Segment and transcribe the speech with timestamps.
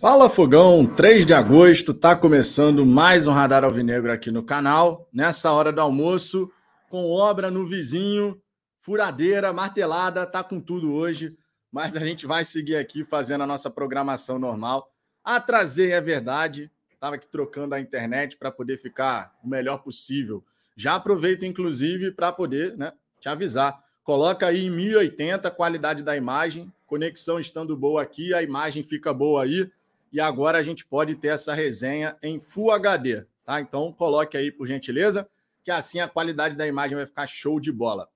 [0.00, 5.08] Fala Fogão, 3 de agosto, tá começando mais um Radar Alvinegro aqui no canal.
[5.12, 6.50] Nessa hora do almoço,
[6.90, 8.40] com obra no vizinho,
[8.80, 11.36] furadeira, martelada, tá com tudo hoje,
[11.70, 14.92] mas a gente vai seguir aqui fazendo a nossa programação normal.
[15.24, 20.44] Atrasei, é verdade, tava aqui trocando a internet para poder ficar o melhor possível.
[20.76, 23.82] Já aproveito, inclusive, para poder né, te avisar.
[24.02, 29.14] Coloca aí em 1080 a qualidade da imagem, conexão estando boa aqui, a imagem fica
[29.14, 29.66] boa aí.
[30.12, 33.62] E agora a gente pode ter essa resenha em Full HD, tá?
[33.62, 35.26] Então coloque aí, por gentileza,
[35.64, 38.10] que assim a qualidade da imagem vai ficar show de bola.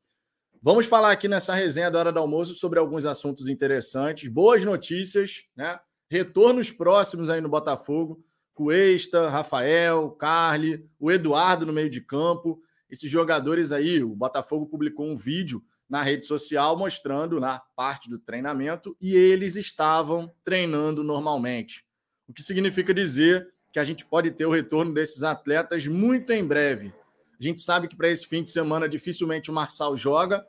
[0.63, 5.45] Vamos falar aqui nessa resenha da hora do almoço sobre alguns assuntos interessantes, boas notícias,
[5.57, 5.81] né?
[6.11, 8.23] Retornos próximos aí no Botafogo.
[8.53, 12.61] Cuesta, Rafael, Carly, o Eduardo no meio de campo.
[12.91, 18.19] Esses jogadores aí, o Botafogo publicou um vídeo na rede social mostrando na parte do
[18.19, 21.85] treinamento e eles estavam treinando normalmente.
[22.29, 26.47] O que significa dizer que a gente pode ter o retorno desses atletas muito em
[26.47, 26.93] breve.
[27.39, 30.47] A gente sabe que para esse fim de semana dificilmente o Marçal joga,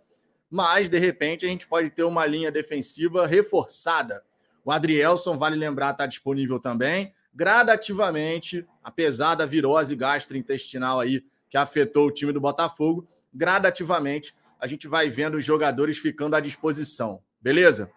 [0.50, 4.24] mas de repente a gente pode ter uma linha defensiva reforçada.
[4.64, 12.08] O Adrielson, vale lembrar, está disponível também gradativamente, apesar da virose gastrointestinal aí que afetou
[12.08, 17.22] o time do Botafogo, gradativamente a gente vai vendo os jogadores ficando à disposição.
[17.40, 17.92] Beleza?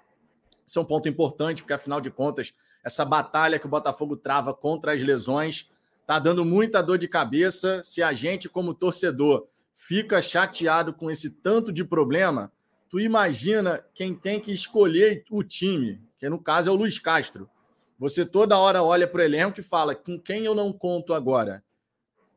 [0.67, 2.53] Isso é um ponto importante, porque afinal de contas,
[2.85, 5.71] essa batalha que o Botafogo trava contra as lesões
[6.07, 7.81] tá dando muita dor de cabeça.
[7.83, 12.53] Se a gente, como torcedor, fica chateado com esse tanto de problema,
[12.91, 17.49] tu imagina quem tem que escolher o time, que no caso é o Luiz Castro.
[18.01, 21.63] Você toda hora olha para o elenco e fala: com quem eu não conto agora?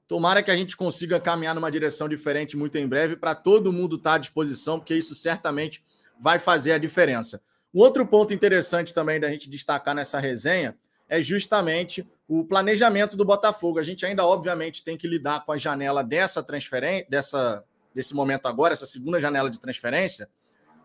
[0.09, 3.95] Tomara que a gente consiga caminhar numa direção diferente muito em breve para todo mundo
[3.95, 5.81] estar tá à disposição, porque isso certamente
[6.19, 7.41] vai fazer a diferença.
[7.73, 13.23] Um outro ponto interessante também da gente destacar nessa resenha é justamente o planejamento do
[13.23, 13.79] Botafogo.
[13.79, 17.63] A gente ainda, obviamente, tem que lidar com a janela dessa transferência, dessa,
[17.95, 20.29] desse momento agora, essa segunda janela de transferência,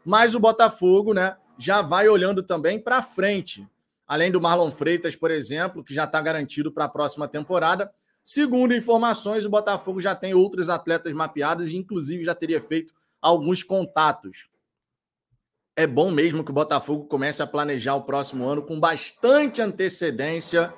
[0.04, 3.66] mas o Botafogo né, já vai olhando também para frente
[4.08, 7.92] além do Marlon Freitas, por exemplo, que já está garantido para a próxima temporada.
[8.24, 13.62] Segundo informações, o Botafogo já tem outros atletas mapeados e, inclusive, já teria feito alguns
[13.62, 14.48] contatos.
[15.76, 20.72] É bom mesmo que o Botafogo comece a planejar o próximo ano com bastante antecedência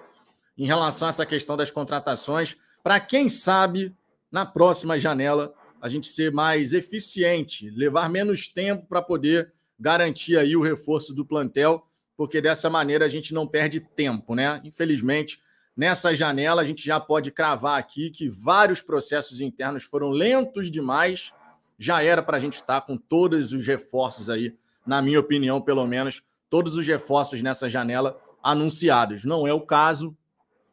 [0.58, 3.96] em relação a essa questão das contratações, para quem sabe,
[4.30, 10.54] na próxima janela, a gente ser mais eficiente, levar menos tempo para poder garantir aí
[10.54, 11.82] o reforço do plantel
[12.20, 14.60] porque dessa maneira a gente não perde tempo, né?
[14.62, 15.40] Infelizmente,
[15.74, 21.32] nessa janela a gente já pode cravar aqui que vários processos internos foram lentos demais.
[21.78, 24.54] Já era para a gente estar com todos os reforços aí,
[24.86, 29.24] na minha opinião, pelo menos, todos os reforços nessa janela anunciados.
[29.24, 30.14] Não é o caso.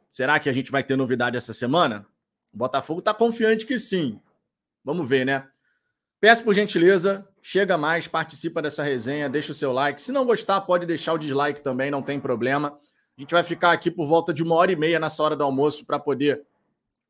[0.10, 2.06] Será que a gente vai ter novidade essa semana?
[2.54, 4.20] O Botafogo está confiante que sim.
[4.84, 5.48] Vamos ver, né?
[6.20, 10.02] Peço por gentileza, chega mais, participa dessa resenha, deixa o seu like.
[10.02, 12.78] Se não gostar, pode deixar o dislike também, não tem problema.
[13.18, 15.46] A gente vai ficar aqui por volta de uma hora e meia nessa hora do
[15.46, 16.44] almoço para poder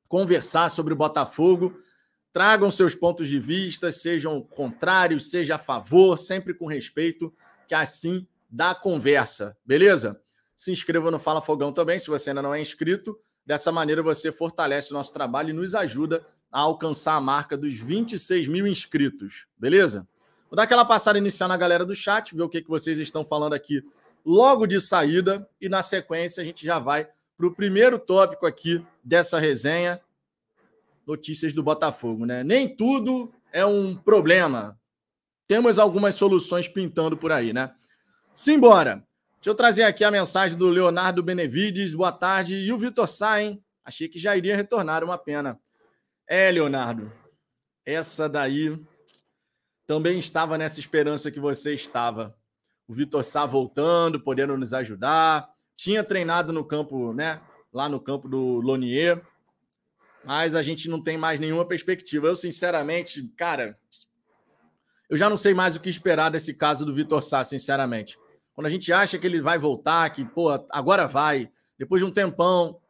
[0.08, 1.74] conversar sobre o Botafogo.
[2.32, 7.34] Tragam seus pontos de vista, sejam contrários, seja a favor, sempre com respeito,
[7.68, 10.22] que assim dá conversa, beleza?
[10.56, 13.18] Se inscreva no Fala Fogão também, se você ainda não é inscrito.
[13.44, 17.74] Dessa maneira, você fortalece o nosso trabalho e nos ajuda a alcançar a marca dos
[17.74, 20.08] 26 mil inscritos, beleza?
[20.50, 23.26] Vou dar aquela passada inicial na galera do chat, ver o que, que vocês estão
[23.26, 23.84] falando aqui
[24.26, 28.84] logo de saída, e na sequência a gente já vai para o primeiro tópico aqui
[29.04, 30.02] dessa resenha:
[31.06, 32.44] notícias do Botafogo, né?
[32.44, 34.80] Nem tudo é um problema.
[35.48, 37.74] Temos algumas soluções pintando por aí, né?
[38.34, 39.04] Simbora!
[39.36, 41.94] Deixa eu trazer aqui a mensagem do Leonardo Benevides.
[41.94, 42.56] Boa tarde.
[42.56, 43.64] E o Vitor Sá, hein?
[43.86, 45.60] Achei que já iria retornar, uma pena.
[46.28, 47.12] É, Leonardo.
[47.86, 48.78] Essa daí
[49.88, 52.36] também estava nessa esperança que você estava.
[52.88, 55.50] O Vitor Sá voltando, podendo nos ajudar.
[55.76, 57.42] Tinha treinado no campo, né?
[57.74, 59.26] Lá no campo do Lonier.
[60.26, 62.28] Mas a gente não tem mais nenhuma perspectiva.
[62.28, 63.80] Eu, sinceramente, cara,
[65.10, 68.20] eu já não sei mais o que esperar desse caso do Vitor Sá, sinceramente.
[68.54, 72.12] Quando a gente acha que ele vai voltar, que, pô, agora vai, depois de um
[72.12, 72.82] tempão,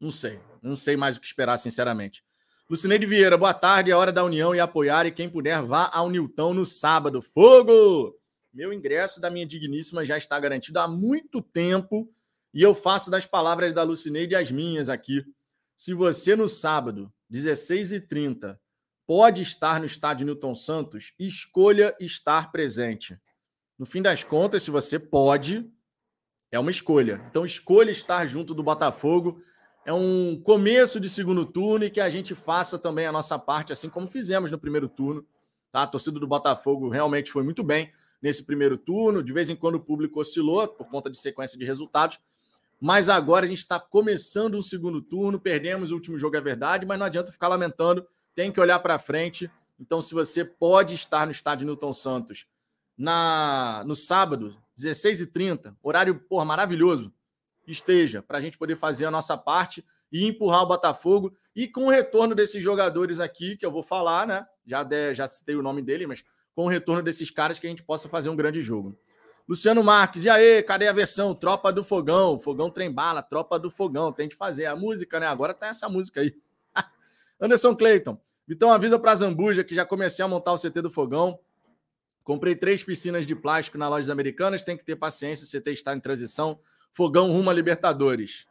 [0.00, 0.40] não sei.
[0.62, 2.24] Não sei mais o que esperar, sinceramente.
[2.70, 3.90] Lucineide Vieira, boa tarde.
[3.90, 5.06] É hora da união e apoiar.
[5.06, 7.22] E quem puder, vá ao Nilton no sábado.
[7.22, 8.14] Fogo!
[8.52, 12.12] Meu ingresso da minha digníssima já está garantido há muito tempo.
[12.52, 15.24] E eu faço das palavras da Lucineide as minhas aqui.
[15.78, 18.58] Se você no sábado, 16h30,
[19.06, 23.18] pode estar no estádio Newton Santos, escolha estar presente.
[23.78, 25.66] No fim das contas, se você pode,
[26.50, 27.22] É uma escolha.
[27.30, 29.40] Então, escolha estar junto do Botafogo.
[29.88, 33.72] É um começo de segundo turno e que a gente faça também a nossa parte,
[33.72, 35.24] assim como fizemos no primeiro turno.
[35.72, 35.84] Tá?
[35.84, 37.90] A torcida do Botafogo realmente foi muito bem
[38.20, 39.22] nesse primeiro turno.
[39.22, 42.20] De vez em quando o público oscilou por conta de sequência de resultados.
[42.78, 45.40] Mas agora a gente está começando um segundo turno.
[45.40, 48.06] Perdemos o último jogo, é verdade, mas não adianta ficar lamentando.
[48.34, 49.50] Tem que olhar para frente.
[49.80, 52.44] Então, se você pode estar no estádio Newton Santos
[52.94, 57.10] na no sábado, 16h30, horário porra, maravilhoso,
[57.72, 61.32] esteja, para a gente poder fazer a nossa parte e empurrar o Botafogo.
[61.54, 64.46] E com o retorno desses jogadores aqui, que eu vou falar, né?
[64.66, 66.24] Já, de, já citei o nome dele, mas
[66.54, 68.98] com o retorno desses caras que a gente possa fazer um grande jogo.
[69.48, 71.34] Luciano Marques, e aí, cadê a versão?
[71.34, 75.26] Tropa do Fogão, Fogão Trem Bala, Tropa do Fogão, tem de fazer a música, né?
[75.26, 76.34] Agora tá essa música aí.
[77.40, 81.38] Anderson Clayton, Vitão avisa para Zambuja que já comecei a montar o CT do Fogão.
[82.24, 85.94] Comprei três piscinas de plástico na lojas americanas, tem que ter paciência, o CT está
[85.94, 86.58] em transição.
[86.98, 88.44] Fogão rumo a Libertadores.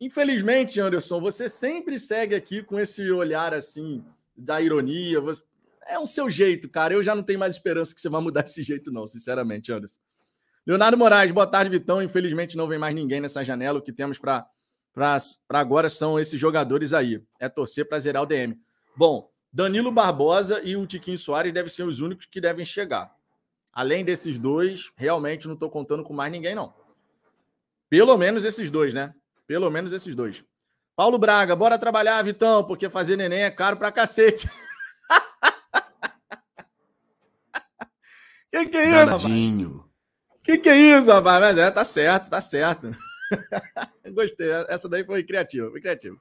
[0.00, 4.04] Infelizmente, Anderson, você sempre segue aqui com esse olhar assim
[4.36, 5.20] da ironia.
[5.20, 5.42] Você...
[5.84, 6.94] É o seu jeito, cara.
[6.94, 9.98] Eu já não tenho mais esperança que você vai mudar esse jeito, não, sinceramente, Anderson.
[10.64, 12.00] Leonardo Moraes, boa tarde, Vitão.
[12.00, 13.80] Infelizmente não vem mais ninguém nessa janela.
[13.80, 14.48] O que temos para
[15.48, 17.20] agora são esses jogadores aí.
[17.40, 18.56] É torcer para zerar o DM.
[18.96, 23.12] Bom, Danilo Barbosa e o Tiquinho Soares devem ser os únicos que devem chegar.
[23.72, 26.78] Além desses dois, realmente não estou contando com mais ninguém, não.
[27.90, 29.12] Pelo menos esses dois, né?
[29.48, 30.44] Pelo menos esses dois.
[30.94, 34.48] Paulo Braga, bora trabalhar, Vitão, porque fazer neném é caro pra cacete.
[38.52, 39.72] que que é isso, Danadinho.
[39.72, 39.90] rapaz?
[40.44, 41.40] Que que é isso, rapaz?
[41.40, 42.90] Mas é, tá certo, tá certo.
[44.14, 46.16] Gostei, essa daí foi criativa, foi criativa.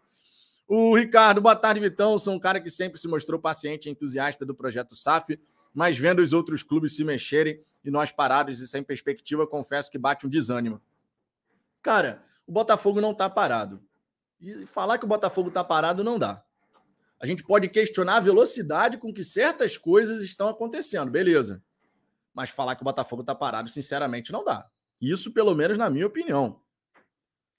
[0.67, 2.17] O Ricardo, boa tarde, Vitão.
[2.17, 5.39] Sou um cara que sempre se mostrou paciente e entusiasta do projeto SAF,
[5.73, 9.97] mas vendo os outros clubes se mexerem e nós parados e sem perspectiva, confesso que
[9.97, 10.81] bate um desânimo.
[11.81, 13.81] Cara, o Botafogo não está parado.
[14.39, 16.43] E falar que o Botafogo está parado não dá.
[17.19, 21.61] A gente pode questionar a velocidade com que certas coisas estão acontecendo, beleza.
[22.33, 24.69] Mas falar que o Botafogo está parado, sinceramente, não dá.
[25.01, 26.61] Isso, pelo menos, na minha opinião.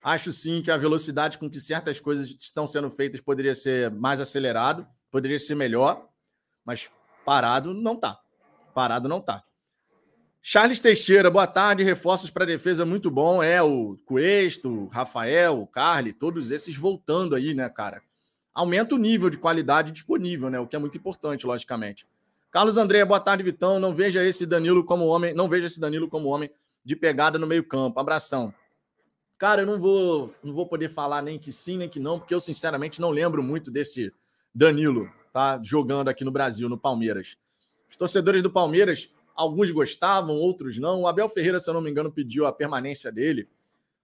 [0.03, 4.19] Acho sim que a velocidade com que certas coisas estão sendo feitas poderia ser mais
[4.19, 6.09] acelerado, poderia ser melhor,
[6.65, 6.91] mas
[7.25, 8.19] parado não está.
[8.73, 9.45] Parado não está.
[10.43, 11.85] Charles Teixeira, boa tarde.
[11.85, 13.43] Reforços para a defesa muito bom.
[13.43, 18.03] É o Cuesto, Rafael, o Carly, todos esses voltando aí, né, cara?
[18.55, 20.59] Aumenta o nível de qualidade disponível, né?
[20.59, 22.07] O que é muito importante, logicamente.
[22.51, 23.79] Carlos André, boa tarde, Vitão.
[23.79, 26.51] Não veja esse Danilo como homem, não veja esse Danilo como homem
[26.83, 28.01] de pegada no meio-campo.
[28.01, 28.53] Abração.
[29.37, 32.35] Cara, eu não vou, não vou poder falar nem que sim, nem que não, porque
[32.35, 34.13] eu sinceramente não lembro muito desse
[34.55, 35.61] Danilo, tá?
[35.63, 37.37] Jogando aqui no Brasil, no Palmeiras.
[37.89, 41.03] Os torcedores do Palmeiras Alguns gostavam, outros não.
[41.03, 43.49] O Abel Ferreira, se eu não me engano, pediu a permanência dele.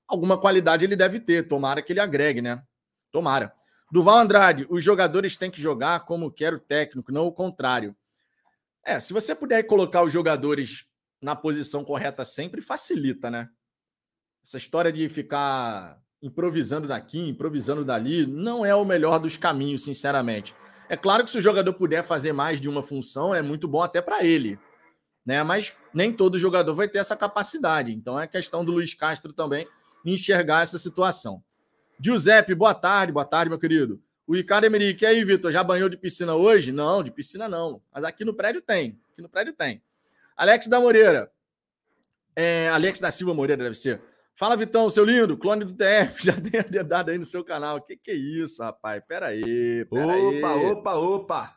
[0.07, 1.49] Alguma qualidade ele deve ter.
[1.49, 2.63] Tomara que ele agregue, né?
[3.11, 3.53] Tomara.
[3.91, 7.95] Duval Andrade, os jogadores têm que jogar como quer o técnico, não o contrário.
[8.85, 10.87] É, se você puder colocar os jogadores
[11.21, 13.49] na posição correta sempre, facilita, né?
[14.45, 20.55] Essa história de ficar improvisando daqui, improvisando dali, não é o melhor dos caminhos, sinceramente.
[20.89, 23.83] É claro que se o jogador puder fazer mais de uma função, é muito bom
[23.83, 24.59] até para ele
[25.27, 25.43] né?
[25.43, 27.93] Mas nem todo jogador vai ter essa capacidade.
[27.93, 29.67] Então é questão do Luiz Castro também
[30.05, 31.43] enxergar essa situação.
[32.01, 34.01] Giuseppe, boa tarde, boa tarde, meu querido.
[34.27, 36.73] O Ricardo Emerick, e aí, Vitor, já banhou de piscina hoje?
[36.73, 37.81] Não, de piscina não.
[37.93, 39.01] Mas aqui no prédio tem.
[39.13, 39.83] Aqui no prédio tem.
[40.37, 41.31] Alex da Moreira.
[42.35, 44.01] É, Alex da Silva Moreira, deve ser.
[44.35, 47.81] Fala, Vitão, seu lindo, clone do TF, já tem a dedada aí no seu canal.
[47.81, 49.03] Que que é isso, rapaz?
[49.09, 50.67] Pera aí, pera opa, aí.
[50.67, 51.57] Opa, opa,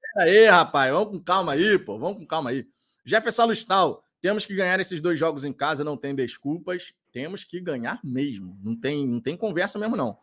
[0.00, 0.92] Pera aí, rapaz.
[0.92, 1.98] Vamos com calma aí, pô.
[1.98, 2.66] Vamos com calma aí.
[3.04, 6.94] Jefferson Lustal, temos que ganhar esses dois jogos em casa, não tem desculpas.
[7.12, 8.58] Temos que ganhar mesmo.
[8.62, 10.16] Não tem, não tem conversa mesmo, não.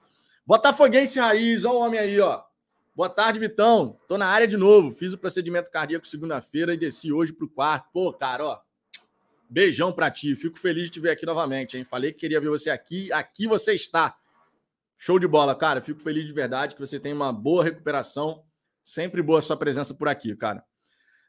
[0.46, 2.44] Botafoguense Raiz, olha o homem aí, ó.
[2.96, 4.00] Boa tarde, Vitão.
[4.08, 4.92] Tô na área de novo.
[4.92, 7.90] Fiz o procedimento cardíaco segunda-feira e desci hoje pro quarto.
[7.94, 8.60] Pô, cara, ó.
[9.48, 10.36] Beijão pra ti.
[10.36, 11.84] Fico feliz de te ver aqui novamente, hein?
[11.84, 13.14] Falei que queria ver você aqui.
[13.14, 14.18] Aqui você está.
[14.98, 15.80] Show de bola, cara.
[15.80, 18.44] Fico feliz de verdade que você tem uma boa recuperação.
[18.84, 20.64] Sempre boa sua presença por aqui, cara.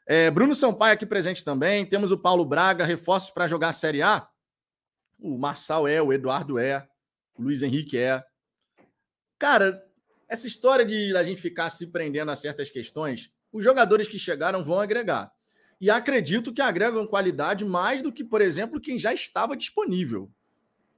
[0.05, 1.85] É, Bruno Sampaio aqui presente também.
[1.85, 4.27] Temos o Paulo Braga, reforços para jogar a Série A.
[5.19, 6.87] O Marçal é, o Eduardo é,
[7.35, 8.23] o Luiz Henrique é.
[9.39, 9.83] Cara,
[10.27, 14.63] essa história de a gente ficar se prendendo a certas questões, os jogadores que chegaram
[14.63, 15.31] vão agregar.
[15.79, 20.31] E acredito que agregam qualidade mais do que, por exemplo, quem já estava disponível.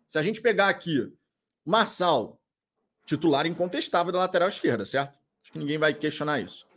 [0.08, 1.12] Se a gente pegar aqui,
[1.66, 2.40] Marçal,
[3.06, 5.18] titular incontestável da lateral esquerda, certo?
[5.42, 6.68] Acho que ninguém vai questionar isso.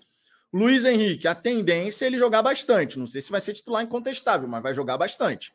[0.52, 2.98] Luiz Henrique, a tendência é ele jogar bastante.
[2.98, 5.54] Não sei se vai ser titular incontestável, mas vai jogar bastante.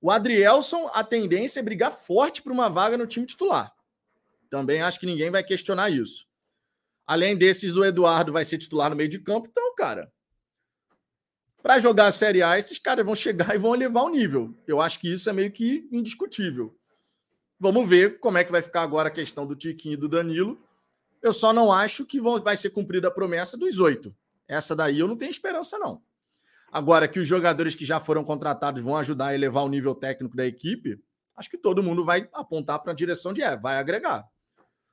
[0.00, 3.74] O Adrielson, a tendência é brigar forte por uma vaga no time titular.
[4.48, 6.26] Também acho que ninguém vai questionar isso.
[7.06, 9.48] Além desses, o Eduardo vai ser titular no meio de campo.
[9.50, 10.12] Então, cara,
[11.62, 14.54] para jogar a Série A, esses caras vão chegar e vão elevar o nível.
[14.66, 16.76] Eu acho que isso é meio que indiscutível.
[17.58, 20.58] Vamos ver como é que vai ficar agora a questão do Tiquinho e do Danilo.
[21.22, 24.14] Eu só não acho que vão, vai ser cumprida a promessa dos oito.
[24.48, 26.02] Essa daí eu não tenho esperança, não.
[26.72, 30.36] Agora, que os jogadores que já foram contratados vão ajudar a elevar o nível técnico
[30.36, 31.02] da equipe,
[31.36, 34.26] acho que todo mundo vai apontar para a direção de é, vai agregar.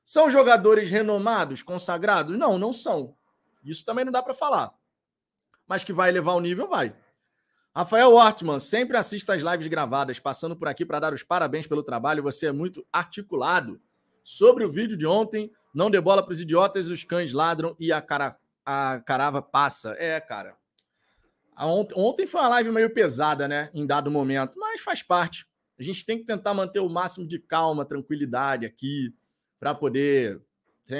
[0.04, 2.36] São jogadores renomados, consagrados?
[2.36, 3.16] Não, não são.
[3.64, 4.78] Isso também não dá para falar
[5.68, 6.96] mas que vai elevar o nível, vai.
[7.76, 11.82] Rafael Ortman, sempre assista as lives gravadas, passando por aqui para dar os parabéns pelo
[11.82, 12.22] trabalho.
[12.22, 13.80] Você é muito articulado.
[14.30, 17.90] Sobre o vídeo de ontem, não dê bola para os idiotas, os cães ladram e
[17.90, 19.96] a, cara, a carava passa.
[19.98, 20.54] É, cara.
[21.58, 23.70] Ontem, ontem foi uma live meio pesada, né?
[23.72, 25.46] Em dado momento, mas faz parte.
[25.78, 29.14] A gente tem que tentar manter o máximo de calma, tranquilidade aqui,
[29.58, 30.42] para poder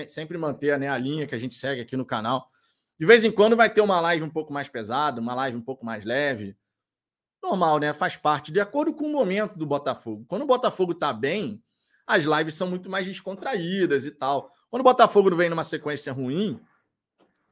[0.09, 2.51] sempre manter né, a linha que a gente segue aqui no canal.
[2.99, 5.63] De vez em quando vai ter uma live um pouco mais pesada, uma live um
[5.63, 6.57] pouco mais leve.
[7.43, 7.93] Normal, né?
[7.93, 10.25] Faz parte, de acordo com o momento do Botafogo.
[10.27, 11.63] Quando o Botafogo tá bem,
[12.09, 14.51] as lives são muito mais descontraídas e tal.
[14.71, 16.59] Quando o Botafogo vem numa sequência ruim,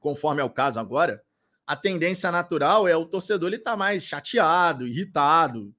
[0.01, 1.23] conforme é o caso agora,
[1.67, 5.75] a tendência natural é o torcedor ele tá mais chateado, irritado.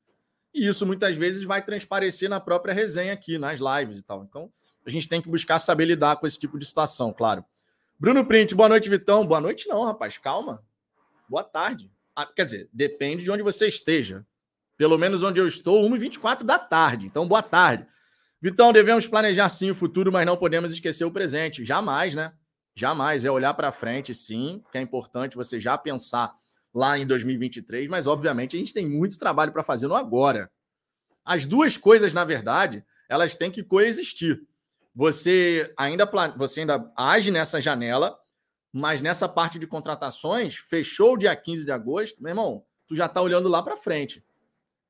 [0.54, 4.24] E isso muitas vezes vai transparecer na própria resenha aqui, nas lives e tal.
[4.24, 4.52] Então,
[4.86, 7.44] a gente tem que buscar saber lidar com esse tipo de situação, claro.
[8.00, 9.26] Bruno Print, boa noite, Vitão.
[9.26, 10.64] Boa noite, não, rapaz, calma.
[11.28, 11.92] Boa tarde.
[12.16, 14.24] Ah, quer dizer, depende de onde você esteja.
[14.78, 17.08] Pelo menos onde eu estou, 1h24 da tarde.
[17.08, 17.88] Então, boa tarde.
[18.42, 21.66] Vitão, devemos planejar sim o futuro, mas não podemos esquecer o presente.
[21.66, 22.34] Jamais, né?
[22.76, 23.26] Jamais.
[23.26, 26.36] É olhar para frente, sim, que é importante você já pensar
[26.74, 30.52] lá em 2023, mas obviamente a gente tem muito trabalho para fazer no agora.
[31.26, 34.40] As duas coisas, na verdade, elas têm que coexistir.
[34.94, 38.18] Você ainda, você ainda age nessa janela,
[38.72, 43.08] mas nessa parte de contratações, fechou o dia 15 de agosto, meu irmão, tu já
[43.08, 44.24] está olhando lá para frente.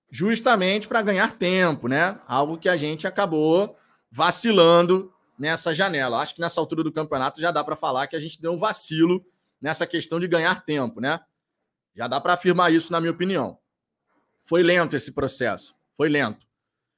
[0.09, 2.19] Justamente para ganhar tempo, né?
[2.27, 3.77] Algo que a gente acabou
[4.11, 6.19] vacilando nessa janela.
[6.19, 8.57] Acho que nessa altura do campeonato já dá para falar que a gente deu um
[8.57, 9.25] vacilo
[9.61, 11.19] nessa questão de ganhar tempo, né?
[11.95, 13.57] Já dá para afirmar isso, na minha opinião.
[14.43, 16.47] Foi lento esse processo, foi lento.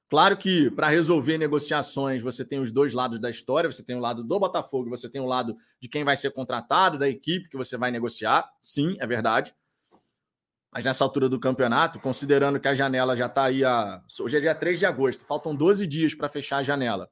[0.09, 3.99] Claro que para resolver negociações você tem os dois lados da história, você tem o
[3.99, 7.55] lado do Botafogo, você tem o lado de quem vai ser contratado, da equipe que
[7.55, 8.49] você vai negociar.
[8.59, 9.53] Sim, é verdade.
[10.71, 14.03] Mas nessa altura do campeonato, considerando que a janela já está aí a.
[14.19, 17.09] Hoje é dia 3 de agosto, faltam 12 dias para fechar a janela.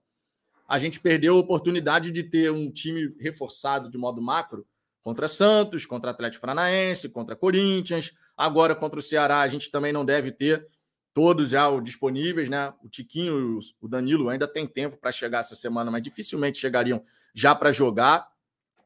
[0.67, 4.67] A gente perdeu a oportunidade de ter um time reforçado de modo macro
[5.01, 8.13] contra Santos, contra Atlético Paranaense, contra Corinthians.
[8.35, 10.67] Agora contra o Ceará, a gente também não deve ter
[11.13, 12.71] todos já disponíveis, né?
[12.83, 17.01] O Tiquinho o Danilo ainda tem tempo para chegar essa semana, mas dificilmente chegariam
[17.33, 18.27] já para jogar.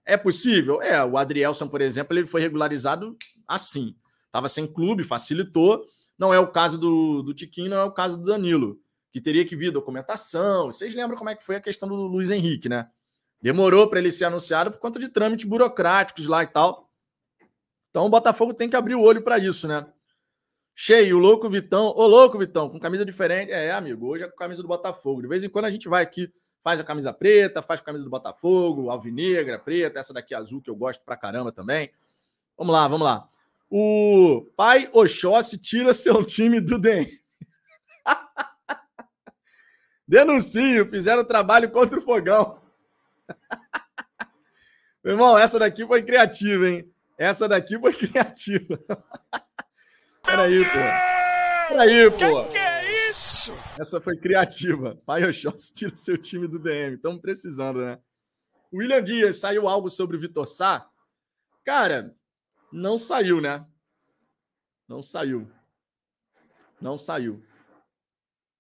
[0.06, 0.82] É possível?
[0.82, 3.96] É, o Adrielson, por exemplo, ele foi regularizado assim.
[4.32, 5.86] Estava sem clube, facilitou.
[6.18, 8.80] Não é o caso do, do Tiquinho, não é o caso do Danilo,
[9.12, 10.68] que teria que vir documentação.
[10.68, 12.90] Vocês lembram como é que foi a questão do Luiz Henrique, né?
[13.42, 16.90] Demorou para ele ser anunciado por conta de trâmites burocráticos lá e tal.
[17.90, 19.86] Então o Botafogo tem que abrir o olho para isso, né?
[20.74, 21.88] Cheio, o louco Vitão.
[21.88, 23.52] Ô, louco Vitão, com camisa diferente.
[23.52, 25.22] É, amigo, hoje é com camisa do Botafogo.
[25.22, 28.06] De vez em quando a gente vai aqui, faz a camisa preta, faz a camisa
[28.06, 31.92] do Botafogo, alvinegra, preta, essa daqui azul que eu gosto pra caramba também.
[32.58, 33.28] Vamos lá, vamos lá.
[33.74, 37.08] O pai Oxóssi tira seu time do DEM.
[40.06, 42.62] Denuncio, fizeram trabalho contra o fogão.
[45.02, 46.94] Meu irmão, essa daqui foi criativa, hein?
[47.18, 48.78] Essa daqui foi criativa.
[50.22, 51.70] Peraí, pô.
[51.70, 52.18] Peraí, pô.
[52.18, 53.54] Que, que é isso?
[53.80, 55.00] Essa foi criativa.
[55.06, 56.96] Pai Oxóssi tira seu time do DM.
[56.96, 57.98] Estamos precisando, né?
[58.74, 60.86] William Dias, saiu algo sobre o Vitor Sá?
[61.64, 62.14] Cara,
[62.72, 63.66] não saiu, né?
[64.88, 65.50] Não saiu.
[66.82, 67.44] Não saiu.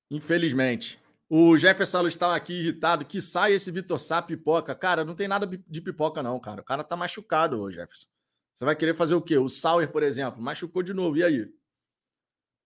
[0.09, 1.01] Infelizmente.
[1.29, 3.05] O Jefferson está aqui irritado.
[3.05, 4.75] Que sai esse Vitor Sá pipoca.
[4.75, 6.61] Cara, não tem nada de pipoca, não, cara.
[6.61, 8.07] O cara tá machucado, Jefferson.
[8.53, 9.37] Você vai querer fazer o quê?
[9.37, 11.17] O Sauer, por exemplo, machucou de novo.
[11.17, 11.49] E aí?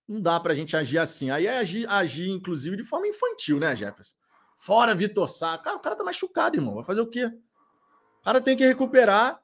[0.07, 1.29] Não dá para a gente agir assim.
[1.29, 4.15] Aí é agir, agir, inclusive, de forma infantil, né, Jefferson?
[4.57, 5.57] Fora Vitor Sá.
[5.57, 6.75] Cara, o cara tá machucado, irmão.
[6.75, 7.25] Vai fazer o quê?
[7.25, 9.39] O cara tem que recuperar,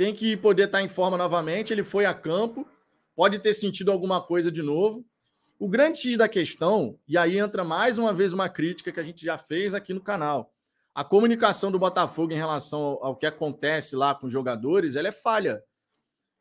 [0.00, 1.74] tem que poder estar em forma novamente.
[1.74, 2.66] Ele foi a campo,
[3.14, 5.04] pode ter sentido alguma coisa de novo.
[5.58, 9.02] O grande X da questão, e aí entra mais uma vez uma crítica que a
[9.02, 10.54] gente já fez aqui no canal.
[10.94, 15.12] A comunicação do Botafogo em relação ao que acontece lá com os jogadores, ela é
[15.12, 15.62] falha.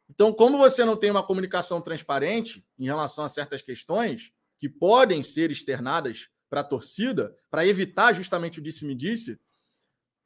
[0.10, 5.22] Então, como você não tem uma comunicação transparente em relação a certas questões, que podem
[5.22, 9.38] ser externadas para a torcida, para evitar justamente o disse-me-disse,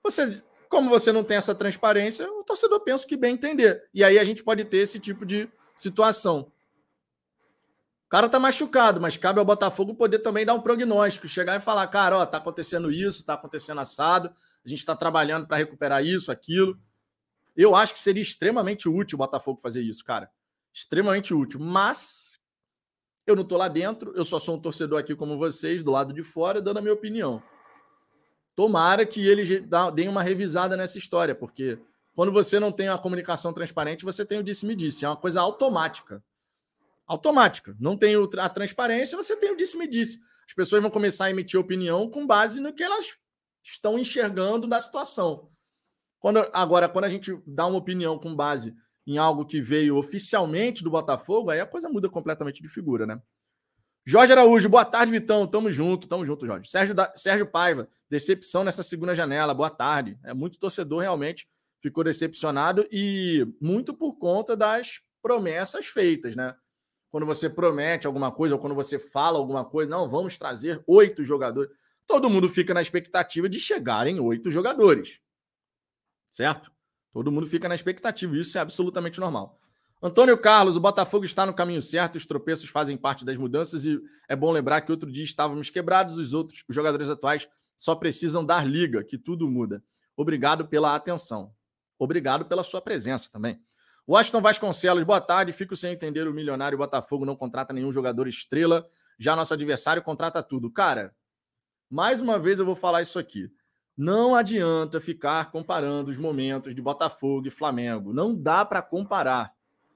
[0.04, 3.88] você, como você não tem essa transparência, o torcedor pensa que bem entender.
[3.94, 6.52] E aí a gente pode ter esse tipo de situação.
[8.08, 11.60] O cara tá machucado, mas cabe ao Botafogo poder também dar um prognóstico, chegar e
[11.60, 14.32] falar, cara, ó, tá acontecendo isso, tá acontecendo assado,
[14.66, 16.76] a gente está trabalhando para recuperar isso, aquilo.
[17.56, 20.28] Eu acho que seria extremamente útil o Botafogo fazer isso, cara.
[20.74, 21.60] Extremamente útil.
[21.60, 22.32] Mas
[23.28, 26.12] eu não estou lá dentro, eu só sou um torcedor aqui como vocês, do lado
[26.12, 27.44] de fora, dando a minha opinião.
[28.56, 29.50] Tomara que eles
[29.96, 31.80] deem uma revisada nessa história, porque
[32.16, 35.06] quando você não tem uma comunicação transparente, você tem o disse-me-disse.
[35.06, 36.24] É uma coisa automática.
[37.08, 37.76] Automática.
[37.80, 40.20] Não tem a transparência, você tem o disse-me-disse.
[40.48, 43.18] As pessoas vão começar a emitir opinião com base no que elas
[43.64, 45.50] estão enxergando da situação.
[46.20, 50.84] Quando, agora, quando a gente dá uma opinião com base em algo que veio oficialmente
[50.84, 53.22] do Botafogo, aí a coisa muda completamente de figura, né?
[54.06, 55.48] Jorge Araújo, boa tarde, Vitão.
[55.48, 56.70] Tamo junto, tamo junto, Jorge.
[56.70, 57.12] Sérgio, da...
[57.16, 60.18] Sérgio Paiva, decepção nessa segunda janela, boa tarde.
[60.24, 61.48] É muito torcedor realmente
[61.82, 66.56] ficou decepcionado e muito por conta das promessas feitas, né?
[67.12, 71.24] Quando você promete alguma coisa ou quando você fala alguma coisa, não, vamos trazer oito
[71.24, 71.72] jogadores.
[72.08, 75.20] Todo mundo fica na expectativa de chegarem oito jogadores
[76.34, 76.72] certo?
[77.12, 79.60] Todo mundo fica na expectativa, isso é absolutamente normal.
[80.06, 83.98] Antônio Carlos, o Botafogo está no caminho certo, os tropeços fazem parte das mudanças e
[84.28, 88.44] é bom lembrar que outro dia estávamos quebrados, os outros os jogadores atuais só precisam
[88.44, 89.82] dar liga, que tudo muda.
[90.18, 91.54] Obrigado pela atenção.
[91.98, 93.62] Obrigado pela sua presença também.
[94.06, 95.54] Washington Vasconcelos, boa tarde.
[95.54, 98.86] Fico sem entender o milionário Botafogo não contrata nenhum jogador estrela,
[99.18, 100.70] já nosso adversário contrata tudo.
[100.70, 101.16] Cara,
[101.90, 103.50] mais uma vez eu vou falar isso aqui.
[103.96, 108.12] Não adianta ficar comparando os momentos de Botafogo e Flamengo.
[108.12, 109.54] Não dá para comparar.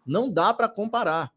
[0.08, 1.32] Não dá para comparar.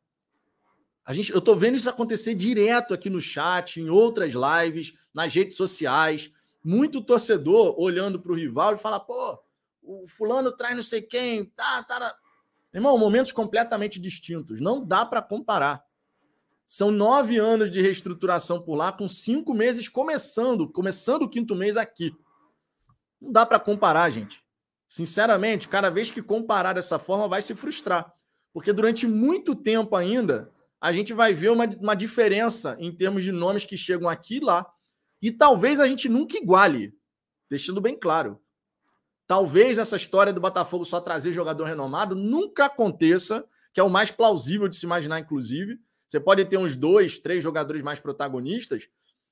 [1.05, 5.35] A gente, eu estou vendo isso acontecer direto aqui no chat, em outras lives, nas
[5.35, 6.31] redes sociais.
[6.63, 9.39] Muito torcedor olhando para o rival e fala: pô,
[9.83, 12.15] o fulano traz não sei quem, tá, tá.
[12.73, 14.61] Irmão, momentos completamente distintos.
[14.61, 15.85] Não dá para comparar.
[16.65, 21.77] São nove anos de reestruturação por lá, com cinco meses começando, começando o quinto mês
[21.77, 22.15] aqui.
[23.21, 24.41] Não dá para comparar, gente.
[24.89, 28.15] Sinceramente, cada vez que comparar dessa forma, vai se frustrar.
[28.53, 33.33] Porque durante muito tempo ainda, a gente vai ver uma, uma diferença em termos de
[33.33, 34.67] nomes que chegam aqui e lá.
[35.21, 36.95] E talvez a gente nunca iguale,
[37.49, 38.41] deixando bem claro.
[39.27, 44.11] Talvez essa história do Botafogo só trazer jogador renomado nunca aconteça, que é o mais
[44.11, 45.79] plausível de se imaginar, inclusive.
[46.09, 48.89] Você pode ter uns dois, três jogadores mais protagonistas,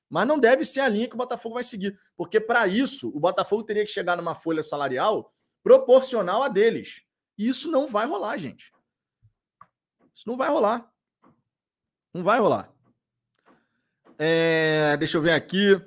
[0.09, 3.19] mas não deve ser a linha que o Botafogo vai seguir, porque para isso o
[3.19, 7.03] Botafogo teria que chegar numa folha salarial proporcional a deles.
[7.37, 8.71] E isso não vai rolar, gente.
[10.19, 10.85] Isso não vai rolar.
[12.13, 12.69] Não vai rolar.
[14.17, 15.81] É, deixa eu ver aqui.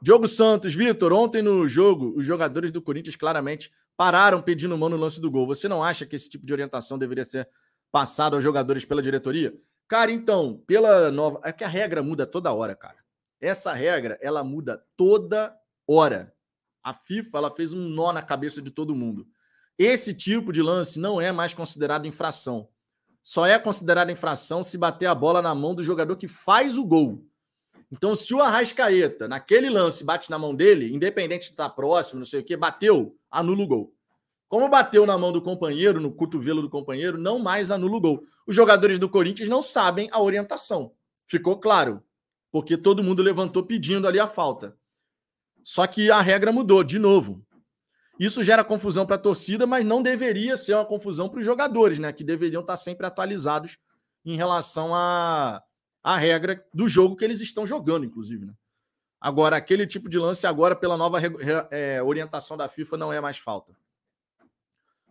[0.00, 4.96] Diogo Santos, Vitor, ontem no jogo, os jogadores do Corinthians claramente pararam pedindo mão no
[4.96, 5.48] lance do gol.
[5.48, 7.48] Você não acha que esse tipo de orientação deveria ser
[7.90, 9.52] passado aos jogadores pela diretoria?
[9.88, 11.40] Cara, então, pela nova.
[11.42, 12.98] É que a regra muda toda hora, cara.
[13.40, 15.52] Essa regra, ela muda toda
[15.88, 16.32] hora.
[16.84, 19.26] A FIFA, ela fez um nó na cabeça de todo mundo.
[19.76, 22.68] Esse tipo de lance não é mais considerado infração.
[23.22, 26.84] Só é considerado infração se bater a bola na mão do jogador que faz o
[26.84, 27.24] gol.
[27.92, 32.26] Então, se o Arrascaeta, naquele lance, bate na mão dele, independente de estar próximo, não
[32.26, 33.94] sei o quê, bateu, anula o gol.
[34.48, 38.22] Como bateu na mão do companheiro, no cotovelo do companheiro, não mais anula o gol.
[38.46, 40.92] Os jogadores do Corinthians não sabem a orientação.
[41.26, 42.02] Ficou claro
[42.50, 44.76] porque todo mundo levantou pedindo ali a falta.
[45.62, 47.44] Só que a regra mudou de novo.
[48.20, 51.98] Isso gera confusão para a torcida, mas não deveria ser uma confusão para os jogadores,
[51.98, 52.12] né?
[52.12, 53.78] Que deveriam estar sempre atualizados
[54.22, 55.62] em relação à
[56.04, 58.44] a, a regra do jogo que eles estão jogando, inclusive.
[58.44, 58.52] Né?
[59.18, 63.10] Agora, aquele tipo de lance, agora, pela nova re, re, é, orientação da FIFA, não
[63.10, 63.72] é mais falta.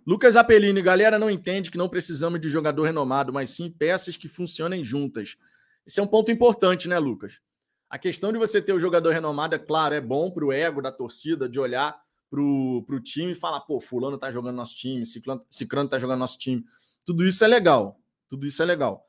[0.05, 4.27] Lucas Apelini, galera não entende que não precisamos de jogador renomado, mas sim peças que
[4.27, 5.35] funcionem juntas.
[5.83, 7.41] Esse é um ponto importante, né, Lucas?
[7.89, 10.79] A questão de você ter o jogador renomado, é claro, é bom para o ego
[10.79, 15.05] da torcida, de olhar para o time e falar, pô, fulano tá jogando nosso time,
[15.05, 16.63] ciclano, ciclano tá jogando nosso time.
[17.05, 17.99] Tudo isso é legal.
[18.27, 19.05] Tudo isso é legal.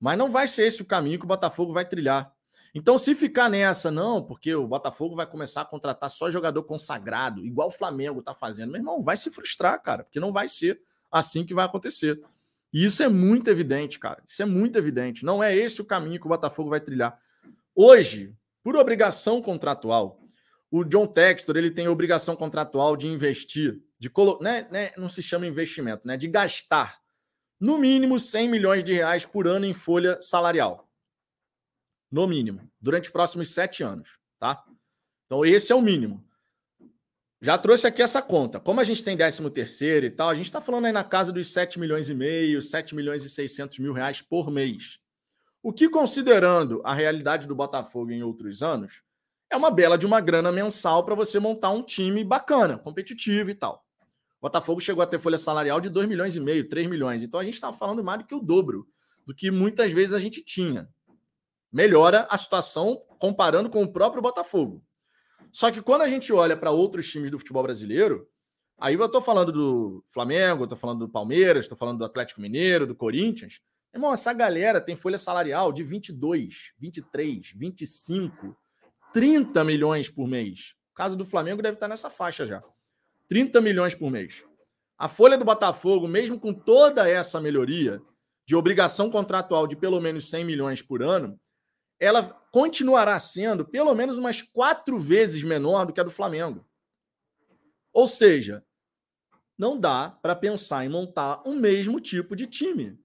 [0.00, 2.34] Mas não vai ser esse o caminho que o Botafogo vai trilhar.
[2.74, 7.46] Então, se ficar nessa, não, porque o Botafogo vai começar a contratar só jogador consagrado,
[7.46, 10.80] igual o Flamengo tá fazendo, meu irmão, vai se frustrar, cara, porque não vai ser
[11.10, 12.20] assim que vai acontecer.
[12.72, 14.20] E isso é muito evidente, cara.
[14.26, 15.24] Isso é muito evidente.
[15.24, 17.16] Não é esse o caminho que o Botafogo vai trilhar.
[17.72, 18.34] Hoje,
[18.64, 20.23] por obrigação contratual,
[20.76, 24.40] o John Textor ele tem obrigação contratual de investir, de colo...
[24.42, 27.00] né, né, não se chama investimento, né, de gastar
[27.60, 30.90] no mínimo 100 milhões de reais por ano em folha salarial.
[32.10, 32.68] No mínimo.
[32.80, 34.18] Durante os próximos sete anos.
[34.40, 34.64] Tá?
[35.26, 36.26] Então, esse é o mínimo.
[37.40, 38.58] Já trouxe aqui essa conta.
[38.58, 41.30] Como a gente tem 13 terceiro e tal, a gente está falando aí na casa
[41.30, 44.98] dos 7 milhões e meio, 7 milhões e 600 mil reais por mês.
[45.62, 49.04] O que, considerando a realidade do Botafogo em outros anos,
[49.54, 53.54] é uma bela de uma grana mensal para você montar um time bacana, competitivo e
[53.54, 53.84] tal.
[54.38, 57.22] O Botafogo chegou a ter folha salarial de 2 milhões e meio, 3 milhões.
[57.22, 58.86] Então a gente estava falando mais do que o dobro
[59.26, 60.88] do que muitas vezes a gente tinha.
[61.72, 64.84] Melhora a situação comparando com o próprio Botafogo.
[65.50, 68.28] Só que quando a gente olha para outros times do futebol brasileiro,
[68.78, 72.86] aí eu estou falando do Flamengo, estou falando do Palmeiras, estou falando do Atlético Mineiro,
[72.86, 73.60] do Corinthians.
[73.92, 78.56] Irmão, essa galera tem folha salarial de 22, 23, 25,
[79.14, 80.74] 30 milhões por mês.
[80.90, 82.60] O caso do Flamengo deve estar nessa faixa já.
[83.28, 84.44] 30 milhões por mês.
[84.98, 88.02] A folha do Botafogo, mesmo com toda essa melhoria
[88.44, 91.40] de obrigação contratual de pelo menos 100 milhões por ano,
[92.00, 96.68] ela continuará sendo pelo menos umas quatro vezes menor do que a do Flamengo.
[97.92, 98.64] Ou seja,
[99.56, 102.98] não dá para pensar em montar o mesmo tipo de time.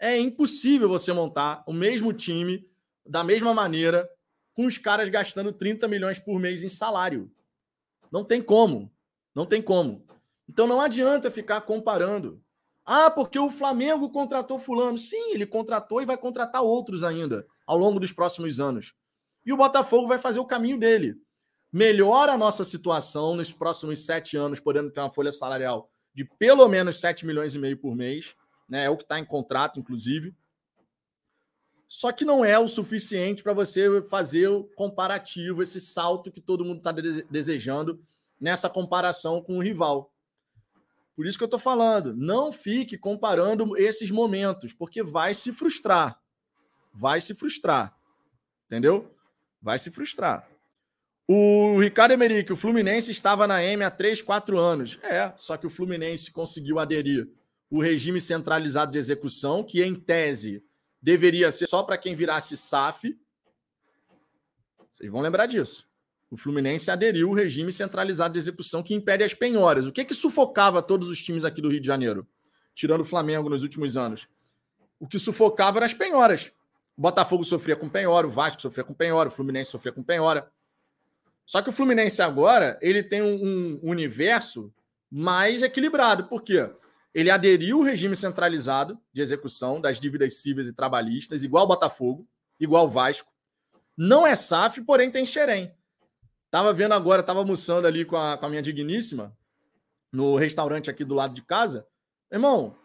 [0.00, 2.64] É impossível você montar o mesmo time
[3.04, 4.08] da mesma maneira
[4.54, 7.30] com os caras gastando 30 milhões por mês em salário.
[8.10, 8.92] Não tem como.
[9.34, 10.06] Não tem como.
[10.48, 12.42] Então não adianta ficar comparando.
[12.84, 14.98] Ah, porque o Flamengo contratou fulano.
[14.98, 18.94] Sim, ele contratou e vai contratar outros ainda ao longo dos próximos anos.
[19.46, 21.16] E o Botafogo vai fazer o caminho dele.
[21.72, 26.68] Melhora a nossa situação nos próximos sete anos, podendo ter uma folha salarial de pelo
[26.68, 28.34] menos 7 milhões e meio por mês.
[28.68, 28.84] Né?
[28.84, 30.34] É o que está em contrato, inclusive.
[31.94, 36.64] Só que não é o suficiente para você fazer o comparativo, esse salto que todo
[36.64, 38.02] mundo está desejando
[38.40, 40.10] nessa comparação com o rival.
[41.14, 46.18] Por isso que eu estou falando, não fique comparando esses momentos, porque vai se frustrar.
[46.94, 47.94] Vai se frustrar.
[48.64, 49.14] Entendeu?
[49.60, 50.48] Vai se frustrar.
[51.28, 54.98] O Ricardo Emerick, o Fluminense estava na M há 3, 4 anos.
[55.02, 57.28] É, só que o Fluminense conseguiu aderir
[57.68, 60.64] o regime centralizado de execução, que em tese
[61.02, 63.18] deveria ser só para quem virasse SAF.
[64.90, 65.88] Vocês vão lembrar disso.
[66.30, 69.84] O Fluminense aderiu ao regime centralizado de execução que impede as penhoras.
[69.84, 72.26] O que que sufocava todos os times aqui do Rio de Janeiro,
[72.74, 74.28] tirando o Flamengo nos últimos anos?
[74.98, 76.52] O que sufocava eram as penhoras.
[76.96, 80.50] O Botafogo sofria com penhora, o Vasco sofria com penhora, o Fluminense sofria com penhora.
[81.44, 84.72] Só que o Fluminense agora ele tem um, um universo
[85.10, 86.24] mais equilibrado.
[86.24, 86.70] Por quê?
[87.14, 92.26] Ele aderiu ao regime centralizado de execução das dívidas cíveis e trabalhistas, igual Botafogo,
[92.58, 93.30] igual Vasco.
[93.96, 95.74] Não é SAF, porém tem Xerém.
[96.50, 99.36] Tava vendo agora, tava almoçando ali com a, com a minha digníssima,
[100.10, 101.86] no restaurante aqui do lado de casa.
[102.30, 102.76] Irmão,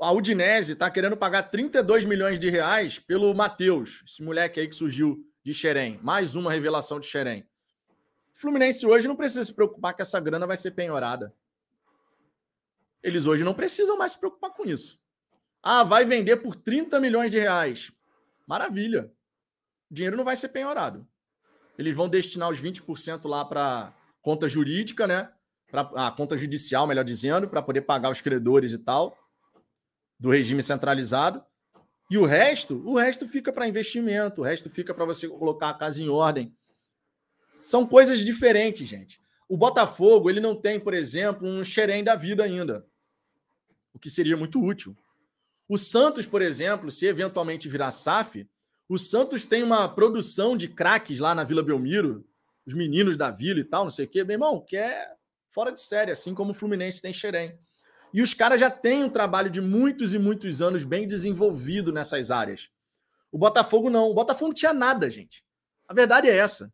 [0.00, 4.74] a Udinese tá querendo pagar 32 milhões de reais pelo Matheus, esse moleque aí que
[4.74, 5.98] surgiu de Xerém.
[6.02, 7.46] Mais uma revelação de Xerém.
[8.34, 11.34] Fluminense hoje não precisa se preocupar que essa grana vai ser penhorada.
[13.02, 15.00] Eles hoje não precisam mais se preocupar com isso.
[15.62, 17.92] Ah, vai vender por 30 milhões de reais.
[18.46, 19.12] Maravilha.
[19.90, 21.06] O dinheiro não vai ser penhorado.
[21.78, 25.32] Eles vão destinar os 20% lá para conta jurídica, né?
[25.70, 29.18] Para a conta judicial, melhor dizendo, para poder pagar os credores e tal
[30.18, 31.44] do regime centralizado.
[32.08, 35.74] E o resto, o resto fica para investimento, o resto fica para você colocar a
[35.74, 36.54] casa em ordem.
[37.60, 39.20] São coisas diferentes, gente.
[39.48, 42.86] O Botafogo, ele não tem, por exemplo, um xerém da vida ainda
[43.94, 44.96] o que seria muito útil.
[45.68, 48.48] O Santos, por exemplo, se eventualmente virar SAF,
[48.88, 52.26] o Santos tem uma produção de craques lá na Vila Belmiro,
[52.66, 55.12] os meninos da Vila e tal, não sei o quê, meu irmão, que é
[55.50, 57.58] fora de série, assim como o Fluminense tem Xerém.
[58.12, 62.30] E os caras já têm um trabalho de muitos e muitos anos bem desenvolvido nessas
[62.30, 62.70] áreas.
[63.30, 64.10] O Botafogo não.
[64.10, 65.42] O Botafogo não tinha nada, gente.
[65.88, 66.70] A verdade é essa.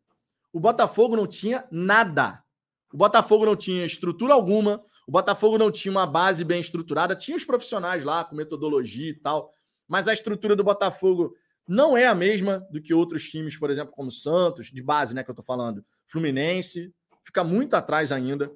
[0.51, 2.43] O Botafogo não tinha nada.
[2.91, 4.81] O Botafogo não tinha estrutura alguma.
[5.07, 9.13] O Botafogo não tinha uma base bem estruturada, tinha os profissionais lá com metodologia e
[9.13, 9.51] tal,
[9.87, 11.35] mas a estrutura do Botafogo
[11.67, 15.23] não é a mesma do que outros times, por exemplo, como Santos, de base, né,
[15.23, 18.51] que eu tô falando, Fluminense, fica muito atrás ainda.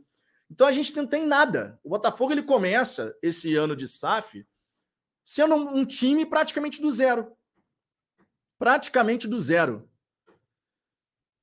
[0.49, 1.79] Então a gente não tem nada.
[1.83, 4.45] O Botafogo ele começa esse ano de SAF
[5.25, 7.35] sendo um time praticamente do zero.
[8.59, 9.89] Praticamente do zero.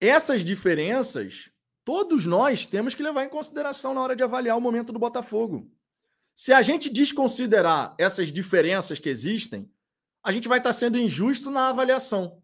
[0.01, 1.50] Essas diferenças
[1.91, 5.69] todos nós temos que levar em consideração na hora de avaliar o momento do Botafogo.
[6.33, 9.69] Se a gente desconsiderar essas diferenças que existem,
[10.23, 12.41] a gente vai estar sendo injusto na avaliação.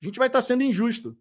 [0.00, 1.14] A gente vai estar sendo injusto.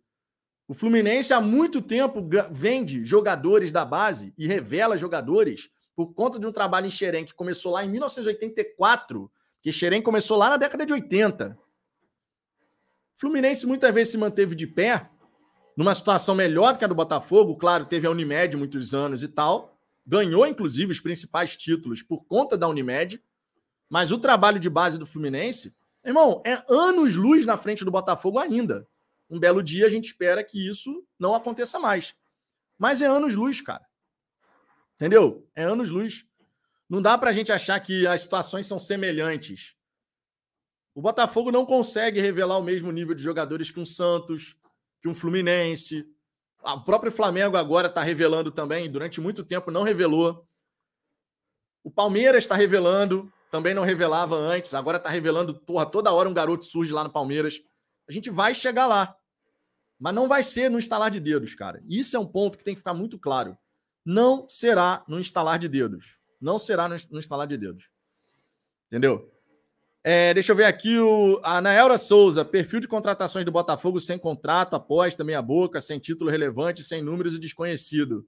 [0.65, 6.47] O Fluminense há muito tempo vende jogadores da base e revela jogadores por conta de
[6.47, 9.29] um trabalho em Xerém que começou lá em 1984,
[9.61, 11.59] que Xerém começou lá na década de 80.
[13.13, 15.10] Fluminense muitas vezes se manteve de pé,
[15.81, 17.55] numa situação melhor que a do Botafogo.
[17.55, 19.75] Claro, teve a Unimed muitos anos e tal.
[20.05, 23.19] Ganhou, inclusive, os principais títulos por conta da Unimed.
[23.89, 28.87] Mas o trabalho de base do Fluminense, irmão, é anos-luz na frente do Botafogo ainda.
[29.27, 32.13] Um belo dia a gente espera que isso não aconteça mais.
[32.77, 33.85] Mas é anos-luz, cara.
[34.93, 35.49] Entendeu?
[35.55, 36.27] É anos-luz.
[36.87, 39.75] Não dá pra gente achar que as situações são semelhantes.
[40.93, 44.55] O Botafogo não consegue revelar o mesmo nível de jogadores que um Santos,
[45.01, 46.05] que um Fluminense.
[46.63, 50.47] O próprio Flamengo agora está revelando também, durante muito tempo não revelou.
[51.83, 56.33] O Palmeiras está revelando, também não revelava antes, agora está revelando, porra, toda hora um
[56.33, 57.61] garoto surge lá no Palmeiras.
[58.07, 59.15] A gente vai chegar lá.
[59.99, 61.83] Mas não vai ser no instalar de dedos, cara.
[61.87, 63.55] Isso é um ponto que tem que ficar muito claro.
[64.03, 66.17] Não será no instalar de dedos.
[66.39, 67.89] Não será no instalar de dedos.
[68.87, 69.31] Entendeu?
[70.03, 71.61] É, deixa eu ver aqui o, a
[71.97, 77.03] Souza, perfil de contratações do Botafogo sem contrato, aposta, meia boca, sem título relevante, sem
[77.03, 78.27] números e desconhecido.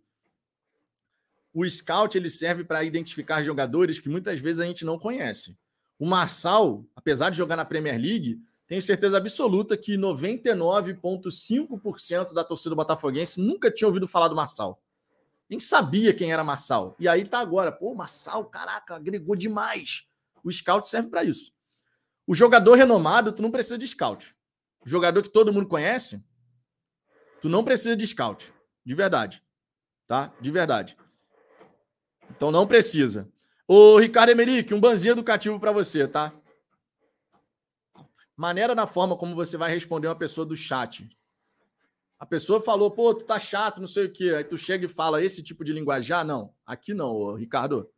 [1.51, 5.57] O scout ele serve para identificar jogadores que muitas vezes a gente não conhece.
[5.97, 12.75] O Marçal, apesar de jogar na Premier League, tenho certeza absoluta que 99,5% da torcida
[12.75, 14.81] botafoguense nunca tinha ouvido falar do Marçal.
[15.49, 16.95] Nem sabia quem era Marçal.
[16.99, 20.07] E aí tá agora, pô, Marçal, caraca, agregou demais.
[20.43, 21.52] O scout serve para isso.
[22.25, 24.35] O jogador renomado, tu não precisa de scout.
[24.85, 26.23] O jogador que todo mundo conhece,
[27.41, 28.53] tu não precisa de scout.
[28.85, 29.43] De verdade.
[30.07, 30.33] Tá?
[30.39, 30.97] De verdade.
[32.29, 33.29] Então não precisa.
[33.67, 36.33] Ô, Ricardo Emerick, um banzinho educativo para você, tá?
[38.35, 41.07] Maneira na forma como você vai responder uma pessoa do chat.
[42.19, 44.33] A pessoa falou, pô, tu tá chato, não sei o quê.
[44.35, 46.25] Aí tu chega e fala esse tipo de linguajar?
[46.25, 47.89] Não, aqui não, ô, Ricardo.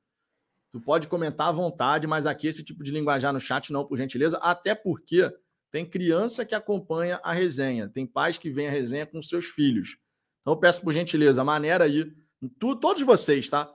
[0.76, 3.98] Tu pode comentar à vontade, mas aqui esse tipo de linguajar no chat não, por
[3.98, 5.34] gentileza, até porque
[5.72, 9.98] tem criança que acompanha a resenha, tem pais que vêm a resenha com seus filhos.
[10.42, 12.12] Então eu peço por gentileza, maneira aí,
[12.60, 13.74] tu, todos vocês, tá?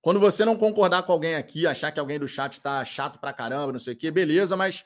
[0.00, 3.32] Quando você não concordar com alguém aqui, achar que alguém do chat tá chato pra
[3.32, 4.84] caramba, não sei o quê, beleza, mas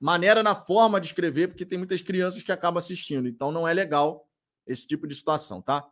[0.00, 3.74] maneira na forma de escrever, porque tem muitas crianças que acabam assistindo, então não é
[3.74, 4.26] legal
[4.66, 5.86] esse tipo de situação, tá?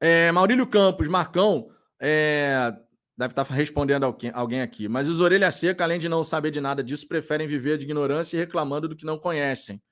[0.00, 1.70] É, Maurílio Campos, Marcão,
[2.00, 2.74] é,
[3.16, 4.88] Deve estar respondendo alguém aqui.
[4.88, 8.36] Mas os orelha seca, além de não saber de nada disso, preferem viver de ignorância
[8.36, 9.82] e reclamando do que não conhecem.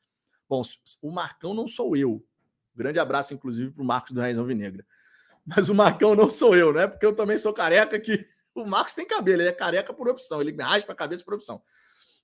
[0.49, 0.63] Bom,
[1.03, 2.25] o Marcão não sou eu.
[2.75, 4.85] Grande abraço, inclusive, para o Marcos do Raizão Vinegra.
[5.47, 8.27] Mas o Marcão não sou eu, não é porque eu também sou careca que.
[8.53, 11.63] O Marcos tem cabelo, ele é careca por opção, ele raspa a cabeça por opção.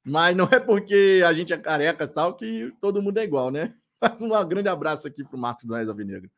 [0.04, 3.48] Mas não é porque a gente é careca e tal que todo mundo é igual,
[3.48, 3.72] né?
[4.02, 6.28] Mas um grande abraço aqui para o Marcos do Raizão Vinegra.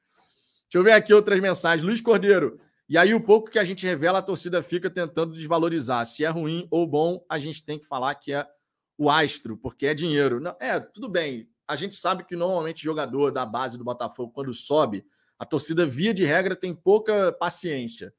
[0.64, 1.82] Deixa eu ver aqui outras mensagens.
[1.82, 6.06] Luiz Cordeiro, e aí, o pouco que a gente revela, a torcida fica tentando desvalorizar.
[6.06, 8.48] Se é ruim ou bom, a gente tem que falar que é
[8.96, 10.40] o astro, porque é dinheiro.
[10.40, 11.50] Não, é, tudo bem.
[11.66, 15.04] A gente sabe que normalmente jogador da base do Botafogo, quando sobe,
[15.38, 18.14] a torcida, via de regra, tem pouca paciência.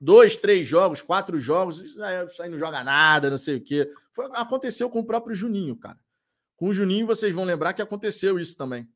[0.00, 3.88] Dois, três jogos, quatro jogos, isso aí não joga nada, não sei o quê.
[4.12, 5.98] Foi, aconteceu com o próprio Juninho, cara.
[6.56, 8.88] Com o Juninho, vocês vão lembrar que aconteceu isso também.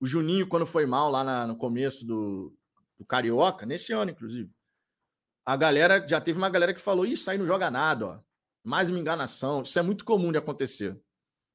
[0.00, 2.56] O Juninho, quando foi mal lá na, no começo do,
[2.98, 4.50] do Carioca, nesse ano, inclusive.
[5.44, 8.18] A galera, já teve uma galera que falou: Isso aí não joga nada, ó.
[8.64, 9.62] Mais uma enganação.
[9.62, 10.96] Isso é muito comum de acontecer.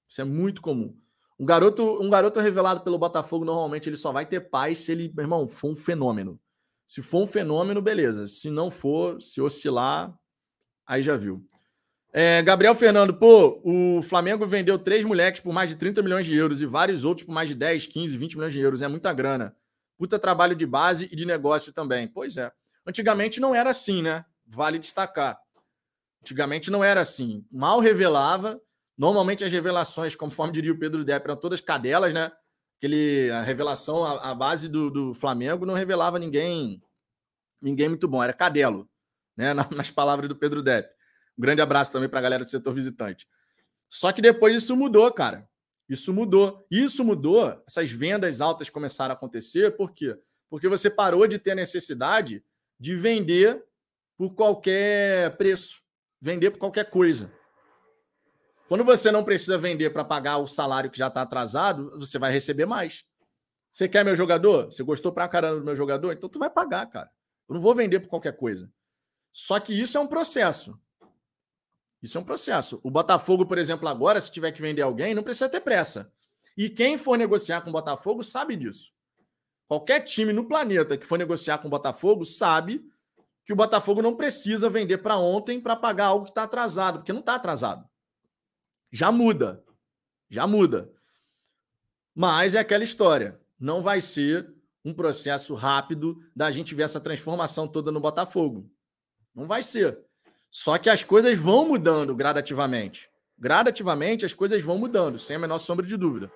[0.07, 0.95] Isso é muito comum.
[1.39, 5.11] Um garoto, um garoto revelado pelo Botafogo, normalmente ele só vai ter paz se ele,
[5.15, 6.39] meu irmão, for um fenômeno.
[6.87, 8.27] Se for um fenômeno, beleza.
[8.27, 10.17] Se não for, se oscilar,
[10.85, 11.45] aí já viu.
[12.11, 16.33] É, Gabriel Fernando, pô, o Flamengo vendeu três moleques por mais de 30 milhões de
[16.33, 18.81] euros e vários outros por mais de 10, 15, 20 milhões de euros.
[18.81, 19.55] É muita grana.
[19.97, 22.07] Puta trabalho de base e de negócio também.
[22.07, 22.51] Pois é.
[22.85, 24.23] Antigamente não era assim, né?
[24.45, 25.37] Vale destacar.
[26.21, 27.45] Antigamente não era assim.
[27.51, 28.61] Mal revelava.
[28.97, 32.31] Normalmente as revelações, conforme diria o Pedro Depp, eram todas cadelas, né?
[32.77, 36.81] Aquele, a revelação, a, a base do, do, Flamengo não revelava ninguém
[37.59, 38.87] ninguém muito bom, era cadelo,
[39.35, 39.53] né?
[39.75, 40.89] Nas palavras do Pedro Depp.
[41.37, 43.27] Um grande abraço também para a galera do setor visitante.
[43.89, 45.47] Só que depois isso mudou, cara.
[45.89, 46.65] Isso mudou.
[46.69, 50.17] Isso mudou, essas vendas altas começaram a acontecer, por quê?
[50.49, 52.43] Porque você parou de ter a necessidade
[52.79, 53.63] de vender
[54.17, 55.81] por qualquer preço,
[56.21, 57.31] vender por qualquer coisa.
[58.67, 62.31] Quando você não precisa vender para pagar o salário que já está atrasado, você vai
[62.31, 63.05] receber mais.
[63.71, 64.65] Você quer meu jogador?
[64.65, 66.11] Você gostou pra caramba do meu jogador?
[66.11, 67.09] Então tu vai pagar, cara.
[67.47, 68.69] Eu não vou vender por qualquer coisa.
[69.31, 70.77] Só que isso é um processo.
[72.07, 72.79] Isso é um processo.
[72.83, 76.09] O Botafogo, por exemplo, agora, se tiver que vender alguém, não precisa ter pressa.
[76.55, 78.93] E quem for negociar com o Botafogo sabe disso.
[79.67, 82.81] Qualquer time no planeta que for negociar com o Botafogo sabe
[83.45, 87.11] que o Botafogo não precisa vender para ontem para pagar algo que está atrasado, porque
[87.11, 87.85] não está atrasado.
[88.89, 89.61] Já muda.
[90.29, 90.89] Já muda.
[92.15, 93.37] Mas é aquela história.
[93.59, 94.49] Não vai ser
[94.83, 98.71] um processo rápido da gente ver essa transformação toda no Botafogo.
[99.35, 100.06] Não vai ser.
[100.49, 103.09] Só que as coisas vão mudando gradativamente.
[103.37, 106.31] Gradativamente as coisas vão mudando, sem a menor sombra de dúvida.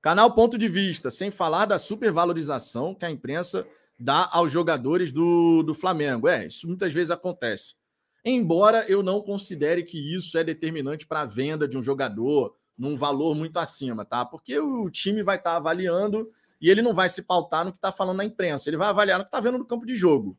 [0.00, 3.66] Canal Ponto de Vista, sem falar da supervalorização que a imprensa
[3.98, 6.28] dá aos jogadores do, do Flamengo.
[6.28, 7.74] É, isso muitas vezes acontece.
[8.24, 12.96] Embora eu não considere que isso é determinante para a venda de um jogador num
[12.96, 14.24] valor muito acima, tá?
[14.24, 16.28] Porque o time vai estar tá avaliando
[16.60, 19.18] e ele não vai se pautar no que está falando na imprensa, ele vai avaliar
[19.18, 20.38] no que está vendo no campo de jogo.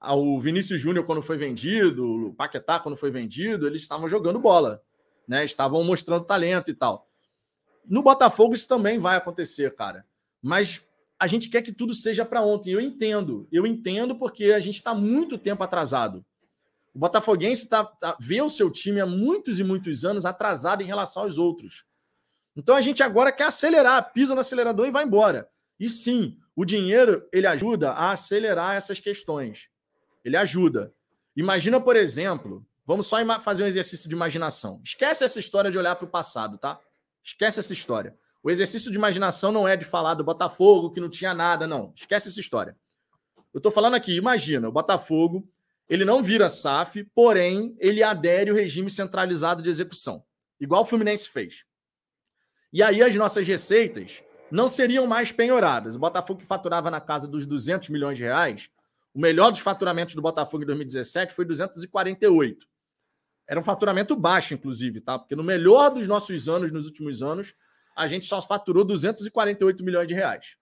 [0.00, 4.38] Ah, o Vinícius Júnior, quando foi vendido, o Paquetá, quando foi vendido, eles estavam jogando
[4.38, 4.82] bola,
[5.28, 5.44] né?
[5.44, 7.06] Estavam mostrando talento e tal.
[7.84, 10.06] No Botafogo isso também vai acontecer, cara.
[10.42, 10.82] Mas
[11.18, 12.70] a gente quer que tudo seja para ontem.
[12.70, 16.24] Eu entendo, eu entendo porque a gente está muito tempo atrasado.
[16.94, 20.86] O Botafoguense tá, tá, vê o seu time há muitos e muitos anos atrasado em
[20.86, 21.84] relação aos outros.
[22.56, 25.48] Então a gente agora quer acelerar, pisa no acelerador e vai embora.
[25.78, 29.69] E sim, o dinheiro ele ajuda a acelerar essas questões.
[30.24, 30.92] Ele ajuda.
[31.36, 34.80] Imagina, por exemplo, vamos só fazer um exercício de imaginação.
[34.84, 36.78] Esquece essa história de olhar para o passado, tá?
[37.22, 38.16] Esquece essa história.
[38.42, 41.92] O exercício de imaginação não é de falar do Botafogo que não tinha nada, não.
[41.94, 42.76] Esquece essa história.
[43.52, 45.48] Eu estou falando aqui, imagina, o Botafogo
[45.88, 50.24] ele não vira SAF, porém, ele adere ao regime centralizado de execução,
[50.60, 51.64] igual o Fluminense fez.
[52.72, 55.96] E aí as nossas receitas não seriam mais penhoradas.
[55.96, 58.70] O Botafogo que faturava na casa dos 200 milhões de reais,
[59.14, 62.66] o melhor dos faturamentos do Botafogo em 2017 foi 248.
[63.48, 65.18] Era um faturamento baixo, inclusive, tá?
[65.18, 67.54] Porque no melhor dos nossos anos, nos últimos anos,
[67.96, 70.56] a gente só faturou 248 milhões de reais.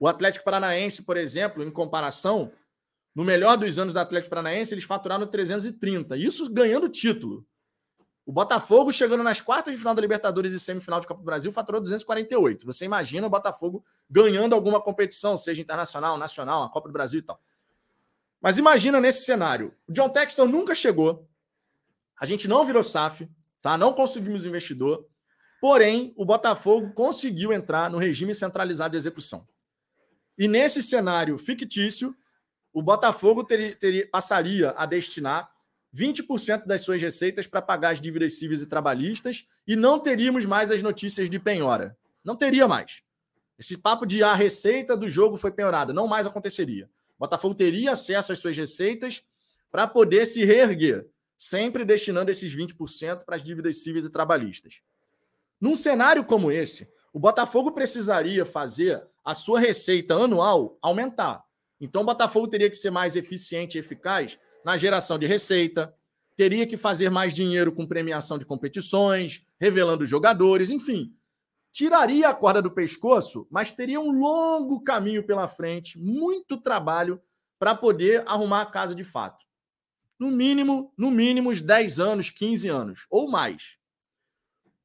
[0.00, 2.50] O Atlético Paranaense, por exemplo, em comparação,
[3.14, 6.16] no melhor dos anos do Atlético Paranaense, eles faturaram 330.
[6.16, 7.44] Isso ganhando título.
[8.24, 11.50] O Botafogo, chegando nas quartas de final da Libertadores e semifinal de Copa do Brasil,
[11.50, 12.64] faturou 248.
[12.66, 17.22] Você imagina o Botafogo ganhando alguma competição, seja internacional, nacional, a Copa do Brasil e
[17.22, 17.40] tal.
[18.40, 19.74] Mas imagina nesse cenário.
[19.88, 21.28] O John Textor nunca chegou.
[22.20, 23.28] A gente não virou SAF,
[23.60, 23.76] tá?
[23.76, 25.06] Não conseguimos investidor.
[25.60, 29.46] Porém, o Botafogo conseguiu entrar no regime centralizado de execução.
[30.36, 32.16] E nesse cenário fictício,
[32.72, 33.46] o Botafogo
[34.12, 35.50] passaria a destinar
[35.94, 40.70] 20% das suas receitas para pagar as dívidas civis e trabalhistas e não teríamos mais
[40.70, 41.96] as notícias de penhora.
[42.22, 43.02] Não teria mais.
[43.58, 46.88] Esse papo de a receita do jogo foi penhorada não mais aconteceria.
[47.18, 49.22] Botafogo teria acesso às suas receitas
[49.70, 54.80] para poder se reerguer, sempre destinando esses 20% para as dívidas civis e trabalhistas.
[55.60, 61.44] Num cenário como esse, o Botafogo precisaria fazer a sua receita anual aumentar.
[61.80, 65.94] Então, o Botafogo teria que ser mais eficiente e eficaz na geração de receita,
[66.36, 71.12] teria que fazer mais dinheiro com premiação de competições, revelando jogadores, enfim.
[71.78, 77.22] Tiraria a corda do pescoço, mas teria um longo caminho pela frente, muito trabalho
[77.56, 79.46] para poder arrumar a casa de fato.
[80.18, 83.78] No mínimo, no mínimo uns 10 anos, 15 anos ou mais.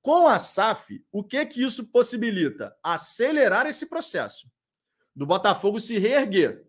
[0.03, 2.77] Com a SAF, o que que isso possibilita?
[2.83, 4.47] Acelerar esse processo
[5.15, 6.63] do Botafogo se reerguer,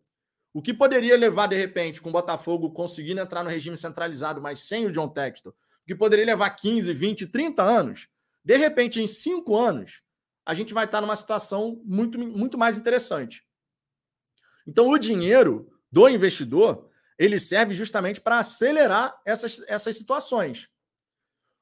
[0.54, 4.60] o que poderia levar, de repente, com o Botafogo conseguindo entrar no regime centralizado, mas
[4.60, 8.08] sem o John Textor, o que poderia levar 15, 20, 30 anos,
[8.42, 10.02] de repente, em cinco anos,
[10.44, 13.42] a gente vai estar numa situação muito, muito mais interessante.
[14.66, 20.68] Então, o dinheiro do investidor ele serve justamente para acelerar essas, essas situações.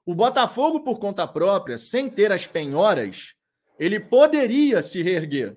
[0.05, 3.35] O Botafogo, por conta própria, sem ter as penhoras,
[3.79, 5.57] ele poderia se reerguer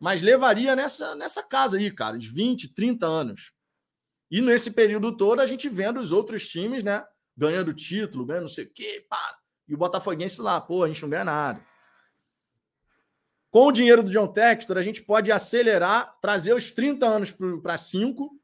[0.00, 3.52] mas levaria nessa, nessa casa aí, cara, de 20, 30 anos.
[4.30, 7.04] E nesse período todo, a gente vendo os outros times, né?
[7.36, 9.38] Ganhando título, ganhando não sei o quê, pá.
[9.68, 11.64] E o Botafoguense lá, pô, a gente não ganha nada.
[13.50, 17.76] Com o dinheiro do John Textor, a gente pode acelerar, trazer os 30 anos para
[17.76, 18.38] 5.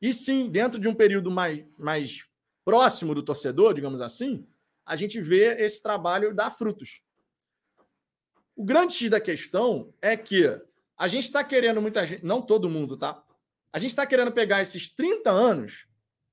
[0.00, 2.24] E sim, dentro de um período mais, mais
[2.64, 4.46] próximo do torcedor, digamos assim,
[4.84, 7.02] a gente vê esse trabalho dar frutos.
[8.56, 10.60] O grande X da questão é que
[10.96, 13.24] a gente está querendo muita gente, não todo mundo, tá?
[13.72, 15.86] A gente está querendo pegar esses 30 anos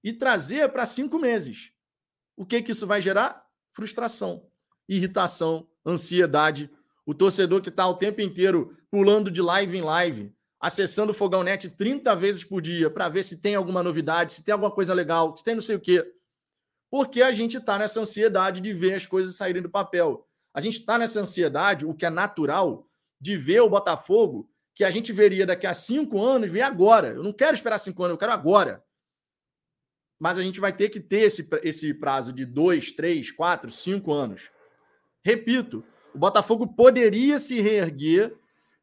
[0.04, 1.72] e trazer para cinco meses.
[2.36, 3.48] O que, que isso vai gerar?
[3.72, 4.50] Frustração,
[4.88, 6.70] irritação, ansiedade.
[7.10, 10.32] O torcedor que está o tempo inteiro pulando de live em live,
[10.62, 14.46] acessando o Fogão Net 30 vezes por dia para ver se tem alguma novidade, se
[14.46, 16.06] tem alguma coisa legal, se tem não sei o quê.
[16.88, 20.28] Porque a gente está nessa ansiedade de ver as coisas saírem do papel.
[20.54, 22.88] A gente está nessa ansiedade, o que é natural,
[23.20, 27.08] de ver o Botafogo que a gente veria daqui a cinco anos, vem agora.
[27.08, 28.86] Eu não quero esperar cinco anos, eu quero agora.
[30.20, 34.14] Mas a gente vai ter que ter esse, esse prazo de dois, três, quatro, cinco
[34.14, 34.52] anos.
[35.26, 35.84] Repito,
[36.14, 38.36] o Botafogo poderia se reerguer,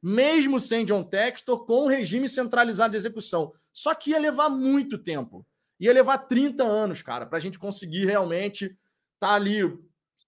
[0.02, 3.52] mesmo sem John Textor, com um regime centralizado de execução.
[3.72, 5.46] Só que ia levar muito tempo.
[5.78, 8.78] Ia levar 30 anos, cara, para a gente conseguir realmente estar
[9.20, 9.60] tá ali,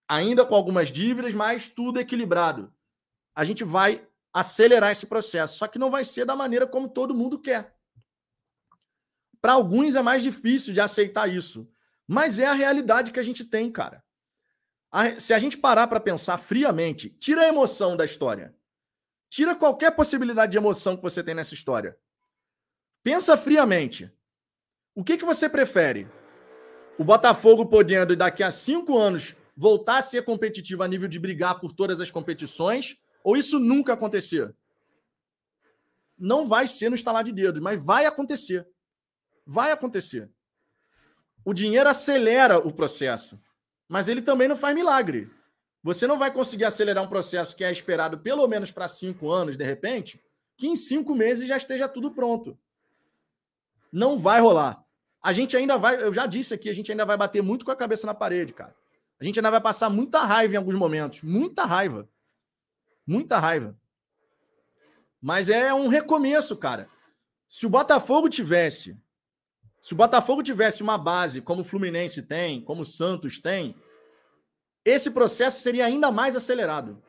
[0.09, 2.73] ainda com algumas dívidas, mas tudo equilibrado.
[3.35, 7.15] A gente vai acelerar esse processo, só que não vai ser da maneira como todo
[7.15, 7.75] mundo quer.
[9.41, 11.71] Para alguns é mais difícil de aceitar isso,
[12.07, 14.05] mas é a realidade que a gente tem, cara.
[14.91, 18.55] A, se a gente parar para pensar friamente, tira a emoção da história.
[19.29, 21.99] Tira qualquer possibilidade de emoção que você tem nessa história.
[23.03, 24.11] Pensa friamente.
[24.95, 26.09] O que, que você prefere?
[26.99, 31.61] O Botafogo podendo, daqui a cinco anos, voltar a ser competitivo a nível de brigar
[31.61, 32.97] por todas as competições?
[33.23, 34.55] Ou isso nunca acontecer?
[36.17, 38.67] Não vai ser no estalar de dedos, mas vai acontecer.
[39.47, 40.29] Vai acontecer.
[41.45, 43.41] O dinheiro acelera o processo,
[43.89, 45.31] mas ele também não faz milagre.
[45.83, 49.57] Você não vai conseguir acelerar um processo que é esperado pelo menos para cinco anos,
[49.57, 50.23] de repente,
[50.57, 52.59] que em cinco meses já esteja tudo pronto.
[53.91, 54.85] Não vai rolar.
[55.23, 57.71] A gente ainda vai, eu já disse aqui, a gente ainda vai bater muito com
[57.71, 58.75] a cabeça na parede, cara.
[59.21, 61.23] A gente ainda vai passar muita raiva em alguns momentos.
[61.23, 62.09] Muita raiva.
[63.07, 63.77] Muita raiva.
[65.21, 66.89] Mas é um recomeço, cara.
[67.49, 68.97] Se o Botafogo tivesse
[69.81, 73.75] se o Botafogo tivesse uma base como o Fluminense tem, como o Santos tem,
[74.85, 77.03] esse processo seria ainda mais acelerado.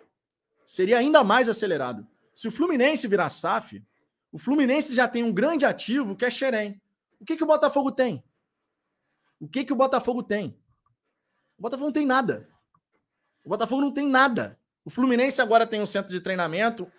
[0.66, 2.08] Seria ainda mais acelerado.
[2.36, 3.84] Se o Fluminense virar SAF,
[4.32, 6.80] o Fluminense já tem um grande ativo que é Xerém.
[7.20, 8.24] O que, que o Botafogo tem?
[9.40, 10.58] O que, que o Botafogo tem?
[11.58, 12.48] O Botafogo não tem nada.
[13.44, 14.60] O Botafogo não tem nada.
[14.86, 16.90] O Fluminense agora tem um centro de treinamento,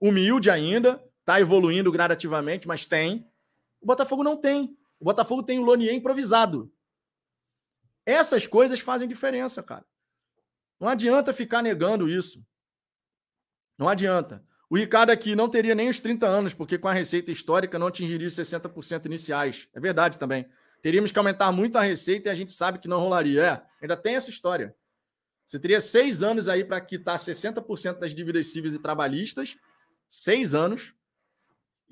[0.00, 3.26] humilde ainda, está evoluindo gradativamente, mas tem.
[3.80, 4.76] O Botafogo não tem.
[4.98, 6.72] O Botafogo tem o Lonier improvisado.
[8.06, 9.84] Essas coisas fazem diferença, cara.
[10.78, 12.44] Não adianta ficar negando isso.
[13.78, 14.44] Não adianta.
[14.68, 17.86] O Ricardo aqui não teria nem os 30 anos, porque com a receita histórica não
[17.86, 19.68] atingiria os 60% iniciais.
[19.72, 20.46] É verdade também.
[20.82, 23.42] Teríamos que aumentar muito a receita e a gente sabe que não rolaria.
[23.42, 24.74] É, ainda tem essa história.
[25.46, 29.56] Você teria seis anos aí para quitar 60% das dívidas cíveis e trabalhistas.
[30.08, 30.94] Seis anos.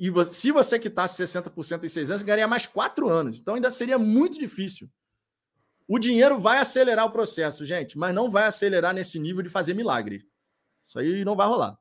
[0.02, 3.38] E se você quitasse 60% em seis anos, ganharia mais quatro anos.
[3.38, 4.90] Então ainda seria muito difícil.
[5.86, 9.74] O dinheiro vai acelerar o processo, gente, mas não vai acelerar nesse nível de fazer
[9.74, 10.26] milagre.
[10.84, 11.78] Isso aí não vai rolar.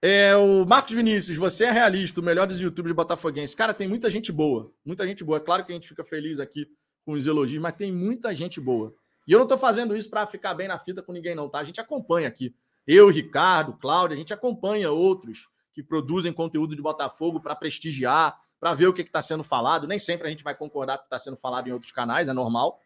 [0.00, 3.54] É, o Marcos Vinícius, você é realista, o melhor dos youtubers botafoguenses.
[3.54, 4.72] Cara, tem muita gente boa.
[4.82, 5.36] Muita gente boa.
[5.36, 6.66] É claro que a gente fica feliz aqui
[7.04, 8.94] com os elogios, mas tem muita gente boa.
[9.28, 11.58] E eu não estou fazendo isso para ficar bem na fita com ninguém, não, tá?
[11.58, 12.54] A gente acompanha aqui.
[12.86, 18.74] Eu, Ricardo, Cláudio, a gente acompanha outros que produzem conteúdo de Botafogo para prestigiar, para
[18.74, 19.86] ver o que está sendo falado.
[19.86, 22.28] Nem sempre a gente vai concordar com o que está sendo falado em outros canais,
[22.28, 22.78] é normal.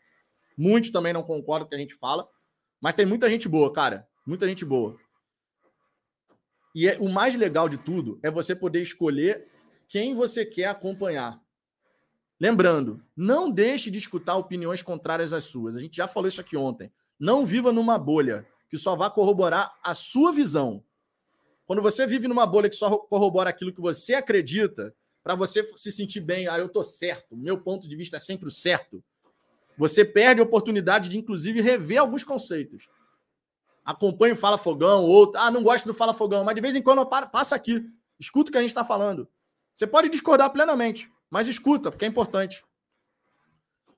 [0.56, 2.28] Muitos também não concordam com o que a gente fala.
[2.80, 4.08] Mas tem muita gente boa, cara.
[4.26, 4.96] Muita gente boa.
[6.74, 9.48] E é, o mais legal de tudo é você poder escolher
[9.88, 11.40] quem você quer acompanhar.
[12.38, 15.74] Lembrando, não deixe de escutar opiniões contrárias às suas.
[15.74, 16.92] A gente já falou isso aqui ontem.
[17.18, 20.84] Não viva numa bolha que só vai corroborar a sua visão.
[21.66, 25.90] Quando você vive numa bolha que só corrobora aquilo que você acredita, para você se
[25.90, 29.02] sentir bem, ah, eu tô certo, meu ponto de vista é sempre o certo,
[29.76, 32.88] você perde a oportunidade de, inclusive, rever alguns conceitos.
[33.84, 36.82] Acompanhe o Fala Fogão, ou, ah, não gosto do Fala Fogão, mas de vez em
[36.82, 37.84] quando passa aqui,
[38.18, 39.28] escuta o que a gente está falando.
[39.74, 42.64] Você pode discordar plenamente, mas escuta, porque é importante.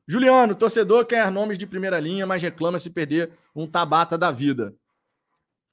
[0.07, 4.75] Juliano, torcedor quer nomes de primeira linha, mas reclama se perder um Tabata da vida.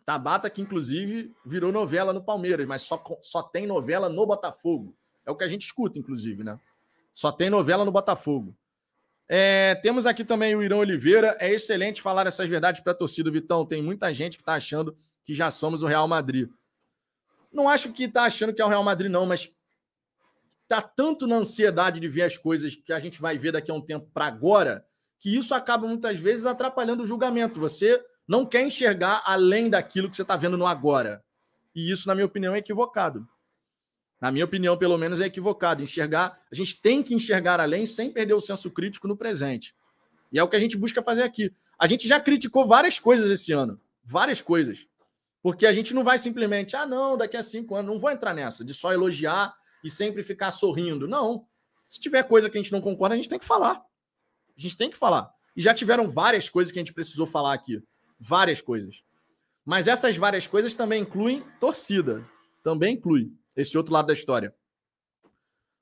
[0.06, 4.96] Tabata, que inclusive virou novela no Palmeiras, mas só, só tem novela no Botafogo.
[5.26, 6.60] É o que a gente escuta, inclusive, né?
[7.14, 8.56] Só tem novela no Botafogo.
[9.28, 11.36] É, temos aqui também o Irão Oliveira.
[11.40, 13.66] É excelente falar essas verdades para a torcida, Vitão.
[13.66, 16.50] Tem muita gente que está achando que já somos o Real Madrid.
[17.52, 19.52] Não acho que está achando que é o Real Madrid, não, mas
[20.64, 23.74] está tanto na ansiedade de ver as coisas que a gente vai ver daqui a
[23.74, 24.86] um tempo para agora,
[25.18, 27.60] que isso acaba muitas vezes atrapalhando o julgamento.
[27.60, 31.24] Você não quer enxergar além daquilo que você está vendo no agora.
[31.76, 33.28] E isso, na minha opinião, é equivocado.
[34.20, 35.84] Na minha opinião, pelo menos, é equivocado.
[35.84, 39.76] Enxergar, a gente tem que enxergar além sem perder o senso crítico no presente.
[40.32, 41.54] E é o que a gente busca fazer aqui.
[41.78, 43.80] A gente já criticou várias coisas esse ano.
[44.04, 44.88] Várias coisas.
[45.44, 48.34] Porque a gente não vai simplesmente, ah, não, daqui a cinco anos, não vou entrar
[48.34, 49.54] nessa, de só elogiar
[49.84, 51.08] e sempre ficar sorrindo.
[51.08, 51.46] Não.
[51.88, 53.84] Se tiver coisa que a gente não concorda, a gente tem que falar.
[54.58, 55.32] A gente tem que falar.
[55.56, 57.84] E já tiveram várias coisas que a gente precisou falar aqui.
[58.20, 59.04] Várias coisas.
[59.66, 62.28] Mas essas várias coisas também incluem torcida.
[62.64, 64.54] Também inclui esse outro lado da história.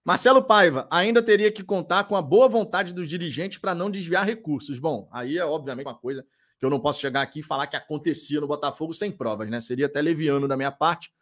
[0.06, 4.26] Marcelo Paiva ainda teria que contar com a boa vontade dos dirigentes para não desviar
[4.26, 4.80] recursos.
[4.80, 6.26] Bom, aí é obviamente uma coisa
[6.60, 9.62] que eu não posso chegar aqui e falar que acontecia no Botafogo sem provas, né?
[9.62, 11.14] Seria até leviano da minha parte.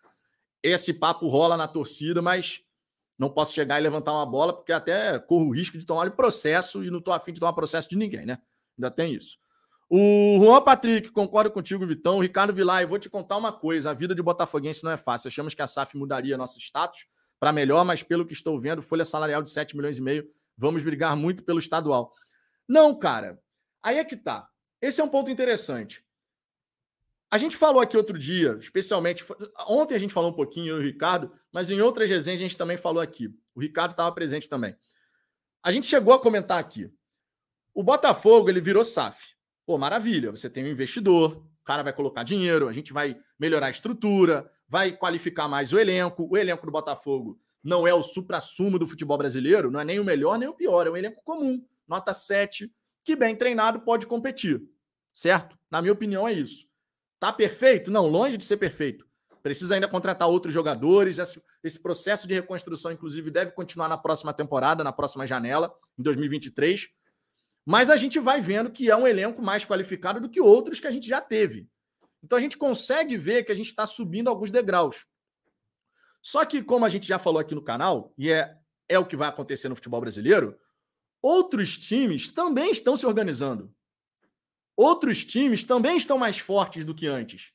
[0.64, 2.62] Esse papo rola na torcida, mas
[3.18, 6.84] não posso chegar e levantar uma bola, porque até corro o risco de tomar processo
[6.84, 8.40] e não estou afim de tomar processo de ninguém, né?
[8.78, 9.38] Ainda tem isso.
[9.94, 12.16] O Juan Patrick, concordo contigo, Vitão.
[12.16, 14.96] O Ricardo Vilar, eu vou te contar uma coisa: a vida de botafoguense não é
[14.96, 15.28] fácil.
[15.28, 19.04] Achamos que a SAF mudaria nosso status para melhor, mas pelo que estou vendo, folha
[19.04, 20.26] salarial de 7 milhões e meio,
[20.58, 22.14] vamos brigar muito pelo estadual.
[22.66, 23.38] Não, cara.
[23.84, 24.48] Aí é que tá.
[24.82, 26.02] Esse é um ponto interessante.
[27.30, 29.26] A gente falou aqui outro dia, especialmente.
[29.68, 32.44] Ontem a gente falou um pouquinho, eu e o Ricardo, mas em outras resenhas a
[32.44, 33.28] gente também falou aqui.
[33.54, 34.74] O Ricardo estava presente também.
[35.62, 36.90] A gente chegou a comentar aqui.
[37.74, 39.31] O Botafogo, ele virou SAF.
[39.72, 40.32] Pô, maravilha.
[40.32, 44.52] Você tem um investidor, o cara vai colocar dinheiro, a gente vai melhorar a estrutura,
[44.68, 46.28] vai qualificar mais o elenco.
[46.30, 50.04] O elenco do Botafogo não é o supra-sumo do futebol brasileiro, não é nem o
[50.04, 52.70] melhor nem o pior, é um elenco comum, nota 7,
[53.02, 54.62] que bem treinado pode competir,
[55.14, 55.58] certo?
[55.72, 56.68] Na minha opinião, é isso.
[57.18, 57.90] Tá perfeito?
[57.90, 59.08] Não, longe de ser perfeito.
[59.42, 61.18] Precisa ainda contratar outros jogadores.
[61.18, 66.04] Esse, esse, processo de reconstrução, inclusive, deve continuar na próxima temporada, na próxima janela, em
[66.04, 66.90] 2023.
[67.66, 70.88] Mas a gente vai vendo que é um elenco mais qualificado do que outros que
[70.88, 71.68] a gente já teve.
[72.24, 75.06] Então a gente consegue ver que a gente está subindo alguns degraus.
[76.22, 78.56] Só que, como a gente já falou aqui no canal, e é,
[78.88, 80.58] é o que vai acontecer no futebol brasileiro,
[81.22, 83.74] outros times também estão se organizando.
[84.76, 87.52] Outros times também estão mais fortes do que antes.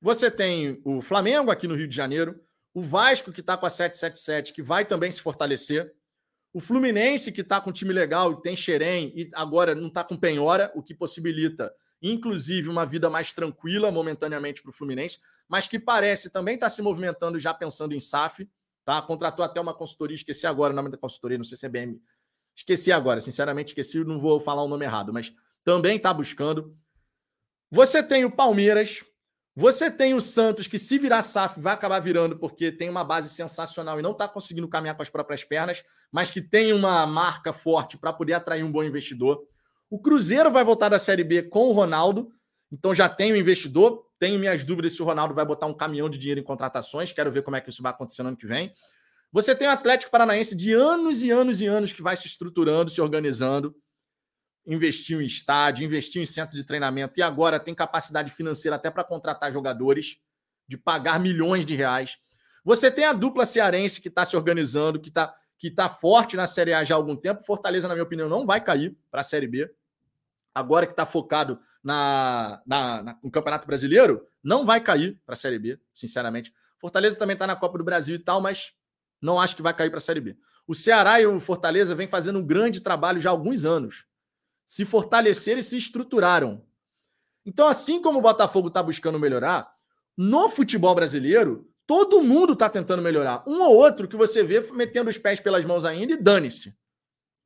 [0.00, 2.40] Você tem o Flamengo aqui no Rio de Janeiro,
[2.72, 5.92] o Vasco que está com a 777, que vai também se fortalecer,
[6.52, 10.02] o Fluminense que está com um time legal e tem Xerém e agora não está
[10.02, 15.68] com Penhora, o que possibilita, inclusive, uma vida mais tranquila momentaneamente para o Fluminense, mas
[15.68, 18.48] que parece também estar tá se movimentando já pensando em SAF,
[18.84, 19.00] tá?
[19.02, 22.00] Contratou até uma consultoria, esqueci agora o nome da consultoria, não sei se é BM.
[22.56, 25.32] Esqueci agora, sinceramente esqueci, não vou falar o nome errado, mas
[25.62, 26.76] também está buscando.
[27.70, 29.04] Você tem o Palmeiras,
[29.60, 33.28] você tem o Santos, que se virar SAF vai acabar virando, porque tem uma base
[33.28, 35.82] sensacional e não está conseguindo caminhar com as próprias pernas,
[36.12, 39.42] mas que tem uma marca forte para poder atrair um bom investidor.
[39.90, 42.30] O Cruzeiro vai voltar da Série B com o Ronaldo,
[42.70, 44.06] então já tem o investidor.
[44.16, 47.32] Tenho minhas dúvidas se o Ronaldo vai botar um caminhão de dinheiro em contratações, quero
[47.32, 48.72] ver como é que isso vai acontecer no ano que vem.
[49.32, 52.92] Você tem o Atlético Paranaense de anos e anos e anos que vai se estruturando,
[52.92, 53.74] se organizando
[54.68, 59.02] investiu em estádio, investiu em centro de treinamento e agora tem capacidade financeira até para
[59.02, 60.18] contratar jogadores,
[60.68, 62.18] de pagar milhões de reais.
[62.62, 66.46] Você tem a dupla cearense que está se organizando, que está que tá forte na
[66.46, 67.42] Série A já há algum tempo.
[67.42, 69.68] Fortaleza, na minha opinião, não vai cair para a Série B.
[70.54, 75.36] Agora que está focado na, na, na, no Campeonato Brasileiro, não vai cair para a
[75.36, 76.52] Série B, sinceramente.
[76.78, 78.72] Fortaleza também está na Copa do Brasil e tal, mas
[79.20, 80.36] não acho que vai cair para a Série B.
[80.64, 84.07] O Ceará e o Fortaleza vêm fazendo um grande trabalho já há alguns anos
[84.68, 86.62] se fortaleceram e se estruturaram.
[87.46, 89.66] Então, assim como o Botafogo está buscando melhorar,
[90.14, 93.42] no futebol brasileiro, todo mundo está tentando melhorar.
[93.46, 96.76] Um ou outro que você vê metendo os pés pelas mãos ainda e dane-se.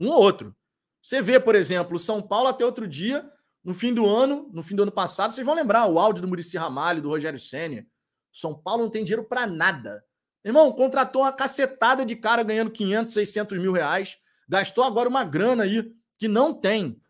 [0.00, 0.52] Um ou outro.
[1.00, 3.30] Você vê, por exemplo, São Paulo até outro dia,
[3.62, 6.28] no fim do ano, no fim do ano passado, vocês vão lembrar o áudio do
[6.28, 7.86] Murici Ramalho, do Rogério Senna.
[8.32, 10.04] São Paulo não tem dinheiro para nada.
[10.44, 14.18] Irmão, contratou uma cacetada de cara ganhando 500, 600 mil reais.
[14.48, 17.00] Gastou agora uma grana aí que não tem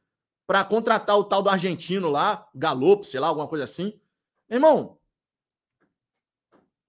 [0.46, 3.98] para contratar o tal do argentino lá, Galopo, sei lá, alguma coisa assim.
[4.50, 4.98] Irmão,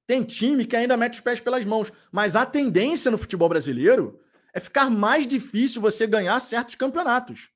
[0.06, 4.20] tem time que ainda mete os pés pelas mãos, mas a tendência no futebol brasileiro
[4.54, 7.50] é ficar mais difícil você ganhar certos campeonatos.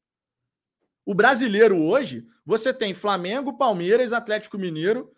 [1.05, 5.11] O brasileiro hoje, você tem Flamengo, Palmeiras, Atlético Mineiro,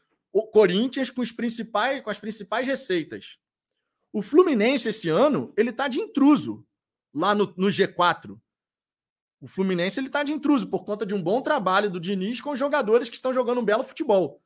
[0.51, 3.37] Corinthians com, os principais, com as principais receitas.
[4.11, 6.65] O Fluminense esse ano, ele tá de intruso
[7.13, 8.39] lá no, no G4.
[9.41, 12.55] O Fluminense ele está de intruso por conta de um bom trabalho do Diniz com
[12.55, 14.41] jogadores que estão jogando um belo futebol.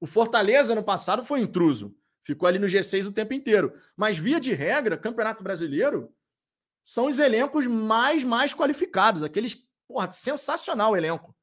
[0.00, 3.72] O Fortaleza no passado foi intruso, ficou ali no G6 o tempo inteiro.
[3.96, 6.12] Mas via de regra, Campeonato Brasileiro
[6.82, 9.56] são os elencos mais mais qualificados, aqueles,
[9.88, 11.34] porra, sensacional o elenco.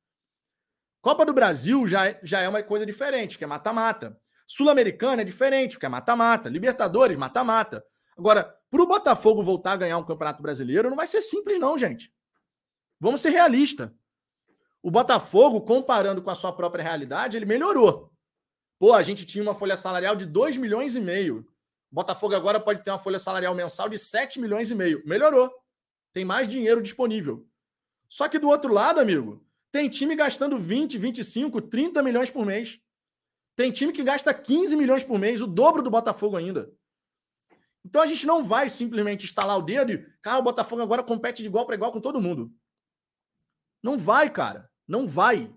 [1.02, 4.18] Copa do Brasil já, já é uma coisa diferente, que é mata-mata.
[4.48, 6.50] Sul-Americana é diferente, que é mata-mata.
[6.50, 7.84] Libertadores, mata-mata.
[8.18, 11.78] Agora, para o Botafogo voltar a ganhar um Campeonato Brasileiro, não vai ser simples, não,
[11.78, 12.14] gente.
[13.04, 13.92] Vamos ser realistas.
[14.82, 18.10] O Botafogo, comparando com a sua própria realidade, ele melhorou.
[18.80, 21.46] Pô, a gente tinha uma folha salarial de 2 milhões e meio.
[21.92, 25.04] O Botafogo agora pode ter uma folha salarial mensal de 7 milhões e meio.
[25.06, 25.52] Melhorou.
[26.14, 27.46] Tem mais dinheiro disponível.
[28.08, 32.80] Só que do outro lado, amigo, tem time gastando 20, 25, 30 milhões por mês.
[33.54, 36.72] Tem time que gasta 15 milhões por mês, o dobro do Botafogo ainda.
[37.84, 41.42] Então a gente não vai simplesmente instalar o dedo e, cara, o Botafogo agora compete
[41.42, 42.50] de igual para igual com todo mundo.
[43.84, 44.70] Não vai, cara.
[44.88, 45.54] Não vai.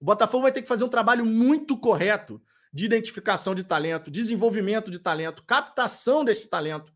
[0.00, 2.42] O Botafogo vai ter que fazer um trabalho muito correto
[2.72, 6.92] de identificação de talento, desenvolvimento de talento, captação desse talento.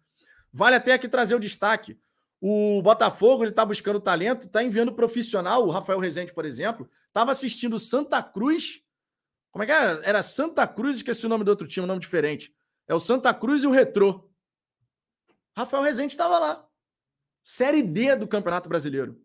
[0.52, 1.98] Vale até aqui trazer o destaque.
[2.40, 5.66] O Botafogo ele está buscando talento, está enviando profissional.
[5.66, 8.82] O Rafael Rezende, por exemplo, estava assistindo Santa Cruz.
[9.50, 10.00] Como é que era?
[10.04, 12.54] Era Santa Cruz, esqueci o nome do outro time, um nome diferente.
[12.86, 14.30] É o Santa Cruz e o Retrô.
[15.56, 16.66] Rafael Rezende estava lá.
[17.42, 19.20] Série D do Campeonato Brasileiro.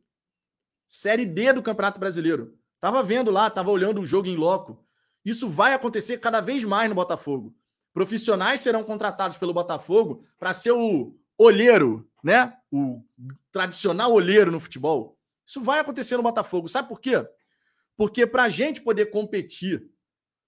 [0.89, 2.57] Série D do Campeonato Brasileiro.
[2.81, 4.83] Tava vendo lá, tava olhando o jogo em loco.
[5.23, 7.55] Isso vai acontecer cada vez mais no Botafogo.
[7.93, 12.57] Profissionais serão contratados pelo Botafogo para ser o olheiro, né?
[12.71, 13.03] O
[13.51, 15.15] tradicional olheiro no futebol.
[15.45, 16.67] Isso vai acontecer no Botafogo.
[16.67, 17.23] Sabe por quê?
[17.95, 19.91] Porque para a gente poder competir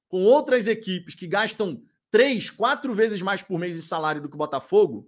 [0.08, 4.36] com outras equipes que gastam três, quatro vezes mais por mês em salário do que
[4.36, 5.08] o Botafogo,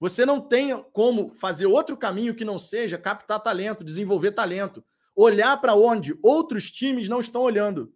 [0.00, 4.84] você não tem como fazer outro caminho que não seja captar talento, desenvolver talento,
[5.14, 7.92] olhar para onde outros times não estão olhando.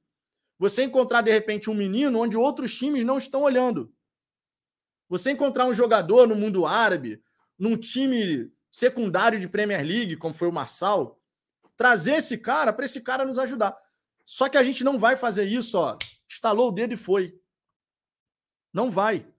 [0.59, 3.93] Você encontrar, de repente, um menino onde outros times não estão olhando.
[5.09, 7.23] Você encontrar um jogador no mundo árabe,
[7.59, 11.21] num time secundário de Premier League, como foi o Marçal,
[11.77, 13.77] trazer esse cara para esse cara nos ajudar.
[14.25, 15.97] Só que a gente não vai fazer isso, ó.
[16.29, 17.39] Estalou o dedo e foi.
[18.73, 19.32] Não vai.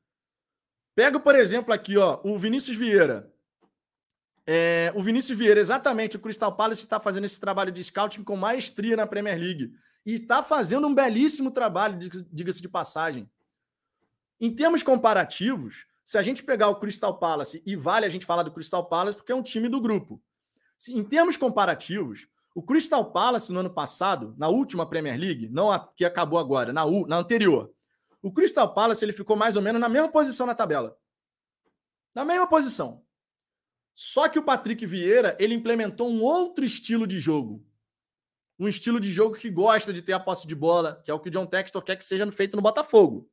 [0.96, 3.32] Pega, por exemplo, aqui, ó, o Vinícius Vieira.
[4.46, 8.36] É, o Vinícius Vieira, exatamente, o Crystal Palace está fazendo esse trabalho de scouting com
[8.36, 9.74] maestria na Premier League.
[10.06, 11.98] E está fazendo um belíssimo trabalho,
[12.32, 13.30] diga-se de passagem.
[14.40, 18.44] Em termos comparativos, se a gente pegar o Crystal Palace, e vale a gente falar
[18.44, 20.22] do Crystal Palace porque é um time do grupo.
[20.78, 25.72] Se, em termos comparativos, o Crystal Palace no ano passado, na última Premier League, não
[25.72, 27.74] a que acabou agora, na, na anterior,
[28.24, 30.98] o Crystal Palace ele ficou mais ou menos na mesma posição na tabela.
[32.16, 33.06] Na mesma posição.
[33.94, 37.64] Só que o Patrick Vieira, ele implementou um outro estilo de jogo.
[38.58, 41.20] Um estilo de jogo que gosta de ter a posse de bola, que é o
[41.20, 43.30] que o John Textor quer que seja feito no Botafogo.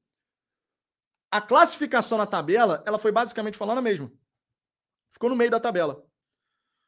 [1.30, 4.12] A classificação na tabela, ela foi basicamente falando a mesma.
[5.12, 6.04] Ficou no meio da tabela.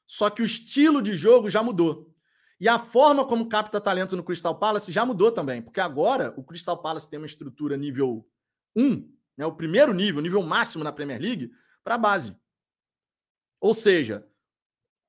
[0.09, 2.12] Só que o estilo de jogo já mudou.
[2.63, 6.45] E a forma como capta talento no Crystal Palace já mudou também, porque agora o
[6.45, 8.25] Crystal Palace tem uma estrutura nível
[8.77, 11.51] 1, né, o primeiro nível, nível máximo na Premier League,
[11.83, 12.37] para a base.
[13.61, 14.25] Ou seja,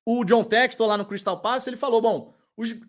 [0.03, 2.33] o John Textor lá no Crystal Palace, ele falou, bom,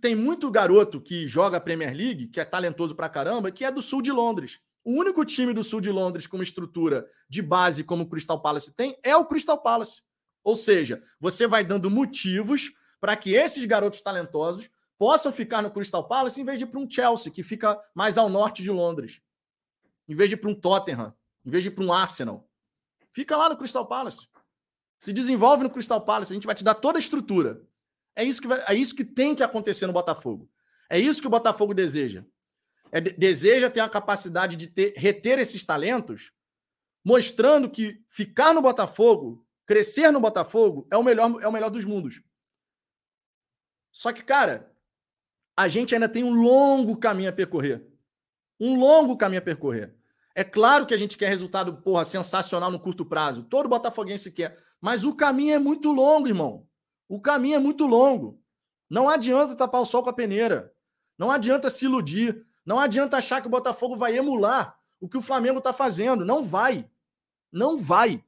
[0.00, 3.82] tem muito garoto que joga Premier League, que é talentoso pra caramba, que é do
[3.82, 4.60] sul de Londres.
[4.82, 8.40] O único time do sul de Londres com uma estrutura de base como o Crystal
[8.40, 10.00] Palace tem é o Crystal Palace.
[10.42, 12.72] Ou seja, você vai dando motivos
[13.04, 16.80] para que esses garotos talentosos possam ficar no Crystal Palace em vez de ir para
[16.80, 19.20] um Chelsea, que fica mais ao norte de Londres.
[20.08, 22.48] Em vez de ir para um Tottenham, em vez de ir para um Arsenal.
[23.12, 24.26] Fica lá no Crystal Palace.
[24.98, 27.60] Se desenvolve no Crystal Palace, a gente vai te dar toda a estrutura.
[28.16, 30.50] É isso que, vai, é isso que tem que acontecer no Botafogo.
[30.88, 32.24] É isso que o Botafogo deseja.
[32.90, 36.32] É, deseja ter a capacidade de ter, reter esses talentos,
[37.04, 41.84] mostrando que ficar no Botafogo, crescer no Botafogo, é o melhor, é o melhor dos
[41.84, 42.22] mundos.
[43.94, 44.74] Só que, cara,
[45.56, 47.86] a gente ainda tem um longo caminho a percorrer.
[48.58, 49.94] Um longo caminho a percorrer.
[50.34, 53.44] É claro que a gente quer resultado, porra, sensacional no curto prazo.
[53.44, 54.58] Todo botafoguense quer.
[54.80, 56.66] Mas o caminho é muito longo, irmão.
[57.08, 58.42] O caminho é muito longo.
[58.90, 60.74] Não adianta tapar o sol com a peneira.
[61.16, 62.44] Não adianta se iludir.
[62.66, 66.24] Não adianta achar que o Botafogo vai emular o que o Flamengo está fazendo.
[66.24, 66.90] Não vai.
[67.52, 68.24] Não vai.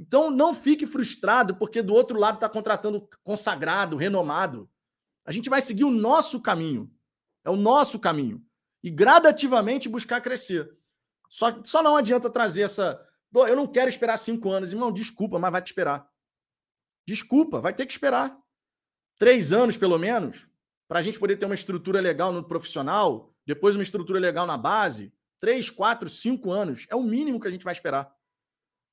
[0.00, 4.66] Então não fique frustrado porque do outro lado está contratando consagrado, renomado.
[5.26, 6.90] A gente vai seguir o nosso caminho.
[7.44, 8.42] É o nosso caminho.
[8.82, 10.74] E gradativamente buscar crescer.
[11.28, 12.98] Só, só não adianta trazer essa.
[13.30, 14.72] Eu não quero esperar cinco anos.
[14.72, 16.10] Irmão, desculpa, mas vai te esperar.
[17.06, 18.34] Desculpa, vai ter que esperar.
[19.18, 20.48] Três anos, pelo menos,
[20.88, 24.56] para a gente poder ter uma estrutura legal no profissional, depois uma estrutura legal na
[24.56, 25.12] base.
[25.38, 26.86] Três, quatro, cinco anos.
[26.88, 28.10] É o mínimo que a gente vai esperar.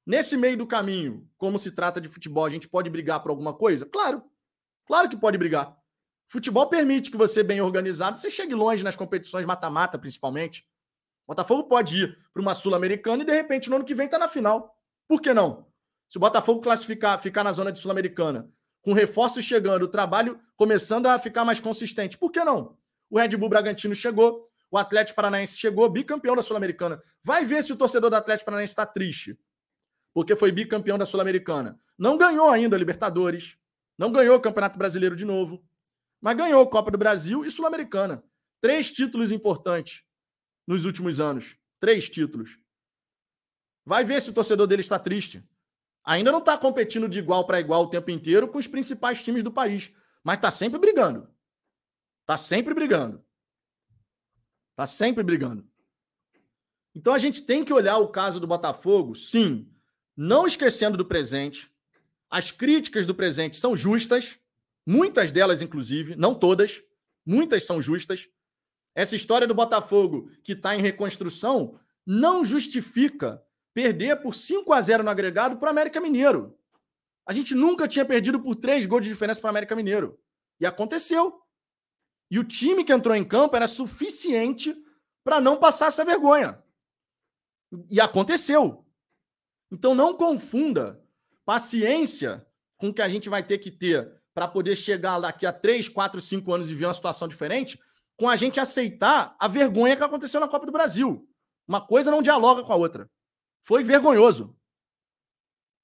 [0.08, 3.54] Nesse meio do caminho, como se trata de futebol, a gente pode brigar por alguma
[3.54, 3.86] coisa?
[3.86, 4.24] Claro.
[4.86, 5.78] Claro que pode brigar.
[6.30, 10.66] Futebol permite que você, bem organizado, você chegue longe nas competições mata-mata, principalmente.
[11.26, 14.18] O Botafogo pode ir para uma Sul-Americana e, de repente, no ano que vem está
[14.18, 14.74] na final.
[15.10, 15.68] Por que não?
[16.08, 18.50] Se o Botafogo classificar, ficar na zona de Sul-Americana,
[18.82, 22.78] com reforços chegando, o trabalho começando a ficar mais consistente, por que não?
[23.10, 26.98] O Red Bull Bragantino chegou, o Atlético Paranaense chegou, bicampeão da Sul-Americana.
[27.22, 29.38] Vai ver se o torcedor do Atlético Paranaense está triste
[30.18, 31.80] porque foi bicampeão da Sul-Americana.
[31.96, 33.56] Não ganhou ainda a Libertadores,
[33.96, 35.64] não ganhou o Campeonato Brasileiro de novo,
[36.20, 38.24] mas ganhou a Copa do Brasil e Sul-Americana.
[38.60, 40.04] Três títulos importantes
[40.66, 41.56] nos últimos anos.
[41.80, 42.58] Três títulos.
[43.86, 45.48] Vai ver se o torcedor dele está triste.
[46.04, 49.44] Ainda não está competindo de igual para igual o tempo inteiro com os principais times
[49.44, 49.94] do país,
[50.24, 51.32] mas está sempre brigando.
[52.22, 53.24] Está sempre brigando.
[54.76, 55.70] Tá sempre brigando.
[56.96, 59.72] Então a gente tem que olhar o caso do Botafogo, sim,
[60.18, 61.72] não esquecendo do presente.
[62.28, 64.40] As críticas do presente são justas,
[64.86, 66.82] muitas delas, inclusive, não todas,
[67.24, 68.28] muitas são justas.
[68.96, 73.44] Essa história do Botafogo que está em reconstrução não justifica
[73.74, 76.58] perder por 5 a 0 no agregado para o América Mineiro.
[77.24, 80.18] A gente nunca tinha perdido por três gols de diferença para o América Mineiro.
[80.60, 81.40] E aconteceu.
[82.32, 84.76] E o time que entrou em campo era suficiente
[85.24, 86.58] para não passar essa vergonha.
[87.90, 88.87] E aconteceu.
[89.72, 91.02] Então não confunda
[91.46, 92.46] paciência
[92.78, 95.90] com o que a gente vai ter que ter para poder chegar daqui a 3,
[95.90, 97.80] 4, 5 anos e ver uma situação diferente,
[98.16, 101.28] com a gente aceitar a vergonha que aconteceu na Copa do Brasil.
[101.68, 103.10] Uma coisa não dialoga com a outra.
[103.64, 104.56] Foi vergonhoso.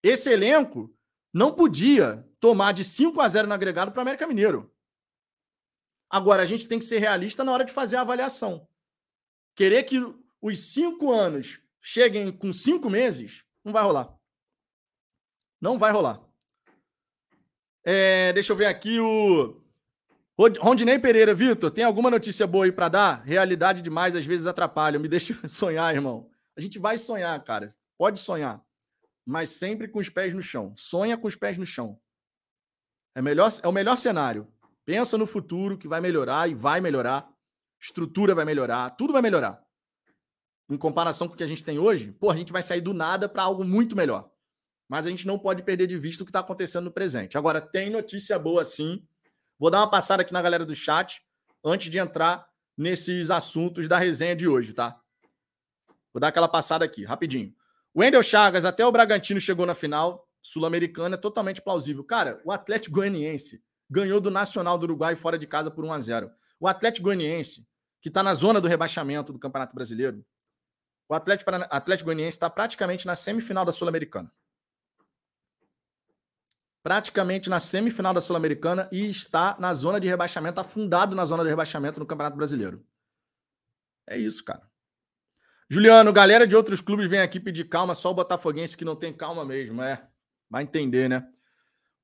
[0.04, 0.96] Esse elenco
[1.34, 4.72] não podia tomar de 5 a 0 no agregado para o América Mineiro.
[6.10, 8.68] Agora, a gente tem que ser realista na hora de fazer a avaliação.
[9.56, 9.98] Querer que
[10.40, 14.18] os cinco anos cheguem com cinco meses, não vai rolar.
[15.62, 16.22] Não vai rolar.
[17.86, 19.62] É, deixa eu ver aqui o.
[20.60, 23.24] Rondinei Pereira, Vitor, tem alguma notícia boa aí para dar?
[23.24, 25.00] Realidade demais às vezes atrapalha.
[25.00, 26.30] Me deixa sonhar, irmão.
[26.58, 27.74] A gente vai sonhar, cara.
[27.98, 28.62] Pode sonhar.
[29.26, 30.74] Mas sempre com os pés no chão.
[30.76, 32.00] Sonha com os pés no chão.
[33.16, 34.52] É, melhor, é o melhor cenário.
[34.86, 37.32] Pensa no futuro que vai melhorar e vai melhorar.
[37.80, 39.64] Estrutura vai melhorar, tudo vai melhorar
[40.74, 42.94] em comparação com o que a gente tem hoje, pô, a gente vai sair do
[42.94, 44.30] nada para algo muito melhor.
[44.90, 47.38] Mas a gente não pode perder de vista o que está acontecendo no presente.
[47.38, 49.06] Agora, tem notícia boa sim.
[49.58, 51.22] Vou dar uma passada aqui na galera do chat
[51.64, 52.46] antes de entrar
[52.78, 55.00] nesses assuntos da resenha de hoje, tá?
[56.12, 57.54] Vou dar aquela passada aqui, rapidinho.
[57.96, 60.28] Wendel Chagas, até o Bragantino chegou na final.
[60.42, 62.04] Sul-Americana é totalmente plausível.
[62.04, 66.00] Cara, o Atlético Goianiense ganhou do Nacional do Uruguai fora de casa por 1 a
[66.00, 67.66] 0 O Atlético Goianiense,
[68.02, 70.26] que está na zona do rebaixamento do Campeonato Brasileiro,
[71.14, 74.32] o Atlético, Atlético Goianiense está praticamente na semifinal da Sul-Americana.
[76.82, 81.50] Praticamente na semifinal da Sul-Americana e está na zona de rebaixamento, afundado na zona de
[81.50, 82.86] rebaixamento no Campeonato Brasileiro.
[84.08, 84.70] É isso, cara.
[85.70, 89.14] Juliano, galera de outros clubes vem aqui pedir calma, só o Botafoguense que não tem
[89.14, 90.06] calma mesmo, é.
[90.50, 91.28] Vai entender, né?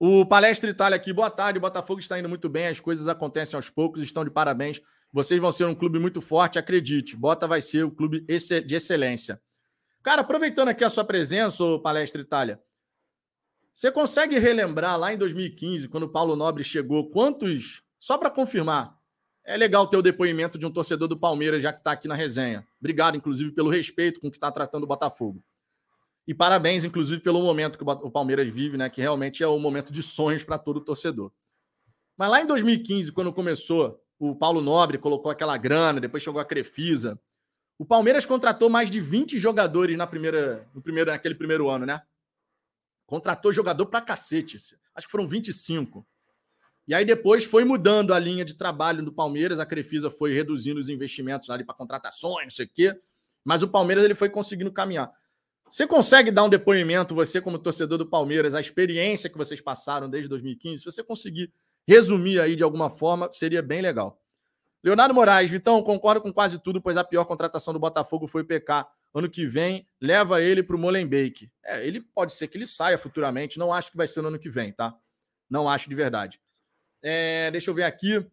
[0.01, 1.57] O Palestra Itália aqui, boa tarde.
[1.57, 4.81] O Botafogo está indo muito bem, as coisas acontecem aos poucos, estão de parabéns.
[5.11, 7.17] Vocês vão ser um clube muito forte, acredite.
[7.17, 9.41] Bota vai ser o clube de excelência.
[10.01, 12.61] Cara, aproveitando aqui a sua presença, o Palestra Itália,
[13.73, 17.83] você consegue relembrar lá em 2015, quando o Paulo Nobre chegou, quantos.
[17.99, 18.97] Só para confirmar,
[19.43, 22.15] é legal ter o depoimento de um torcedor do Palmeiras, já que está aqui na
[22.15, 22.65] resenha.
[22.79, 25.43] Obrigado, inclusive, pelo respeito com que está tratando o Botafogo.
[26.27, 28.89] E parabéns, inclusive, pelo momento que o Palmeiras vive, né?
[28.89, 31.31] Que realmente é um momento de sonhos para todo torcedor.
[32.15, 36.45] Mas lá em 2015, quando começou, o Paulo Nobre colocou aquela grana, depois chegou a
[36.45, 37.19] Crefisa.
[37.77, 42.01] O Palmeiras contratou mais de 20 jogadores na primeira, no primeiro, naquele primeiro ano, né?
[43.07, 44.57] Contratou jogador pra cacete.
[44.93, 46.05] Acho que foram 25.
[46.85, 50.79] E aí depois foi mudando a linha de trabalho do Palmeiras, a Crefisa foi reduzindo
[50.79, 52.99] os investimentos ali para contratações, não sei o quê.
[53.45, 55.09] Mas o Palmeiras ele foi conseguindo caminhar.
[55.69, 60.09] Você consegue dar um depoimento, você como torcedor do Palmeiras, a experiência que vocês passaram
[60.09, 60.79] desde 2015?
[60.79, 61.53] Se você conseguir
[61.87, 64.19] resumir aí de alguma forma, seria bem legal.
[64.83, 68.45] Leonardo Moraes, Vitão, concordo com quase tudo, pois a pior contratação do Botafogo foi o
[68.45, 68.87] PK.
[69.13, 71.51] Ano que vem, leva ele para o Molenbeek.
[71.63, 74.39] É, ele pode ser que ele saia futuramente, não acho que vai ser no ano
[74.39, 74.95] que vem, tá?
[75.49, 76.39] Não acho de verdade.
[77.01, 78.25] É, deixa eu ver aqui.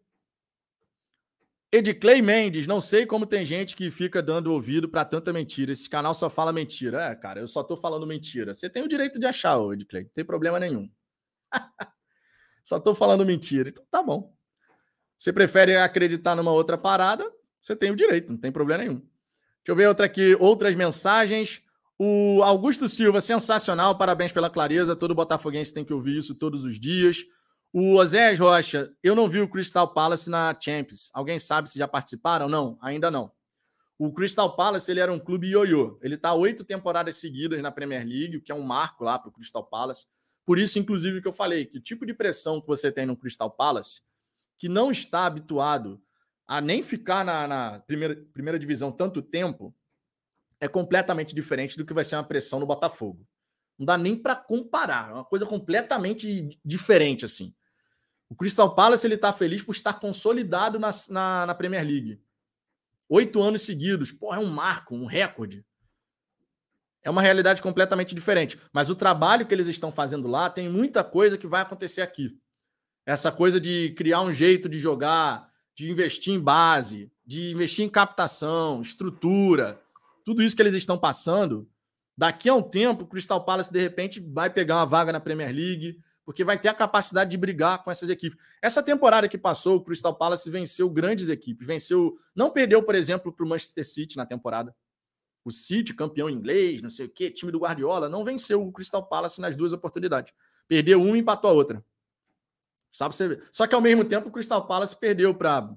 [1.72, 5.72] Edclay Mendes, não sei como tem gente que fica dando ouvido para tanta mentira.
[5.72, 7.02] Esse canal só fala mentira.
[7.02, 8.54] É, cara, eu só tô falando mentira.
[8.54, 10.88] Você tem o direito de achar, Edclay, não tem problema nenhum.
[12.62, 13.68] só tô falando mentira.
[13.68, 14.34] Então tá bom.
[15.18, 17.28] Você prefere acreditar numa outra parada?
[17.60, 18.98] Você tem o direito, não tem problema nenhum.
[18.98, 21.62] Deixa eu ver outra aqui, outras mensagens.
[21.98, 24.94] O Augusto Silva, sensacional, parabéns pela clareza.
[24.94, 27.24] Todo botafoguense tem que ouvir isso todos os dias.
[27.78, 31.10] O Osés Rocha, eu não vi o Crystal Palace na Champions.
[31.12, 32.48] Alguém sabe se já participaram?
[32.48, 33.30] Não, ainda não.
[33.98, 35.98] O Crystal Palace ele era um clube ioiô.
[36.00, 39.28] Ele está oito temporadas seguidas na Premier League, o que é um marco lá para
[39.28, 40.06] o Crystal Palace.
[40.42, 43.14] Por isso, inclusive, que eu falei que o tipo de pressão que você tem no
[43.14, 44.00] Crystal Palace,
[44.56, 46.00] que não está habituado
[46.46, 49.76] a nem ficar na, na primeira, primeira divisão tanto tempo,
[50.58, 53.28] é completamente diferente do que vai ser uma pressão no Botafogo.
[53.78, 57.54] Não dá nem para comparar, é uma coisa completamente diferente assim.
[58.28, 62.20] O Crystal Palace ele está feliz por estar consolidado na, na, na, Premier League.
[63.08, 64.10] Oito anos seguidos.
[64.10, 65.64] Pô, é um marco, um recorde.
[67.02, 68.58] É uma realidade completamente diferente.
[68.72, 72.36] Mas o trabalho que eles estão fazendo lá tem muita coisa que vai acontecer aqui.
[73.04, 77.88] Essa coisa de criar um jeito de jogar, de investir em base, de investir em
[77.88, 79.80] captação, estrutura,
[80.24, 81.70] tudo isso que eles estão passando,
[82.18, 85.54] daqui a um tempo, o Crystal Palace, de repente, vai pegar uma vaga na Premier
[85.54, 88.36] League, porque vai ter a capacidade de brigar com essas equipes.
[88.60, 91.64] Essa temporada que passou, o Crystal Palace venceu grandes equipes.
[91.64, 94.74] Venceu, não perdeu, por exemplo, para o Manchester City na temporada.
[95.44, 99.06] O City, campeão inglês, não sei o quê, time do Guardiola, não venceu o Crystal
[99.06, 100.34] Palace nas duas oportunidades.
[100.66, 101.84] Perdeu uma e empatou a outra.
[102.90, 103.48] Sabe você ver.
[103.52, 105.72] Só que ao mesmo tempo o Crystal Palace perdeu para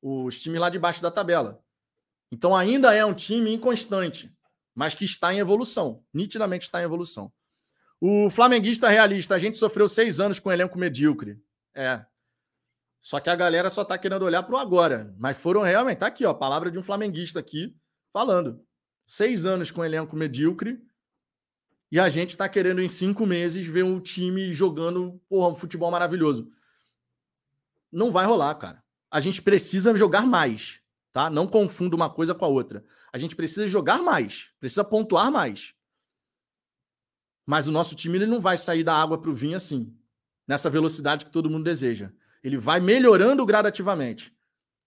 [0.00, 1.62] os times lá de baixo da tabela.
[2.32, 4.34] Então ainda é um time inconstante,
[4.74, 6.02] mas que está em evolução.
[6.14, 7.30] Nitidamente está em evolução.
[8.00, 11.38] O flamenguista realista, a gente sofreu seis anos com um elenco medíocre.
[11.74, 12.04] É.
[12.98, 15.14] Só que a galera só está querendo olhar para o agora.
[15.18, 15.98] Mas foram realmente.
[15.98, 17.76] Tá aqui, ó, palavra de um flamenguista aqui
[18.12, 18.64] falando.
[19.06, 20.82] Seis anos com um elenco medíocre.
[21.92, 25.90] E a gente está querendo, em cinco meses, ver um time jogando porra, um futebol
[25.90, 26.50] maravilhoso.
[27.92, 28.82] Não vai rolar, cara.
[29.10, 30.80] A gente precisa jogar mais.
[31.12, 31.28] Tá?
[31.28, 32.84] Não confunda uma coisa com a outra.
[33.12, 35.74] A gente precisa jogar mais, precisa pontuar mais.
[37.50, 39.92] Mas o nosso time ele não vai sair da água para o vinho assim,
[40.46, 42.12] nessa velocidade que todo mundo deseja.
[42.44, 44.32] Ele vai melhorando gradativamente.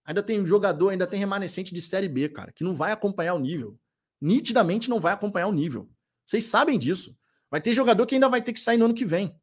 [0.02, 3.38] Ainda tem jogador, ainda tem remanescente de Série B, cara, que não vai acompanhar o
[3.38, 3.78] nível.
[4.18, 5.90] Nitidamente não vai acompanhar o nível.
[6.24, 7.14] Vocês sabem disso.
[7.50, 9.38] Vai ter jogador que ainda vai ter que sair no ano que vem.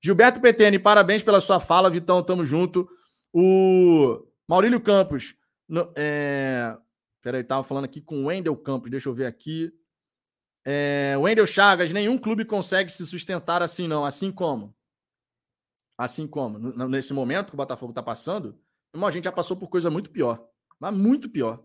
[0.00, 2.88] Gilberto Petene, parabéns pela sua fala, Vitão, tamo junto.
[3.32, 5.34] O Maurílio Campos,
[5.68, 6.76] no, é...
[7.20, 9.72] Peraí, tava falando aqui com o Wendel Campos, deixa eu ver aqui.
[10.64, 14.04] É, Wendel Chagas, nenhum clube consegue se sustentar assim, não.
[14.04, 14.74] Assim como?
[15.98, 16.58] Assim como?
[16.88, 18.58] Nesse momento que o Botafogo está passando,
[18.94, 20.48] irmão, a gente já passou por coisa muito pior.
[20.78, 21.64] Mas muito pior.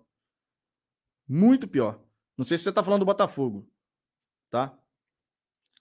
[1.28, 2.00] Muito pior.
[2.38, 3.70] Não sei se você está falando do Botafogo.
[4.50, 4.78] Tá?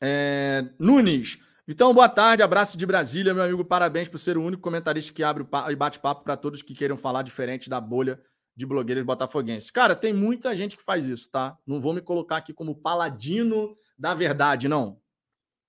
[0.00, 1.38] É, Nunes.
[1.68, 3.64] Então, boa tarde, abraço de Brasília, meu amigo.
[3.64, 6.96] Parabéns por ser o único comentarista que abre e bate papo para todos que queiram
[6.96, 8.22] falar diferente da bolha
[8.56, 9.70] de blogueiros botafoguenses.
[9.70, 11.58] Cara, tem muita gente que faz isso, tá?
[11.66, 14.98] Não vou me colocar aqui como paladino da verdade, não.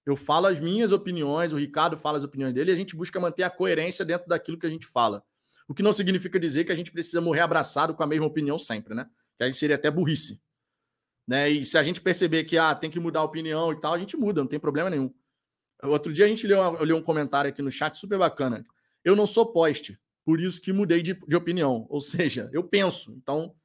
[0.06, 3.20] Eu falo as minhas opiniões, o Ricardo fala as opiniões dele e a gente busca
[3.20, 5.22] manter a coerência dentro daquilo que a gente fala.
[5.68, 8.58] O que não significa dizer que a gente precisa morrer abraçado com a mesma opinião
[8.58, 9.06] sempre, né?
[9.38, 10.42] Que aí seria até burrice.
[11.28, 11.50] Né?
[11.50, 14.00] E se a gente perceber que ah, tem que mudar a opinião e tal, a
[14.00, 15.14] gente muda, não tem problema nenhum.
[15.84, 18.66] Outro dia a gente leu, leu um comentário aqui no chat super bacana.
[19.04, 21.88] Eu não sou poste, por isso que mudei de, de opinião.
[21.90, 23.14] Ou seja, eu penso.
[23.14, 23.56] Então,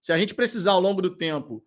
[0.00, 1.66] se a gente precisar, ao longo do tempo,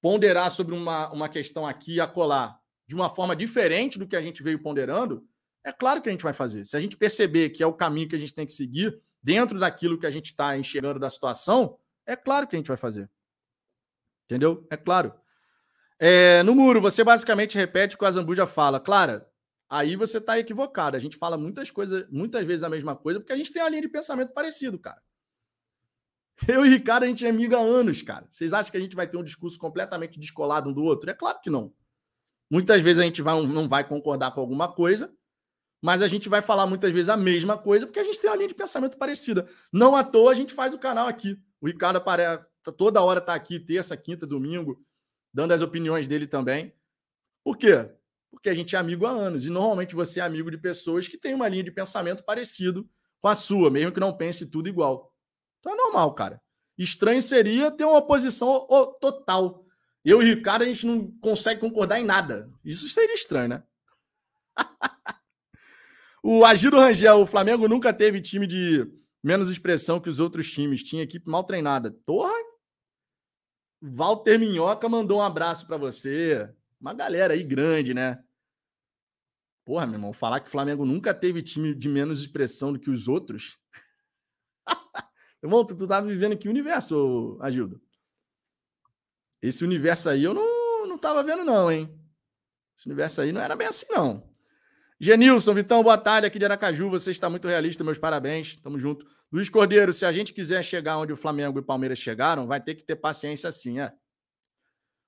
[0.00, 4.20] ponderar sobre uma, uma questão aqui e acolá de uma forma diferente do que a
[4.20, 5.24] gente veio ponderando,
[5.64, 6.66] é claro que a gente vai fazer.
[6.66, 9.60] Se a gente perceber que é o caminho que a gente tem que seguir, dentro
[9.60, 13.08] daquilo que a gente está enxergando da situação, é claro que a gente vai fazer.
[14.24, 14.66] Entendeu?
[14.68, 15.14] É claro.
[15.96, 18.80] É, no muro, você basicamente repete o que a Zambuja fala.
[18.80, 19.30] Clara,
[19.72, 20.98] aí você está equivocado.
[20.98, 23.70] A gente fala muitas coisas, muitas vezes a mesma coisa, porque a gente tem uma
[23.70, 25.00] linha de pensamento parecido, cara.
[26.46, 28.26] Eu e Ricardo, a gente é amigo há anos, cara.
[28.28, 31.08] Vocês acham que a gente vai ter um discurso completamente descolado um do outro?
[31.08, 31.72] É claro que não.
[32.50, 35.10] Muitas vezes a gente vai, não vai concordar com alguma coisa,
[35.80, 38.36] mas a gente vai falar muitas vezes a mesma coisa, porque a gente tem uma
[38.36, 39.46] linha de pensamento parecida.
[39.72, 41.40] Não à toa a gente faz o canal aqui.
[41.62, 42.44] O Ricardo aparece,
[42.76, 44.84] toda hora está aqui, terça, quinta, domingo,
[45.32, 46.74] dando as opiniões dele também.
[47.42, 47.90] Por quê?
[48.32, 49.44] Porque a gente é amigo há anos.
[49.44, 52.88] E normalmente você é amigo de pessoas que têm uma linha de pensamento parecido
[53.20, 55.14] com a sua, mesmo que não pense tudo igual.
[55.60, 56.40] Então é normal, cara.
[56.76, 58.66] Estranho seria ter uma oposição
[59.00, 59.64] total.
[60.04, 62.50] Eu e o Ricardo, a gente não consegue concordar em nada.
[62.64, 63.62] Isso seria estranho, né?
[66.24, 68.90] o Agiro Rangel, o Flamengo nunca teve time de
[69.22, 70.82] menos expressão que os outros times.
[70.82, 71.94] Tinha equipe mal treinada.
[72.04, 72.32] Torra!
[73.80, 76.52] Walter Minhoca mandou um abraço para você.
[76.82, 78.20] Uma galera aí grande, né?
[79.64, 82.90] Porra, meu irmão, falar que o Flamengo nunca teve time de menos expressão do que
[82.90, 83.56] os outros.
[85.40, 87.80] irmão, tu, tu tava vivendo que universo, Agildo?
[89.40, 91.88] Esse universo aí eu não, não tava vendo, não, hein?
[92.76, 94.28] Esse universo aí não era bem assim, não.
[94.98, 96.90] Genilson, Vitão, boa tarde aqui de Aracaju.
[96.90, 98.56] Você está muito realista, meus parabéns.
[98.56, 99.06] Tamo junto.
[99.30, 102.60] Luiz Cordeiro, se a gente quiser chegar onde o Flamengo e o Palmeiras chegaram, vai
[102.60, 103.92] ter que ter paciência assim, é.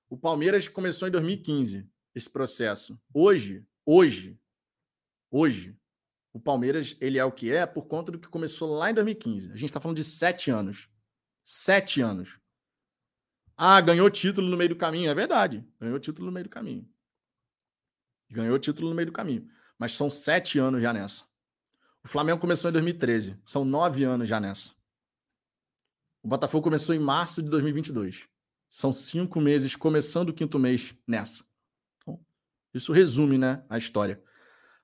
[0.09, 2.99] O Palmeiras começou em 2015 esse processo.
[3.13, 4.39] Hoje, hoje,
[5.29, 5.77] hoje,
[6.31, 9.51] o Palmeiras ele é o que é por conta do que começou lá em 2015.
[9.51, 10.89] A gente está falando de sete anos.
[11.43, 12.39] Sete anos.
[13.57, 15.09] Ah, ganhou título no meio do caminho.
[15.09, 15.65] É verdade.
[15.79, 16.87] Ganhou título no meio do caminho.
[18.29, 19.47] Ganhou título no meio do caminho.
[19.77, 21.23] Mas são sete anos já nessa.
[22.03, 23.39] O Flamengo começou em 2013.
[23.45, 24.71] São nove anos já nessa.
[26.21, 28.27] O Botafogo começou em março de 2022.
[28.75, 31.45] São cinco meses, começando o quinto mês nessa.
[31.95, 32.19] Então,
[32.73, 34.21] isso resume né, a história.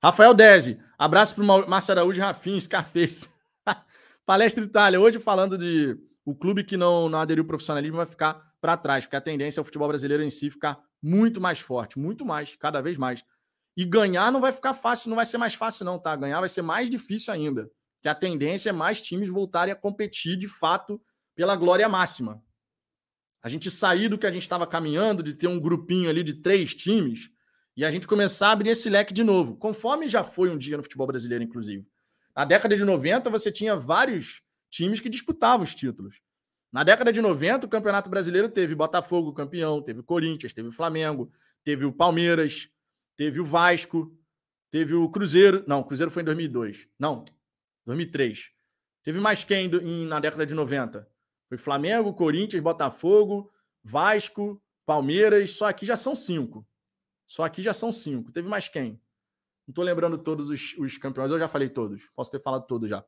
[0.02, 3.28] Rafael Dese, abraço para o Márcio Araújo e Rafinha, Scarface.
[4.24, 8.54] Palestra Itália, hoje falando de o clube que não, não aderiu ao profissionalismo vai ficar
[8.62, 11.98] para trás, porque a tendência é o futebol brasileiro em si ficar muito mais forte,
[11.98, 13.22] muito mais, cada vez mais.
[13.76, 16.16] E ganhar não vai ficar fácil, não vai ser mais fácil, não, tá?
[16.16, 17.70] Ganhar vai ser mais difícil ainda.
[18.00, 20.98] Que a tendência é mais times voltarem a competir de fato
[21.34, 22.42] pela glória máxima.
[23.42, 26.34] A gente sair do que a gente estava caminhando, de ter um grupinho ali de
[26.34, 27.30] três times,
[27.76, 30.76] e a gente começar a abrir esse leque de novo, conforme já foi um dia
[30.76, 31.86] no futebol brasileiro, inclusive.
[32.36, 36.20] Na década de 90, você tinha vários times que disputavam os títulos.
[36.72, 41.30] Na década de 90, o Campeonato Brasileiro teve Botafogo campeão, teve Corinthians, teve o Flamengo,
[41.62, 42.68] teve o Palmeiras,
[43.16, 44.16] teve o Vasco,
[44.70, 45.62] teve o Cruzeiro.
[45.66, 46.88] Não, o Cruzeiro foi em 2002.
[46.98, 47.26] Não,
[47.84, 48.50] 2003.
[49.02, 49.68] Teve mais quem
[50.06, 51.06] na década de 90?
[51.52, 53.52] Foi Flamengo, Corinthians, Botafogo,
[53.84, 55.50] Vasco, Palmeiras.
[55.50, 56.66] Só aqui já são cinco.
[57.26, 58.32] Só aqui já são cinco.
[58.32, 58.92] Teve mais quem?
[59.66, 61.30] Não estou lembrando todos os, os, campeões.
[61.30, 62.08] Eu já falei todos.
[62.16, 63.04] Posso ter falado todos já.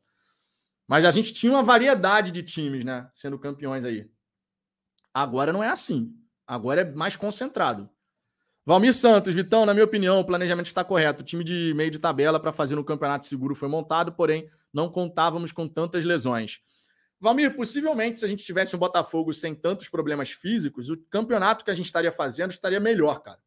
[0.86, 3.08] Mas a gente tinha uma variedade de times, né?
[3.14, 4.10] Sendo campeões aí.
[5.14, 6.14] Agora não é assim.
[6.46, 7.88] Agora é mais concentrado.
[8.66, 11.22] Valmir Santos, Vitão, na minha opinião, o planejamento está correto.
[11.22, 14.90] O time de meio de tabela para fazer no campeonato seguro foi montado, porém não
[14.90, 16.60] contávamos com tantas lesões.
[17.20, 21.70] Valmir, possivelmente, se a gente tivesse um Botafogo sem tantos problemas físicos, o campeonato que
[21.70, 23.38] a gente estaria fazendo estaria melhor, cara.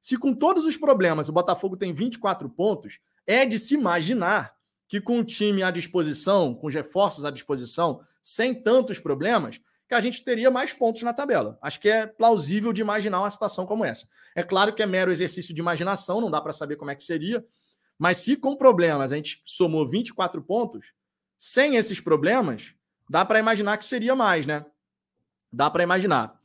[0.00, 4.54] Se com todos os problemas o Botafogo tem 24 pontos, é de se imaginar
[4.88, 9.94] que com o time à disposição, com os reforços à disposição, sem tantos problemas, que
[9.94, 11.58] a gente teria mais pontos na tabela.
[11.62, 14.08] Acho que é plausível de imaginar uma situação como essa.
[14.34, 17.02] É claro que é mero exercício de imaginação, não dá para saber como é que
[17.02, 17.44] seria,
[17.98, 20.92] mas se com problemas a gente somou 24 pontos,
[21.38, 22.74] sem esses problemas,
[23.08, 24.64] dá para imaginar que seria mais, né?
[25.52, 26.36] Dá para imaginar.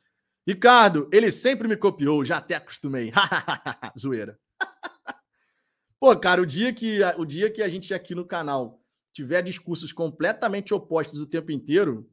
[0.45, 3.11] Ricardo, ele sempre me copiou, já até acostumei.
[3.97, 4.39] Zoeira.
[5.99, 8.81] Pô, cara, o dia que o dia que a gente aqui no canal
[9.13, 12.09] tiver discursos completamente opostos o tempo inteiro,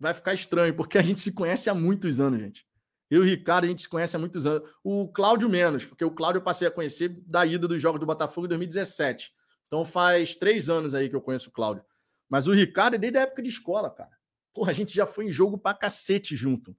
[0.00, 2.66] vai ficar estranho, porque a gente se conhece há muitos anos, gente.
[3.10, 4.68] Eu e o Ricardo, a gente se conhece há muitos anos.
[4.82, 8.06] O Cláudio menos, porque o Cláudio eu passei a conhecer da ida dos Jogos do
[8.06, 9.30] Botafogo em 2017.
[9.66, 11.84] Então faz três anos aí que eu conheço o Cláudio.
[12.32, 14.10] Mas o Ricardo é desde a época de escola, cara.
[14.54, 16.74] Porra, a gente já foi em jogo pra cacete junto.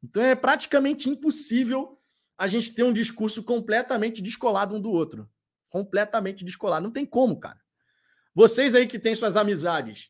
[0.00, 2.00] Então é praticamente impossível
[2.38, 5.28] a gente ter um discurso completamente descolado um do outro.
[5.68, 6.84] Completamente descolado.
[6.84, 7.60] Não tem como, cara.
[8.32, 10.08] Vocês aí que têm suas amizades,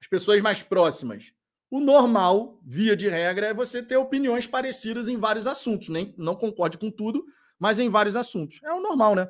[0.00, 1.34] as pessoas mais próximas,
[1.70, 5.90] o normal, via de regra, é você ter opiniões parecidas em vários assuntos.
[5.90, 7.26] Nem, não concorde com tudo,
[7.58, 8.58] mas em vários assuntos.
[8.64, 9.28] É o normal, né?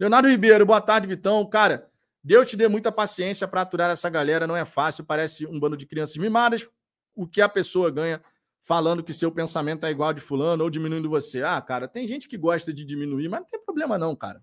[0.00, 1.44] Leonardo Ribeiro, boa tarde, Vitão.
[1.50, 1.90] Cara,
[2.22, 5.76] Deus te dê muita paciência para aturar essa galera, não é fácil, parece um bando
[5.76, 6.68] de crianças mimadas.
[7.14, 8.22] O que a pessoa ganha
[8.60, 11.42] falando que seu pensamento é igual de fulano ou diminuindo você.
[11.42, 14.42] Ah, cara, tem gente que gosta de diminuir, mas não tem problema não, cara.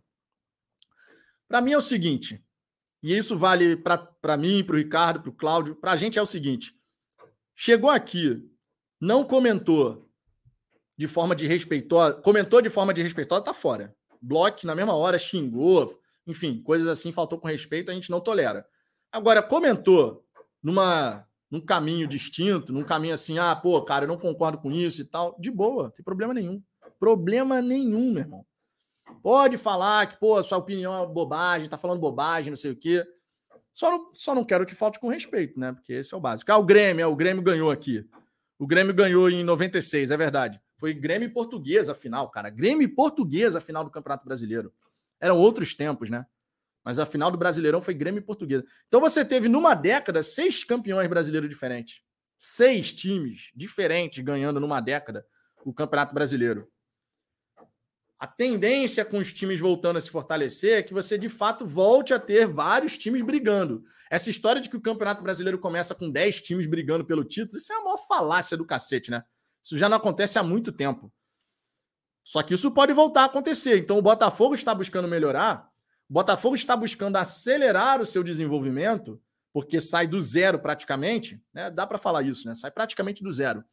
[1.48, 2.44] Para mim é o seguinte,
[3.04, 6.22] e isso vale para mim, para o Ricardo, para o Cláudio, para a gente é
[6.22, 6.76] o seguinte:
[7.54, 8.44] chegou aqui,
[9.00, 10.10] não comentou
[10.98, 13.96] de forma de respeitosa, comentou de forma de respeitosa, tá fora.
[14.20, 18.66] Bloque na mesma hora, xingou, enfim, coisas assim, faltou com respeito, a gente não tolera.
[19.12, 20.26] Agora, comentou
[20.62, 25.02] numa num caminho distinto, num caminho assim, ah, pô, cara, eu não concordo com isso
[25.02, 26.62] e tal, de boa, tem problema nenhum.
[27.00, 28.46] Problema nenhum, meu irmão.
[29.22, 33.06] Pode falar que, pô, sua opinião é bobagem, tá falando bobagem, não sei o quê.
[33.72, 35.74] Só não, só não quero que falte com respeito, né?
[35.74, 36.52] Porque esse é o básico.
[36.52, 38.08] Ah, o Grêmio, é, o Grêmio ganhou aqui.
[38.58, 40.62] O Grêmio ganhou em 96, é verdade.
[40.78, 42.50] Foi Grêmio Portuguesa a final, cara.
[42.50, 44.74] Grêmio Portuguesa a final do Campeonato Brasileiro.
[45.26, 46.26] Eram outros tempos, né?
[46.84, 48.64] Mas a final do Brasileirão foi Grêmio e Portuguesa.
[48.88, 52.04] Então você teve numa década seis campeões brasileiros diferentes.
[52.38, 55.26] Seis times diferentes ganhando numa década
[55.66, 56.72] o Campeonato Brasileiro
[58.18, 62.14] a tendência com os times voltando a se fortalecer é que você de fato volte
[62.14, 63.84] a ter vários times brigando.
[64.10, 67.74] Essa história de que o Campeonato Brasileiro começa com 10 times brigando pelo título, isso
[67.74, 69.22] é a maior falácia do cacete, né?
[69.64, 71.12] Isso já não acontece há muito tempo.
[72.26, 73.78] Só que isso pode voltar a acontecer.
[73.78, 75.70] Então o Botafogo está buscando melhorar,
[76.10, 79.22] o Botafogo está buscando acelerar o seu desenvolvimento,
[79.54, 81.72] porque sai do zero praticamente, né?
[81.72, 82.56] Dá para falar isso, né?
[82.56, 83.64] Sai praticamente do zero.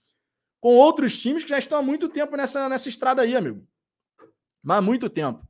[0.61, 3.67] Com outros times que já estão há muito tempo nessa, nessa estrada aí, amigo
[4.63, 5.47] mas há muito tempo.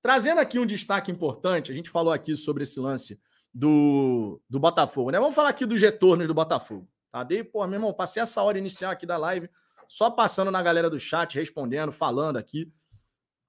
[0.00, 3.20] Trazendo aqui um destaque importante, a gente falou aqui sobre esse lance
[3.52, 5.18] do, do Botafogo, né?
[5.18, 6.88] Vamos falar aqui dos retornos do Botafogo.
[7.12, 7.22] Tá?
[7.22, 9.48] Dei, pô, meu irmão, passei essa hora inicial aqui da live,
[9.94, 12.72] só passando na galera do chat, respondendo, falando aqui.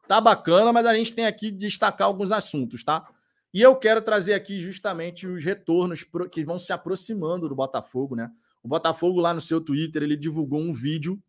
[0.07, 3.07] Tá bacana, mas a gente tem aqui que destacar alguns assuntos, tá?
[3.53, 8.29] E eu quero trazer aqui justamente os retornos que vão se aproximando do Botafogo, né?
[8.61, 11.21] O Botafogo lá no seu Twitter, ele divulgou um vídeo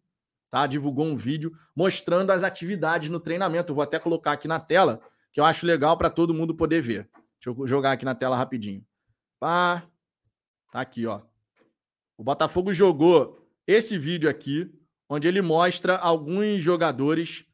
[0.50, 0.66] tá?
[0.66, 3.72] Divulgou um vídeo mostrando as atividades no treinamento.
[3.72, 5.00] Eu vou até colocar aqui na tela,
[5.32, 7.08] que eu acho legal para todo mundo poder ver.
[7.38, 8.84] Deixa eu jogar aqui na tela rapidinho.
[9.38, 9.86] Pá.
[10.72, 11.22] Tá aqui, ó.
[12.16, 14.72] O Botafogo jogou esse vídeo aqui,
[15.08, 17.44] onde ele mostra alguns jogadores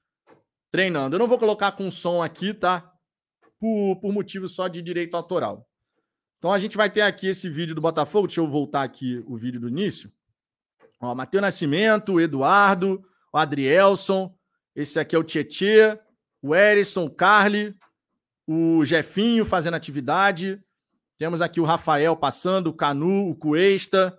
[0.70, 1.16] treinando.
[1.16, 2.92] Eu não vou colocar com som aqui, tá?
[3.61, 5.68] Por, por motivo só de direito autoral.
[6.38, 8.26] Então a gente vai ter aqui esse vídeo do Botafogo.
[8.26, 10.11] Deixa eu voltar aqui o vídeo do início.
[11.00, 14.34] Ó, Matheus Nascimento, Eduardo, o Adrielson.
[14.74, 15.98] Esse aqui é o Tietê,
[16.40, 17.76] o Erison, o Carly,
[18.46, 20.61] o Jefinho fazendo atividade.
[21.18, 24.18] Temos aqui o Rafael passando, o Canu, o Cuesta.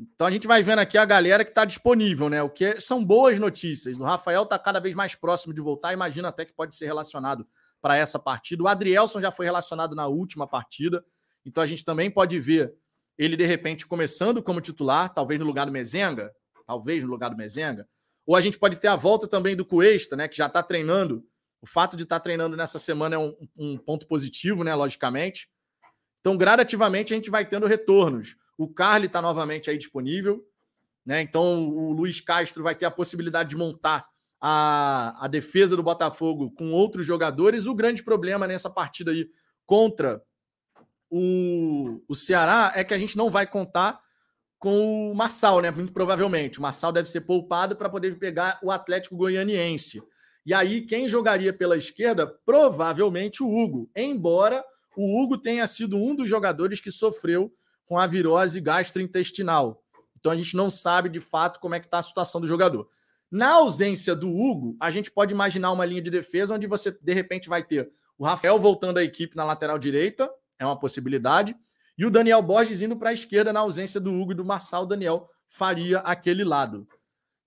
[0.00, 2.42] Então a gente vai vendo aqui a galera que está disponível, né?
[2.42, 4.00] O que são boas notícias.
[4.00, 5.92] O Rafael está cada vez mais próximo de voltar.
[5.92, 7.46] Imagina até que pode ser relacionado
[7.82, 8.62] para essa partida.
[8.62, 11.04] O Adrielson já foi relacionado na última partida.
[11.44, 12.72] Então a gente também pode ver
[13.18, 16.32] ele de repente começando como titular, talvez no lugar do Mezenga,
[16.66, 17.86] talvez no lugar do Mezenga.
[18.24, 20.28] Ou a gente pode ter a volta também do Cuesta, né?
[20.28, 21.22] Que já está treinando.
[21.60, 24.74] O fato de estar tá treinando nessa semana é um, um ponto positivo, né?
[24.74, 25.50] Logicamente.
[26.20, 28.36] Então, gradativamente, a gente vai tendo retornos.
[28.60, 30.46] O Carly está novamente aí disponível.
[31.04, 31.22] Né?
[31.22, 34.06] Então, o Luiz Castro vai ter a possibilidade de montar
[34.38, 37.64] a, a defesa do Botafogo com outros jogadores.
[37.64, 39.30] O grande problema nessa partida aí
[39.64, 40.22] contra
[41.08, 43.98] o, o Ceará é que a gente não vai contar
[44.58, 45.70] com o Marçal, né?
[45.70, 46.58] Muito provavelmente.
[46.58, 50.02] O Marçal deve ser poupado para poder pegar o Atlético Goianiense.
[50.44, 52.26] E aí, quem jogaria pela esquerda?
[52.26, 53.90] Provavelmente o Hugo.
[53.96, 54.62] Embora
[54.94, 57.50] o Hugo tenha sido um dos jogadores que sofreu
[57.90, 59.82] com a virose gastrointestinal.
[60.16, 62.88] Então a gente não sabe de fato como é que está a situação do jogador.
[63.28, 67.12] Na ausência do Hugo, a gente pode imaginar uma linha de defesa onde você de
[67.12, 71.56] repente vai ter o Rafael voltando à equipe na lateral direita, é uma possibilidade,
[71.98, 74.84] e o Daniel Borges indo para a esquerda na ausência do Hugo e do Marçal,
[74.84, 76.86] o Daniel faria aquele lado.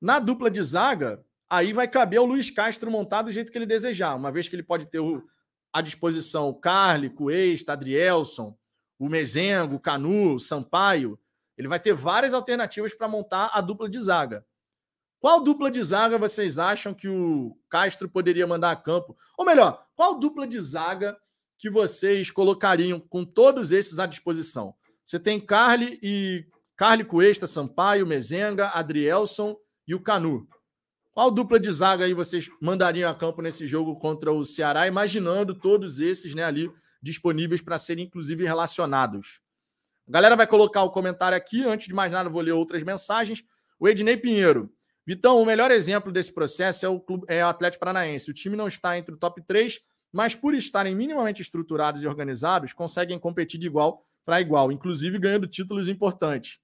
[0.02, 3.66] Na dupla de zaga, aí vai caber o Luiz Castro montar do jeito que ele
[3.66, 5.00] desejar, uma vez que ele pode ter
[5.72, 8.58] à disposição o Carly, Cuesta, Adrielson,
[9.04, 11.20] o Mezengo, o Canu, o Sampaio,
[11.58, 14.46] ele vai ter várias alternativas para montar a dupla de zaga.
[15.20, 19.18] Qual dupla de zaga vocês acham que o Castro poderia mandar a campo?
[19.38, 21.18] Ou melhor, qual dupla de zaga
[21.58, 24.74] que vocês colocariam com todos esses à disposição?
[25.04, 26.46] Você tem Carly e
[26.78, 30.48] Carly Cuesta, Sampaio, Mezenga, Adrielson e o Canu.
[31.12, 35.54] Qual dupla de zaga aí vocês mandariam a campo nesse jogo contra o Ceará, imaginando
[35.54, 36.72] todos esses né, ali
[37.04, 39.42] disponíveis para serem, inclusive, relacionados.
[40.08, 41.64] A galera vai colocar o comentário aqui.
[41.64, 43.44] Antes de mais nada, vou ler outras mensagens.
[43.78, 44.74] O Ednei Pinheiro.
[45.06, 48.32] Vitão, o melhor exemplo desse processo é o, clube, é o Atlético Paranaense.
[48.32, 49.82] O time não está entre o top 3,
[50.14, 55.46] mas por estarem minimamente estruturados e organizados, conseguem competir de igual para igual, inclusive ganhando
[55.46, 56.60] títulos importantes.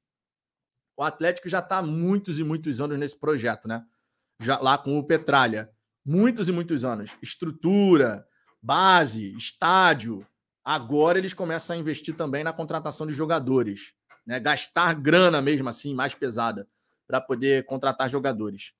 [0.95, 3.83] O Atlético já está há muitos e muitos anos nesse projeto, né?
[4.39, 5.69] Já lá com o Petralha.
[6.05, 7.17] Muitos e muitos anos.
[7.21, 8.25] Estrutura,
[8.61, 10.25] base, estádio.
[10.63, 13.93] Agora eles começam a investir também na contratação de jogadores,
[14.25, 14.39] né?
[14.39, 16.67] Gastar grana mesmo assim, mais pesada,
[17.07, 18.73] para poder contratar jogadores.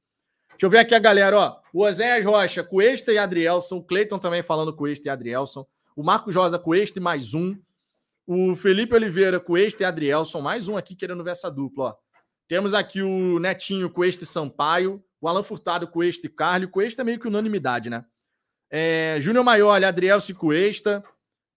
[0.51, 1.61] Deixa eu ver aqui a galera, ó.
[1.73, 3.77] O Oséias Rocha, Cuesta e Adrielson.
[3.77, 5.65] O Cleiton também falando Cuesta e Adrielson.
[5.95, 7.57] O Marcos Rosa, Cuesta e mais um.
[8.27, 10.41] O Felipe Oliveira, Cuesta e Adrielson.
[10.41, 11.95] Mais um aqui querendo ver essa dupla, ó.
[12.45, 15.01] Temos aqui o Netinho, Cuesta e Sampaio.
[15.21, 16.67] O Alan Furtado, Cuesta e Carly.
[16.67, 18.03] Cuesta é meio que unanimidade, né?
[18.69, 21.03] É, Júnior Maioli, Adriel Cicuesta.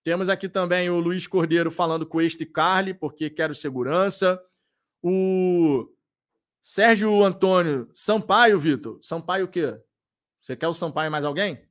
[0.02, 4.42] Temos aqui também o Luiz Cordeiro falando Cuesta e Carly, porque quero segurança.
[5.02, 5.88] O
[6.60, 8.98] Sérgio Antônio Sampaio, Vitor.
[9.02, 9.78] Sampaio o quê?
[10.40, 11.62] Você quer o Sampaio mais alguém?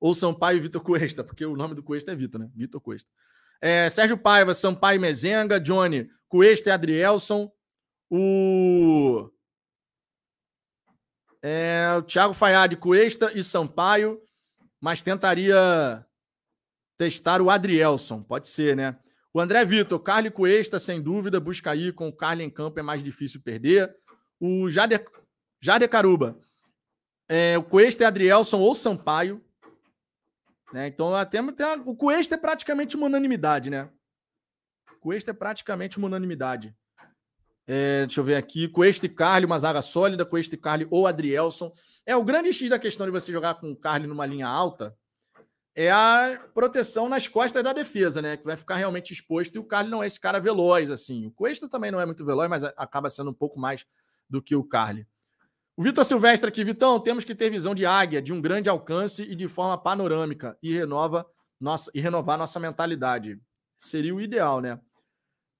[0.00, 2.50] Ou Sampaio Vitor Cuesta, porque o nome do Cuesta é Vitor, né?
[2.54, 3.10] Vitor Cuesta.
[3.60, 7.50] É, Sérgio Paiva, Sampaio Mezenga, Johnny, Cuesta e Adrielson.
[8.10, 9.30] O
[11.48, 14.20] é, o Thiago Fayad, Cuesta e Sampaio,
[14.80, 16.04] mas tentaria
[16.98, 18.98] testar o Adrielson, pode ser, né?
[19.32, 22.82] O André Vitor, Carly Cuesta, sem dúvida, busca aí com o Carly em campo, é
[22.82, 23.94] mais difícil perder.
[24.40, 25.06] O Jader,
[25.60, 26.36] Jader Caruba,
[27.28, 29.40] é, o Cuesta e Adrielson ou Sampaio.
[30.72, 30.88] Né?
[30.88, 33.88] Então, até, até, o Cuesta é praticamente uma unanimidade, né?
[34.90, 36.74] O Cuesta é praticamente uma unanimidade.
[37.66, 38.68] É, deixa eu ver aqui.
[38.68, 40.24] Cuesta e Carly, uma zaga sólida.
[40.24, 41.72] Cuesta e Carly ou Adrielson.
[42.04, 44.96] É o grande X da questão de você jogar com o Carly numa linha alta
[45.76, 48.38] é a proteção nas costas da defesa, né?
[48.38, 49.54] Que vai ficar realmente exposto.
[49.54, 51.26] E o Carly não é esse cara veloz, assim.
[51.26, 53.84] O Cuesta também não é muito veloz, mas acaba sendo um pouco mais
[54.28, 55.06] do que o Carly.
[55.76, 59.22] O Vitor Silvestre aqui, Vitão, temos que ter visão de águia, de um grande alcance
[59.22, 61.26] e de forma panorâmica e renova
[61.60, 63.38] nossa e renovar nossa mentalidade.
[63.76, 64.80] Seria o ideal, né?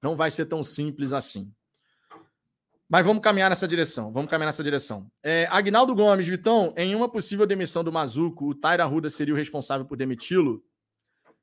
[0.03, 1.53] Não vai ser tão simples assim.
[2.89, 4.13] Mas vamos caminhar nessa direção.
[4.13, 5.11] Vamos caminhar nessa direção.
[5.23, 9.37] É, Agnaldo Gomes, Vitão, em uma possível demissão do Mazuco, o Taira Ruda seria o
[9.37, 10.65] responsável por demiti-lo?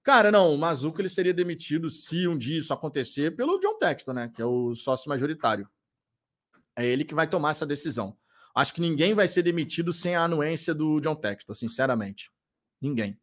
[0.02, 4.14] Cara, não, o Mazuco ele seria demitido se um dia isso acontecer pelo John Texton,
[4.14, 4.32] né?
[4.34, 5.68] Que é o sócio majoritário.
[6.76, 8.18] É ele que vai tomar essa decisão.
[8.56, 12.32] Acho que ninguém vai ser demitido sem a anuência do John Texton, sinceramente.
[12.82, 13.18] Ninguém.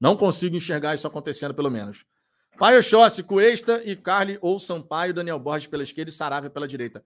[0.00, 2.04] Não consigo enxergar isso acontecendo, pelo menos.
[2.58, 7.04] Paio Chossi, Cuesta e Carly ou Sampaio, Daniel Borges pela esquerda e Saravia pela direita.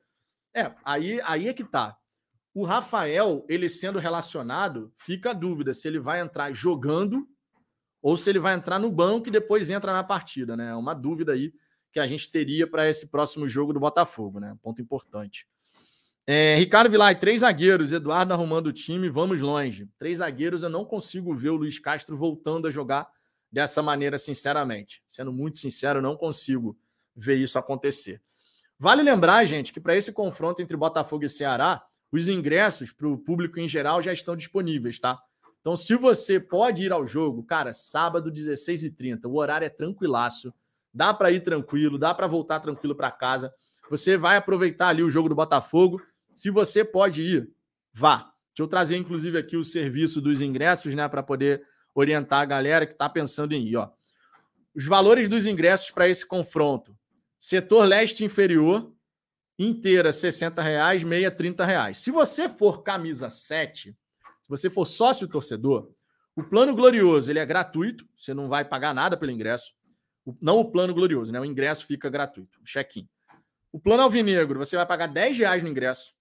[0.55, 1.97] É, aí, aí é que tá.
[2.55, 7.27] O Rafael, ele sendo relacionado, fica a dúvida se ele vai entrar jogando
[8.03, 10.70] ou se ele vai entrar no banco e depois entra na partida, né?
[10.70, 11.53] É uma dúvida aí
[11.93, 14.57] que a gente teria para esse próximo jogo do Botafogo, né?
[14.62, 15.47] Ponto importante.
[16.27, 19.89] É, Ricardo Vilay, três zagueiros, Eduardo arrumando o time, vamos longe.
[19.99, 23.09] Três zagueiros, eu não consigo ver o Luiz Castro voltando a jogar
[23.51, 25.03] dessa maneira, sinceramente.
[25.07, 26.79] Sendo muito sincero, não consigo
[27.15, 28.23] ver isso acontecer.
[28.83, 31.81] Vale lembrar, gente, que para esse confronto entre Botafogo e Ceará,
[32.11, 35.21] os ingressos para o público em geral já estão disponíveis, tá?
[35.61, 40.53] Então, se você pode ir ao jogo, cara, sábado, 16h30, o horário é tranquilaço,
[40.93, 43.55] dá para ir tranquilo, dá para voltar tranquilo para casa.
[43.89, 46.03] Você vai aproveitar ali o jogo do Botafogo
[46.33, 47.53] se você pode ir,
[47.93, 48.33] vá.
[48.49, 51.63] Deixa eu trazer, inclusive, aqui o serviço dos ingressos, né, para poder
[51.95, 53.77] orientar a galera que está pensando em ir.
[53.77, 53.89] Ó.
[54.75, 56.99] Os valores dos ingressos para esse confronto.
[57.43, 58.94] Setor leste inferior,
[59.59, 61.98] inteira 60 reais, meia 30 reais.
[61.98, 63.97] Se você for camisa 7,
[64.40, 65.90] se você for sócio torcedor,
[66.36, 69.74] o plano glorioso ele é gratuito, você não vai pagar nada pelo ingresso.
[70.40, 71.40] Não o plano glorioso, né?
[71.40, 73.09] O ingresso fica gratuito, o check-in.
[73.73, 76.14] O plano alvinegro, você vai pagar 10 reais no ingresso.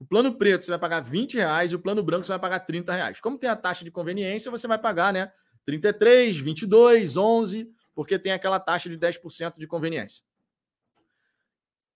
[0.00, 2.60] O plano preto você vai pagar 20 reais e o plano branco você vai pagar
[2.60, 3.20] 30 reais.
[3.20, 5.30] Como tem a taxa de conveniência, você vai pagar, né?
[5.66, 10.24] 33, 22, 11, porque tem aquela taxa de 10% de conveniência.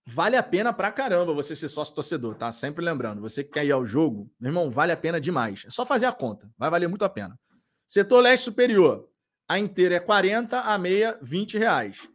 [0.09, 2.49] Vale a pena pra caramba você ser sócio torcedor, tá?
[2.49, 5.65] Sempre lembrando, você que quer ir ao jogo, meu irmão, vale a pena demais.
[5.67, 7.37] É só fazer a conta, vai valer muito a pena.
[7.85, 9.09] Setor leste superior,
[9.49, 12.09] a inteira é 40, a meia 20 reais.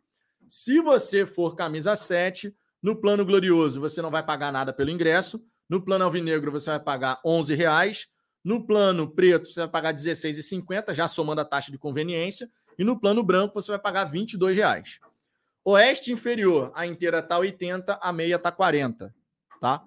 [0.49, 5.45] Se você for camisa 7, no plano glorioso você não vai pagar nada pelo ingresso,
[5.69, 8.07] no plano alvinegro, você vai pagar 11 reais.
[8.45, 12.51] No plano preto, você vai pagar 16,50, já somando a taxa de conveniência.
[12.79, 14.99] E no plano branco, você vai pagar 22 reais.
[15.65, 19.15] Oeste inferior, a inteira está 80, a meia está 40.
[19.61, 19.85] Tá?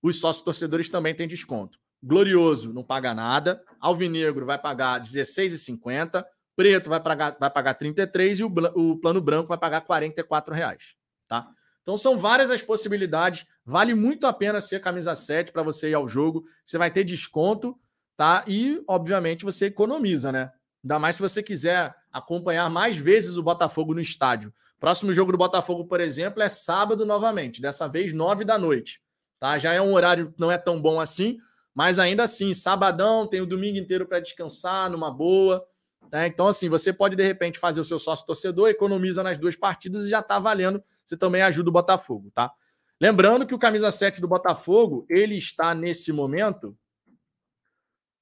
[0.00, 1.78] Os sócios torcedores também têm desconto.
[2.02, 3.62] Glorioso não paga nada.
[3.80, 6.24] Alvinegro vai pagar 16,50.
[6.54, 10.94] Preto vai pagar, vai pagar 33 e o, o plano branco vai pagar 44 reais.
[11.28, 11.48] Tá?
[11.82, 13.44] Então são várias as possibilidades.
[13.64, 16.44] Vale muito a pena ser camisa 7 para você ir ao jogo.
[16.64, 17.78] Você vai ter desconto,
[18.16, 18.44] tá?
[18.46, 20.52] E, obviamente, você economiza, né?
[20.84, 24.52] Ainda mais se você quiser acompanhar mais vezes o Botafogo no estádio.
[24.80, 29.02] Próximo jogo do Botafogo, por exemplo, é sábado novamente, dessa vez nove da noite.
[29.38, 29.58] Tá?
[29.58, 31.36] Já é um horário que não é tão bom assim,
[31.74, 35.62] mas ainda assim, sabadão, tem o domingo inteiro para descansar numa boa.
[36.10, 36.26] Né?
[36.26, 40.06] Então, assim, você pode de repente fazer o seu sócio torcedor, economiza nas duas partidas
[40.06, 40.82] e já está valendo.
[41.04, 42.50] Você também ajuda o Botafogo, tá?
[42.98, 46.74] Lembrando que o camisa 7 do Botafogo, ele está nesse momento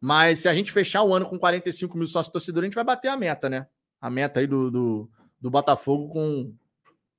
[0.00, 2.84] Mas se a gente fechar o ano com 45 mil sócios torcedores, a gente vai
[2.84, 3.66] bater a meta, né?
[4.00, 5.10] A meta aí do, do,
[5.40, 6.54] do Botafogo com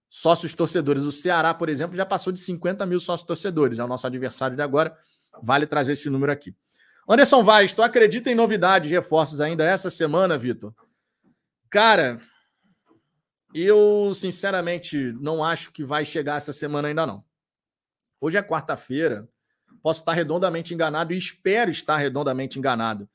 [0.10, 1.04] sócios torcedores.
[1.04, 3.80] O Ceará, por exemplo, já passou de 50 mil sócios torcedores.
[3.80, 4.96] É o nosso adversário de agora.
[5.42, 6.56] Vale trazer esse número aqui.
[7.08, 10.74] Anderson Vaz, tu acredita em novidades, reforços ainda essa semana, Vitor?
[11.70, 12.20] Cara,
[13.54, 17.24] eu sinceramente não acho que vai chegar essa semana ainda não.
[18.22, 19.28] Hoje é quarta-feira,
[19.82, 23.10] posso estar redondamente enganado e espero estar redondamente enganado.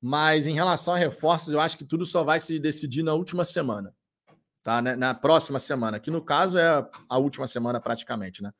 [0.00, 3.44] Mas em relação a reforços, eu acho que tudo só vai se decidir na última
[3.44, 3.94] semana,
[4.62, 4.82] tá?
[4.82, 8.52] Na próxima semana, que no caso é a última semana praticamente, né?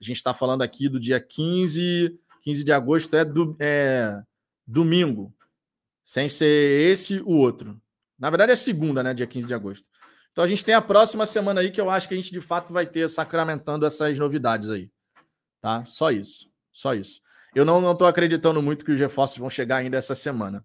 [0.00, 4.22] A gente está falando aqui do dia 15, 15 de agosto é, do, é
[4.66, 5.34] domingo,
[6.04, 7.80] sem ser esse o outro.
[8.18, 9.14] Na verdade é segunda, né?
[9.14, 9.86] Dia 15 de agosto.
[10.30, 12.40] Então a gente tem a próxima semana aí que eu acho que a gente de
[12.40, 14.90] fato vai ter sacramentando essas novidades aí.
[15.60, 15.84] Tá?
[15.86, 16.50] Só isso.
[16.70, 17.20] Só isso.
[17.54, 20.64] Eu não estou acreditando muito que os reforços vão chegar ainda essa semana.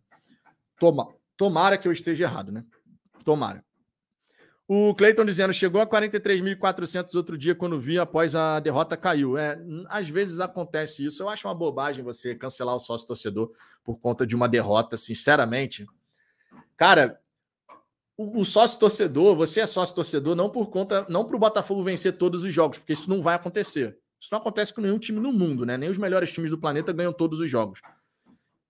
[0.77, 1.07] Toma,
[1.37, 2.65] tomara que eu esteja errado, né?
[3.23, 3.63] Tomara.
[4.71, 9.35] O Cleiton dizendo, chegou a 43.400 outro dia quando vi após a derrota caiu.
[9.35, 9.59] É,
[9.89, 11.23] às vezes acontece isso.
[11.23, 13.51] Eu acho uma bobagem você cancelar o sócio torcedor
[13.83, 15.87] por conta de uma derrota, sinceramente.
[16.77, 17.19] Cara,
[18.15, 21.83] o, o sócio torcedor, você é sócio torcedor não por conta, não para o Botafogo
[21.83, 23.97] vencer todos os jogos, porque isso não vai acontecer.
[24.21, 25.77] Isso não acontece com nenhum time no mundo, né?
[25.77, 27.81] Nem os melhores times do planeta ganham todos os jogos.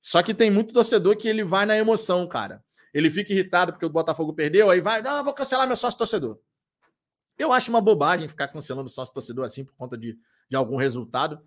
[0.01, 2.63] Só que tem muito torcedor que ele vai na emoção, cara.
[2.94, 6.40] Ele fica irritado porque o Botafogo perdeu, aí vai, não, vou cancelar meu sócio torcedor.
[7.38, 10.18] Eu acho uma bobagem ficar cancelando sócio torcedor assim por conta de,
[10.49, 11.41] de algum resultado.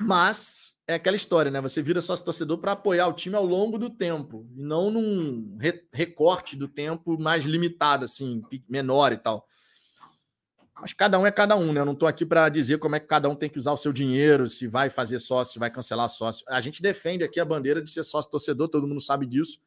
[0.00, 1.60] Mas é aquela história, né?
[1.60, 5.82] Você vira sócio torcedor para apoiar o time ao longo do tempo, não num re
[5.92, 9.46] recorte do tempo mais limitado, assim, menor e tal.
[10.80, 11.80] Mas cada um é cada um, né?
[11.80, 13.76] Eu não estou aqui para dizer como é que cada um tem que usar o
[13.76, 16.44] seu dinheiro, se vai fazer sócio, se vai cancelar sócio.
[16.48, 19.60] A gente defende aqui a bandeira de ser sócio torcedor, todo mundo sabe disso.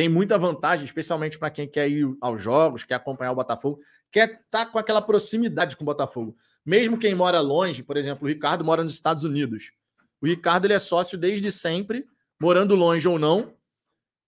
[0.00, 4.30] Tem muita vantagem, especialmente para quem quer ir aos jogos, quer acompanhar o Botafogo, quer
[4.30, 6.34] estar tá com aquela proximidade com o Botafogo.
[6.64, 9.72] Mesmo quem mora longe, por exemplo, o Ricardo mora nos Estados Unidos.
[10.18, 12.06] O Ricardo ele é sócio desde sempre,
[12.40, 13.52] morando longe ou não.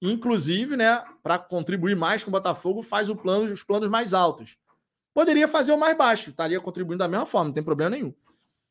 [0.03, 4.59] Inclusive, né, para contribuir mais com o Botafogo, faz o plano, os planos mais altos.
[5.15, 8.13] Poderia fazer o mais baixo, estaria contribuindo da mesma forma, não tem problema nenhum.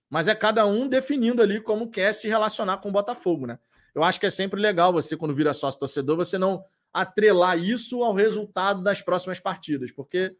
[0.08, 3.58] Mas é cada um definindo ali como quer se relacionar com o Botafogo, né?
[3.96, 6.64] Eu acho que é sempre legal você, quando vira sócio torcedor, você não
[6.94, 10.36] atrelar isso ao resultado das próximas partidas, porque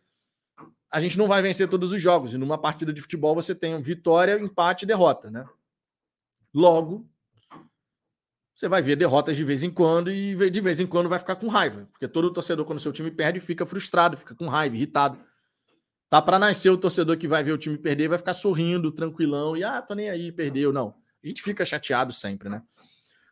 [0.92, 2.34] a gente não vai vencer todos os jogos.
[2.34, 5.46] E numa partida de futebol você tem vitória, empate e derrota, né?
[6.54, 7.10] Logo,
[8.54, 11.36] você vai ver derrotas de vez em quando e de vez em quando vai ficar
[11.38, 15.18] com raiva, porque todo torcedor quando seu time perde fica frustrado, fica com raiva, irritado.
[16.10, 19.56] Tá para nascer o torcedor que vai ver o time perder, vai ficar sorrindo, tranquilão
[19.56, 20.94] e ah, tô nem aí, perdeu, não.
[21.24, 22.62] A gente fica chateado sempre, né?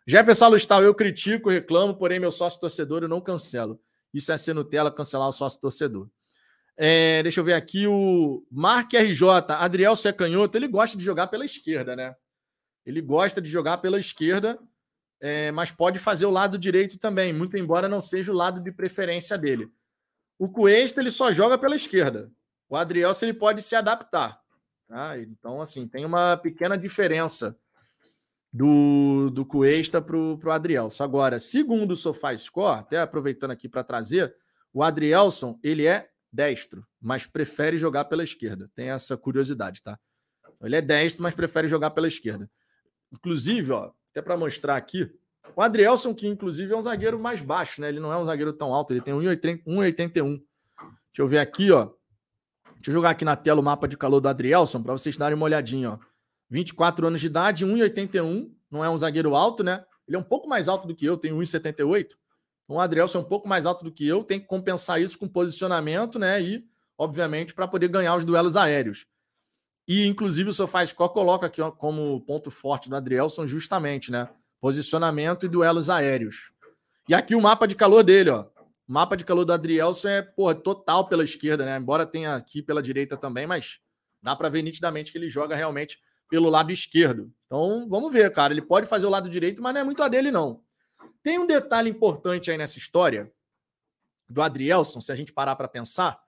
[0.08, 3.80] Jefferson Alustal, eu critico, reclamo, porém meu sócio torcedor eu não cancelo.
[4.14, 6.10] Isso é ser Nutella, cancelar o sócio torcedor.
[6.76, 11.44] É, deixa eu ver aqui o Mark RJ, Adriel Secanhoto, ele gosta de jogar pela
[11.44, 12.16] esquerda, né?
[12.86, 14.58] Ele gosta de jogar pela esquerda,
[15.20, 18.72] é, mas pode fazer o lado direito também, muito embora não seja o lado de
[18.72, 19.70] preferência dele.
[20.38, 22.32] O Cuesta ele só joga pela esquerda.
[22.70, 24.42] O Adriel ele pode se adaptar.
[24.88, 25.20] Tá?
[25.20, 27.58] Então, assim, tem uma pequena diferença
[28.54, 31.04] do, do Cuesta para o Adrielson.
[31.04, 34.36] Agora, segundo o SofaScore, até aproveitando aqui para trazer,
[34.74, 38.70] o Adrielson ele é destro, mas prefere jogar pela esquerda.
[38.76, 40.00] Tem essa curiosidade, tá?
[40.62, 42.50] Ele é destro, mas prefere jogar pela esquerda.
[43.12, 45.10] Inclusive, ó, até para mostrar aqui,
[45.56, 47.90] o Adrielson, que inclusive é um zagueiro mais baixo, né?
[47.90, 50.14] Ele não é um zagueiro tão alto, ele tem 1,81.
[50.14, 50.44] Deixa
[51.18, 51.90] eu ver aqui, ó.
[52.76, 55.36] Deixa eu jogar aqui na tela o mapa de calor do Adrielson para vocês darem
[55.36, 56.00] uma olhadinha, ó.
[56.50, 58.52] 24 anos de idade, 1,81.
[58.70, 59.86] Não é um zagueiro alto, né?
[60.08, 62.16] Ele é um pouco mais alto do que eu, tem 1,78.
[62.64, 65.18] Então o Adrielson é um pouco mais alto do que eu, tem que compensar isso
[65.18, 66.42] com posicionamento, né?
[66.42, 66.66] E,
[66.98, 69.06] obviamente, para poder ganhar os duelos aéreos.
[69.88, 74.30] E, inclusive, o SofaScore coloca aqui como ponto forte do Adrielson justamente, né?
[74.62, 76.52] Posicionamento e duelos aéreos.
[77.08, 78.46] E aqui o mapa de calor dele, ó.
[78.88, 81.78] O mapa de calor do Adrielson é, pô, total pela esquerda, né?
[81.78, 83.80] Embora tenha aqui pela direita também, mas
[84.22, 87.34] dá para ver nitidamente que ele joga realmente pelo lado esquerdo.
[87.46, 88.54] Então, vamos ver, cara.
[88.54, 90.64] Ele pode fazer o lado direito, mas não é muito a dele, não.
[91.22, 93.32] Tem um detalhe importante aí nessa história
[94.30, 96.24] do Adrielson, se a gente parar para pensar,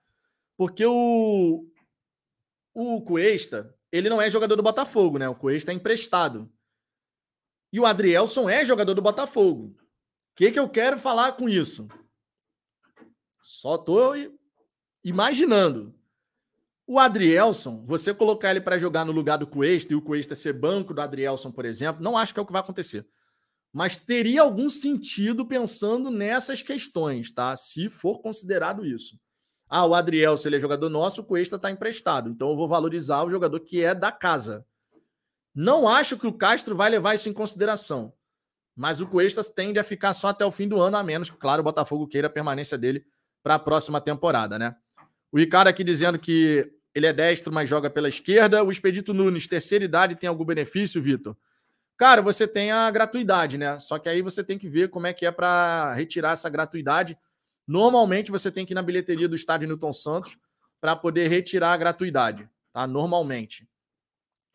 [0.56, 1.64] porque o,
[2.74, 5.28] o Cuesta, ele não é jogador do Botafogo, né?
[5.28, 6.52] O Cuesta é emprestado.
[7.72, 9.76] E o Adrielson é jogador do Botafogo.
[10.32, 11.88] O que, que eu quero falar com isso?
[13.40, 14.14] Só estou
[15.04, 15.94] imaginando.
[16.86, 20.52] O Adrielson, você colocar ele para jogar no lugar do Cuesta e o Cuesta ser
[20.52, 23.06] banco do Adrielson, por exemplo, não acho que é o que vai acontecer.
[23.72, 27.56] Mas teria algum sentido pensando nessas questões, tá?
[27.56, 29.18] Se for considerado isso.
[29.68, 32.28] Ah, o Adrielson ele é jogador nosso, o Cuesta está emprestado.
[32.28, 34.66] Então eu vou valorizar o jogador que é da casa.
[35.54, 38.12] Não acho que o Castro vai levar isso em consideração.
[38.76, 41.60] Mas o Cuesta tende a ficar só até o fim do ano, a menos, claro,
[41.60, 43.04] o Botafogo queira a permanência dele
[43.42, 44.74] para a próxima temporada, né?
[45.32, 48.62] O Ricardo aqui dizendo que ele é destro, mas joga pela esquerda.
[48.62, 51.36] O Expedito Nunes, terceira idade, tem algum benefício, Vitor?
[51.96, 53.78] Cara, você tem a gratuidade, né?
[53.78, 57.16] Só que aí você tem que ver como é que é para retirar essa gratuidade.
[57.66, 60.36] Normalmente você tem que ir na bilheteria do estádio Newton Santos
[60.80, 62.86] para poder retirar a gratuidade, tá?
[62.86, 63.68] Normalmente.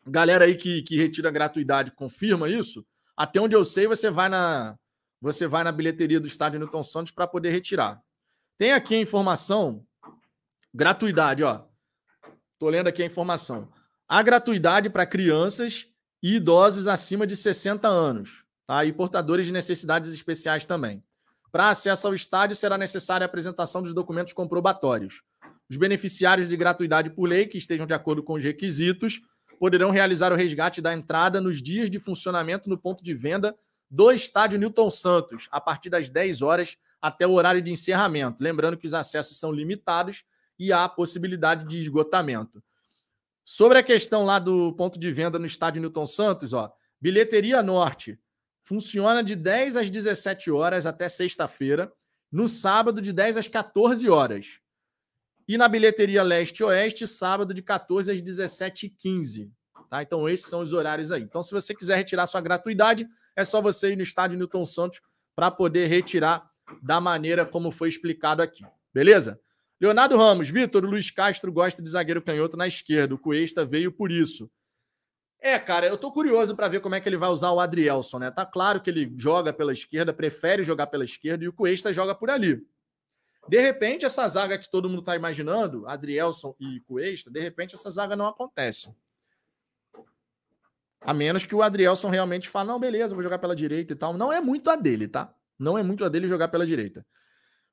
[0.06, 2.86] Galera aí que, que retira a gratuidade, confirma isso?
[3.16, 4.76] Até onde eu sei, você vai na
[5.20, 8.00] você vai na bilheteria do estádio Newton Santos para poder retirar.
[8.56, 9.84] Tem aqui a informação,
[10.74, 11.64] gratuidade, ó.
[12.58, 13.68] Tô lendo aqui a informação.
[14.08, 15.86] A gratuidade para crianças
[16.22, 18.84] e idosos acima de 60 anos, tá?
[18.84, 21.02] E portadores de necessidades especiais também.
[21.50, 25.22] Para acesso ao estádio será necessária a apresentação dos documentos comprobatórios.
[25.70, 29.20] Os beneficiários de gratuidade por lei que estejam de acordo com os requisitos
[29.58, 33.56] poderão realizar o resgate da entrada nos dias de funcionamento no ponto de venda
[33.90, 38.42] do estádio Newton Santos, a partir das 10 horas até o horário de encerramento.
[38.42, 40.24] Lembrando que os acessos são limitados
[40.58, 42.62] e há possibilidade de esgotamento.
[43.44, 48.18] Sobre a questão lá do ponto de venda no estádio Newton Santos, ó, bilheteria norte
[48.68, 51.90] Funciona de 10 às 17 horas até sexta-feira.
[52.30, 54.60] No sábado, de 10 às 14 horas.
[55.48, 59.50] E na bilheteria leste-oeste, sábado, de 14 às 17h15.
[59.88, 60.02] Tá?
[60.02, 61.22] Então, esses são os horários aí.
[61.22, 65.00] Então, se você quiser retirar sua gratuidade, é só você ir no estádio Newton Santos
[65.34, 66.46] para poder retirar
[66.82, 68.66] da maneira como foi explicado aqui.
[68.92, 69.40] Beleza?
[69.80, 73.14] Leonardo Ramos, Vitor, Luiz Castro gosta de zagueiro canhoto na esquerda.
[73.14, 74.50] O Cuesta veio por isso.
[75.40, 78.18] É, cara, eu tô curioso para ver como é que ele vai usar o Adrielson,
[78.18, 78.30] né?
[78.30, 82.12] Tá claro que ele joga pela esquerda, prefere jogar pela esquerda e o Cuesta joga
[82.12, 82.60] por ali.
[83.48, 87.88] De repente, essa zaga que todo mundo tá imaginando, Adrielson e Cuesta, de repente essa
[87.88, 88.92] zaga não acontece.
[91.00, 94.12] A menos que o Adrielson realmente fale, não, beleza, vou jogar pela direita e tal.
[94.14, 95.32] Não é muito a dele, tá?
[95.56, 97.06] Não é muito a dele jogar pela direita.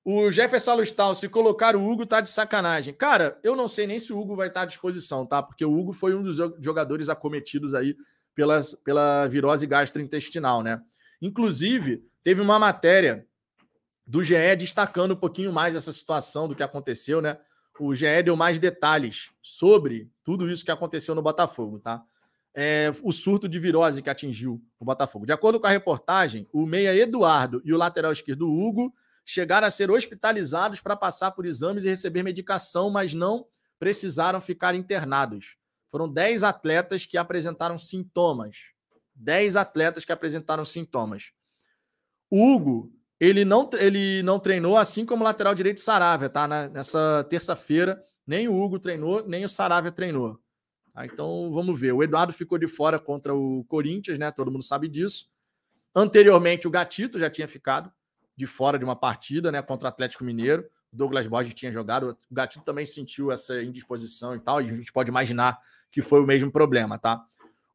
[0.07, 2.94] O Jefferson Alustal, se colocar o Hugo, tá de sacanagem.
[2.94, 5.41] Cara, eu não sei nem se o Hugo vai estar à disposição, tá?
[5.41, 7.98] Porque o Hugo foi um dos jogadores acometidos aí
[8.36, 10.80] pelas, pela virose gastrointestinal, né?
[11.19, 13.26] Inclusive, teve uma matéria
[14.06, 17.40] do GE destacando um pouquinho mais essa situação do que aconteceu, né?
[17.80, 22.03] O GE deu mais detalhes sobre tudo isso que aconteceu no Botafogo, tá?
[22.53, 25.26] É, o surto de virose que atingiu o Botafogo.
[25.26, 28.94] De acordo com a reportagem, o meia Eduardo e o lateral esquerdo Hugo
[29.26, 33.47] chegaram a ser hospitalizados para passar por exames e receber medicação, mas não
[33.80, 35.57] precisaram ficar internados.
[35.89, 38.72] Foram 10 atletas que apresentaram sintomas.
[39.15, 41.31] 10 atletas que apresentaram sintomas.
[42.30, 46.47] O Hugo, ele não, ele não treinou, assim como o lateral direito Saravia, tá?
[46.47, 50.39] Nessa terça-feira, nem o Hugo treinou, nem o Saravia treinou.
[50.93, 51.06] Tá?
[51.06, 51.93] Então, vamos ver.
[51.93, 54.31] O Eduardo ficou de fora contra o Corinthians, né?
[54.31, 55.27] Todo mundo sabe disso.
[55.95, 57.91] Anteriormente, o Gatito já tinha ficado
[58.36, 60.66] de fora de uma partida, né, contra o Atlético Mineiro.
[60.91, 64.76] O Douglas Borges tinha jogado, o Gatito também sentiu essa indisposição e tal, e a
[64.76, 65.60] gente pode imaginar
[65.91, 67.24] que foi o mesmo problema, tá?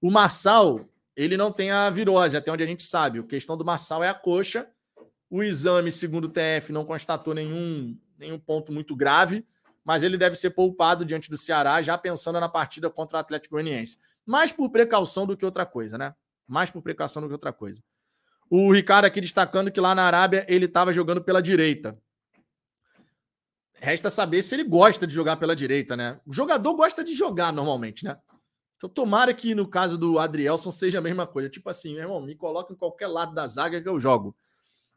[0.01, 3.19] O Marçal, ele não tem a virose, até onde a gente sabe.
[3.19, 4.69] A questão do Marçal é a coxa.
[5.28, 9.47] O exame, segundo o TF, não constatou nenhum, nenhum ponto muito grave,
[9.85, 13.55] mas ele deve ser poupado diante do Ceará, já pensando na partida contra o Atlético
[13.55, 13.99] Goianiense.
[14.27, 16.15] Mais por precaução do que outra coisa, né?
[16.47, 17.82] Mais por precaução do que outra coisa.
[18.51, 21.97] O Ricardo aqui destacando que lá na Arábia ele estava jogando pela direita.
[23.74, 26.20] Resta saber se ele gosta de jogar pela direita, né?
[26.27, 28.18] O jogador gosta de jogar normalmente, né?
[28.77, 31.48] Então tomara que no caso do Adrielson seja a mesma coisa.
[31.48, 34.36] Tipo assim, meu irmão, me coloca em qualquer lado da zaga que eu jogo.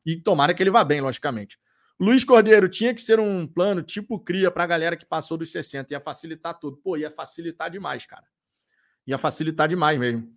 [0.06, 1.60] E tomara que ele vá bem, logicamente.
[2.00, 5.52] Luiz Cordeiro, tinha que ser um plano tipo cria para a galera que passou dos
[5.52, 5.94] 60.
[5.94, 6.78] Ia facilitar tudo.
[6.78, 8.26] Pô, ia facilitar demais, cara.
[9.06, 10.34] Ia facilitar demais mesmo.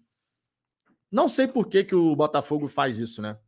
[1.17, 3.39] Não sei por que, que o Botafogo faz isso, né?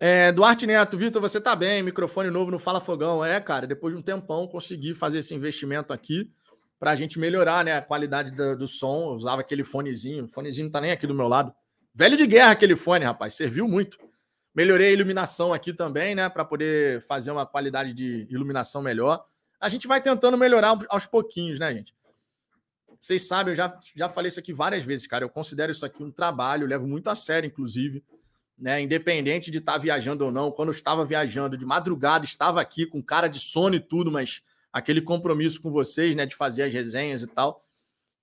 [0.00, 3.22] É, Duarte Neto, Vitor, você tá bem, microfone novo no Fala Fogão.
[3.22, 6.32] É, cara, depois de um tempão consegui fazer esse investimento aqui
[6.80, 9.10] para a gente melhorar né, a qualidade do, do, som.
[9.10, 11.52] Eu usava aquele fonezinho, o fonezinho não tá nem aqui do meu lado.
[11.94, 13.98] Velho de guerra aquele fone, rapaz, serviu muito.
[14.54, 19.22] Melhorei a iluminação aqui também, né, para poder fazer uma qualidade de iluminação melhor.
[19.60, 21.94] A gente vai tentando melhorar aos pouquinhos, né, gente?
[23.02, 25.24] Vocês sabem, eu já, já falei isso aqui várias vezes, cara.
[25.24, 28.04] Eu considero isso aqui um trabalho, levo muito a sério, inclusive.
[28.56, 28.80] Né?
[28.80, 32.86] Independente de estar tá viajando ou não, quando eu estava viajando de madrugada, estava aqui
[32.86, 34.40] com cara de sono e tudo, mas
[34.72, 37.60] aquele compromisso com vocês, né, de fazer as resenhas e tal.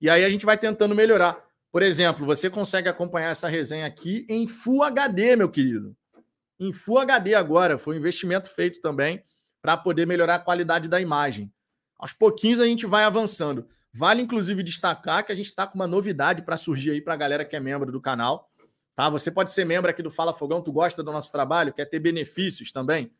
[0.00, 1.38] E aí a gente vai tentando melhorar.
[1.70, 5.94] Por exemplo, você consegue acompanhar essa resenha aqui em Full HD, meu querido.
[6.58, 9.22] Em Full HD agora, foi um investimento feito também
[9.60, 11.52] para poder melhorar a qualidade da imagem.
[11.98, 13.68] Aos pouquinhos a gente vai avançando.
[13.92, 17.16] Vale, inclusive, destacar que a gente está com uma novidade para surgir aí para a
[17.16, 18.48] galera que é membro do canal.
[18.94, 19.08] Tá?
[19.08, 21.98] Você pode ser membro aqui do Fala Fogão, tu gosta do nosso trabalho, quer ter
[21.98, 23.10] benefícios também.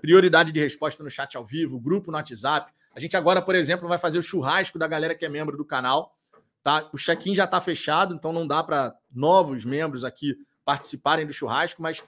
[0.00, 2.72] Prioridade de resposta no chat ao vivo, grupo no WhatsApp.
[2.94, 5.64] A gente agora, por exemplo, vai fazer o churrasco da galera que é membro do
[5.64, 6.14] canal.
[6.62, 6.88] Tá?
[6.92, 11.80] O check-in já está fechado, então não dá para novos membros aqui participarem do churrasco,
[11.80, 12.02] mas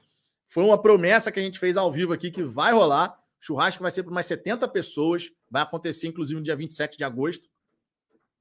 [0.46, 3.18] foi uma promessa que a gente fez ao vivo aqui que vai rolar.
[3.40, 7.04] O churrasco vai ser para mais 70 pessoas, vai acontecer inclusive no dia 27 de
[7.04, 7.48] agosto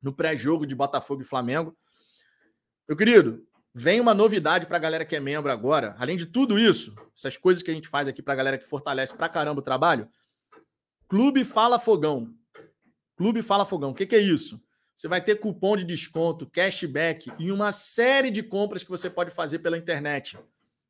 [0.03, 1.75] no pré-jogo de Botafogo e Flamengo.
[2.87, 5.95] Meu querido, vem uma novidade para a galera que é membro agora.
[5.97, 8.67] Além de tudo isso, essas coisas que a gente faz aqui para a galera que
[8.67, 10.07] fortalece pra caramba o trabalho.
[11.07, 12.33] Clube Fala Fogão.
[13.15, 13.91] Clube Fala Fogão.
[13.91, 14.61] O que, que é isso?
[14.95, 19.31] Você vai ter cupom de desconto, cashback e uma série de compras que você pode
[19.31, 20.37] fazer pela internet.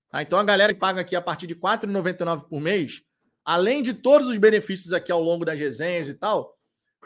[0.09, 0.21] Tá?
[0.21, 3.03] Então a galera que paga aqui a partir de R$ 4,99 por mês,
[3.45, 6.57] além de todos os benefícios aqui ao longo das resenhas e tal,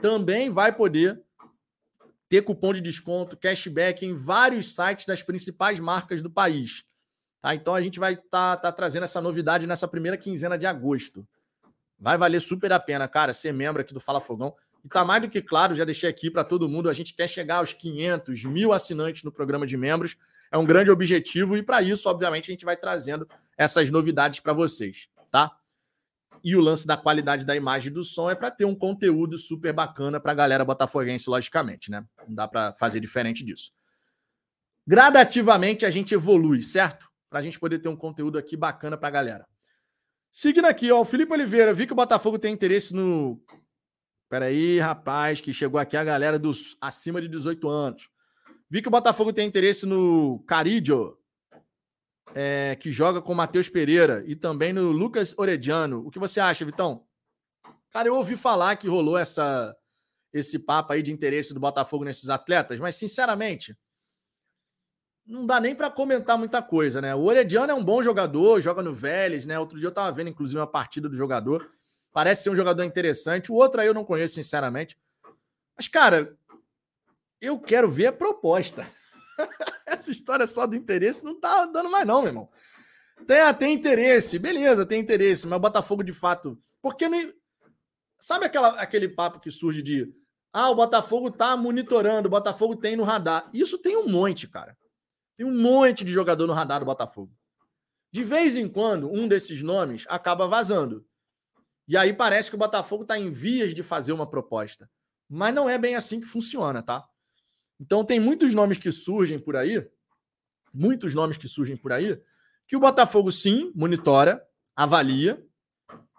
[0.02, 1.22] também vai poder
[2.30, 6.84] ter cupom de desconto, cashback em vários sites das principais marcas do país.
[7.42, 7.56] Tá?
[7.56, 11.28] Então a gente vai estar tá, tá trazendo essa novidade nessa primeira quinzena de agosto.
[12.00, 14.54] Vai valer super a pena, cara, ser membro aqui do Fala Fogão.
[14.84, 17.28] E tá mais do que claro, já deixei aqui para todo mundo, a gente quer
[17.28, 20.16] chegar aos 500 mil assinantes no programa de membros.
[20.52, 23.28] É um grande objetivo e para isso, obviamente, a gente vai trazendo
[23.58, 25.52] essas novidades para vocês, tá?
[26.48, 29.38] E o lance da qualidade da imagem e do som é para ter um conteúdo
[29.38, 32.06] super bacana para a galera botafoguense, logicamente, né?
[32.26, 33.74] Não dá para fazer diferente disso.
[34.88, 37.06] Gradativamente a gente evolui, certo?
[37.30, 39.46] Para a gente poder ter um conteúdo aqui bacana para a galera.
[40.32, 43.44] Seguindo aqui, ó, o Felipe Oliveira, vi que o Botafogo tem interesse no.
[44.30, 48.10] Peraí, rapaz, que chegou aqui a galera dos acima de 18 anos.
[48.70, 51.18] Vi que o Botafogo tem interesse no Caridio,
[52.40, 56.06] é, que joga com o Matheus Pereira, e também no Lucas Orediano.
[56.06, 57.04] O que você acha, Vitão?
[57.90, 59.76] Cara, eu ouvi falar que rolou essa,
[60.32, 63.76] esse papo aí de interesse do Botafogo nesses atletas, mas sinceramente,
[65.26, 67.16] não dá nem para comentar muita coisa, né?
[67.16, 69.58] O Orediano é um bom jogador, joga no Vélez, né?
[69.58, 71.68] Outro dia eu tava vendo, inclusive, uma partida do jogador.
[72.14, 73.52] Parece ser um jogador interessante.
[73.52, 74.96] O outro aí eu não conheço, sinceramente.
[75.76, 76.38] Mas, cara,
[77.42, 78.88] eu quero ver a proposta.
[79.86, 82.50] Essa história só do interesse não tá dando mais, não, meu irmão.
[83.26, 86.62] Tem, ah, tem interesse, beleza, tem interesse, mas o Botafogo de fato.
[86.82, 87.34] Porque nem.
[88.20, 90.14] Sabe aquela, aquele papo que surge de.
[90.54, 93.50] Ah, o Botafogo tá monitorando, o Botafogo tem no radar.
[93.54, 94.78] Isso tem um monte, cara.
[95.36, 97.32] Tem um monte de jogador no radar do Botafogo.
[98.12, 101.06] De vez em quando, um desses nomes acaba vazando.
[101.88, 104.90] E aí parece que o Botafogo está em vias de fazer uma proposta.
[105.30, 107.08] Mas não é bem assim que funciona, tá?
[107.80, 109.88] Então tem muitos nomes que surgem por aí,
[110.74, 112.20] muitos nomes que surgem por aí,
[112.68, 114.44] que o Botafogo sim monitora,
[114.76, 115.44] avalia,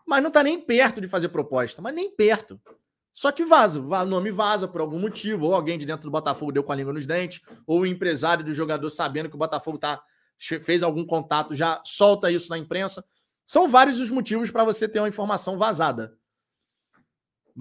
[0.07, 2.61] mas não está nem perto de fazer proposta, mas nem perto.
[3.13, 6.53] Só que vaza, o nome vaza por algum motivo, ou alguém de dentro do Botafogo
[6.53, 9.77] deu com a língua nos dentes, ou o empresário do jogador sabendo que o Botafogo
[9.77, 10.03] tá,
[10.39, 13.05] fez algum contato, já solta isso na imprensa.
[13.45, 16.18] São vários os motivos para você ter uma informação vazada.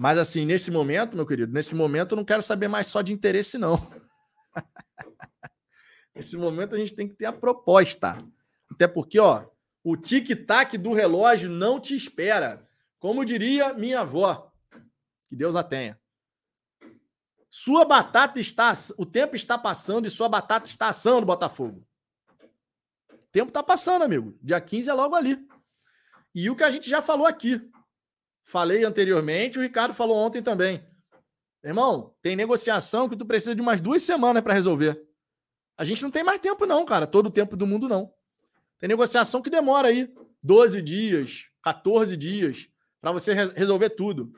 [0.00, 3.12] Mas assim, nesse momento, meu querido, nesse momento eu não quero saber mais só de
[3.12, 3.84] interesse, não.
[6.14, 8.16] nesse momento a gente tem que ter a proposta.
[8.70, 9.44] Até porque, ó,
[9.82, 12.64] o tic-tac do relógio não te espera.
[13.00, 14.52] Como diria minha avó,
[15.28, 15.98] que Deus a tenha.
[17.50, 18.72] Sua batata está.
[18.98, 21.84] O tempo está passando e sua batata está assando, Botafogo.
[23.10, 24.38] O tempo está passando, amigo.
[24.40, 25.44] Dia 15 é logo ali.
[26.32, 27.68] E o que a gente já falou aqui.
[28.48, 30.82] Falei anteriormente, o Ricardo falou ontem também.
[31.62, 35.06] Irmão, tem negociação que tu precisa de umas duas semanas para resolver.
[35.76, 37.06] A gente não tem mais tempo, não, cara.
[37.06, 38.10] Todo o tempo do mundo, não.
[38.78, 40.10] Tem negociação que demora aí
[40.42, 42.70] 12 dias, 14 dias,
[43.02, 44.32] para você resolver tudo.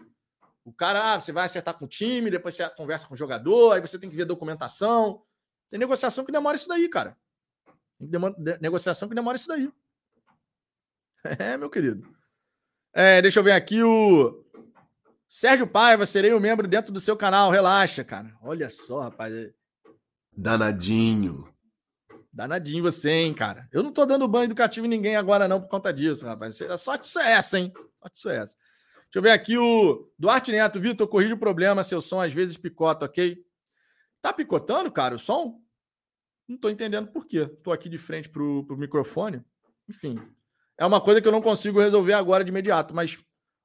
[0.64, 3.74] O cara, ah, você vai acertar com o time, depois você conversa com o jogador,
[3.74, 5.22] aí você tem que ver documentação.
[5.68, 7.16] Tem negociação que demora isso daí, cara.
[7.96, 8.08] Tem
[8.60, 9.70] negociação que demora isso daí.
[11.38, 12.19] É, meu querido.
[12.92, 14.44] É, deixa eu ver aqui o
[15.28, 17.50] Sérgio Paiva, serei um membro dentro do seu canal.
[17.50, 18.34] Relaxa, cara.
[18.42, 19.32] Olha só, rapaz.
[20.36, 21.32] Danadinho.
[22.32, 23.68] Danadinho você, hein, cara.
[23.72, 26.58] Eu não tô dando banho educativo em ninguém agora, não, por conta disso, rapaz.
[26.78, 27.72] Sorte isso é essa, hein?
[28.00, 28.56] Sorte isso é essa.
[28.56, 30.80] Deixa eu ver aqui o Duarte Neto.
[30.80, 31.82] Vitor, corrige o problema.
[31.82, 33.44] Seu som às vezes picota, ok?
[34.22, 35.60] Tá picotando, cara, o som?
[36.46, 37.46] Não tô entendendo por quê.
[37.62, 39.44] Tô aqui de frente pro, pro microfone.
[39.88, 40.20] Enfim,
[40.80, 43.18] é uma coisa que eu não consigo resolver agora de imediato, mas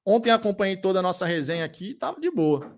[0.06, 2.78] ontem acompanhei toda a nossa resenha aqui e tava de boa.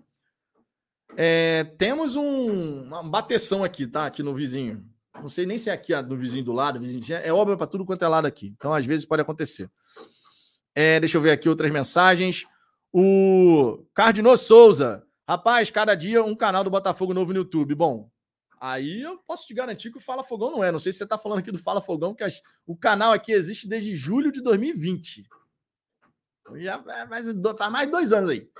[1.16, 4.06] É, temos um, uma bateção aqui, tá?
[4.06, 4.86] Aqui no vizinho.
[5.20, 7.84] Não sei nem se é aqui no vizinho do lado, vizinho, é obra para tudo
[7.84, 8.54] quanto é lado aqui.
[8.56, 9.68] Então, às vezes, pode acontecer.
[10.72, 12.46] É, deixa eu ver aqui outras mensagens.
[12.92, 15.04] O Cardinô Souza.
[15.28, 17.74] Rapaz, cada dia um canal do Botafogo novo no YouTube.
[17.74, 18.08] Bom,
[18.60, 20.70] aí eu posso te garantir que o Fala Fogão não é.
[20.70, 22.40] Não sei se você está falando aqui do Fala Fogão, que as...
[22.66, 25.28] o canal aqui existe desde julho de 2020.
[26.56, 28.50] Já faz, mais de dois anos aí.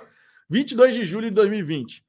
[0.49, 2.05] 22 de julho de 2020.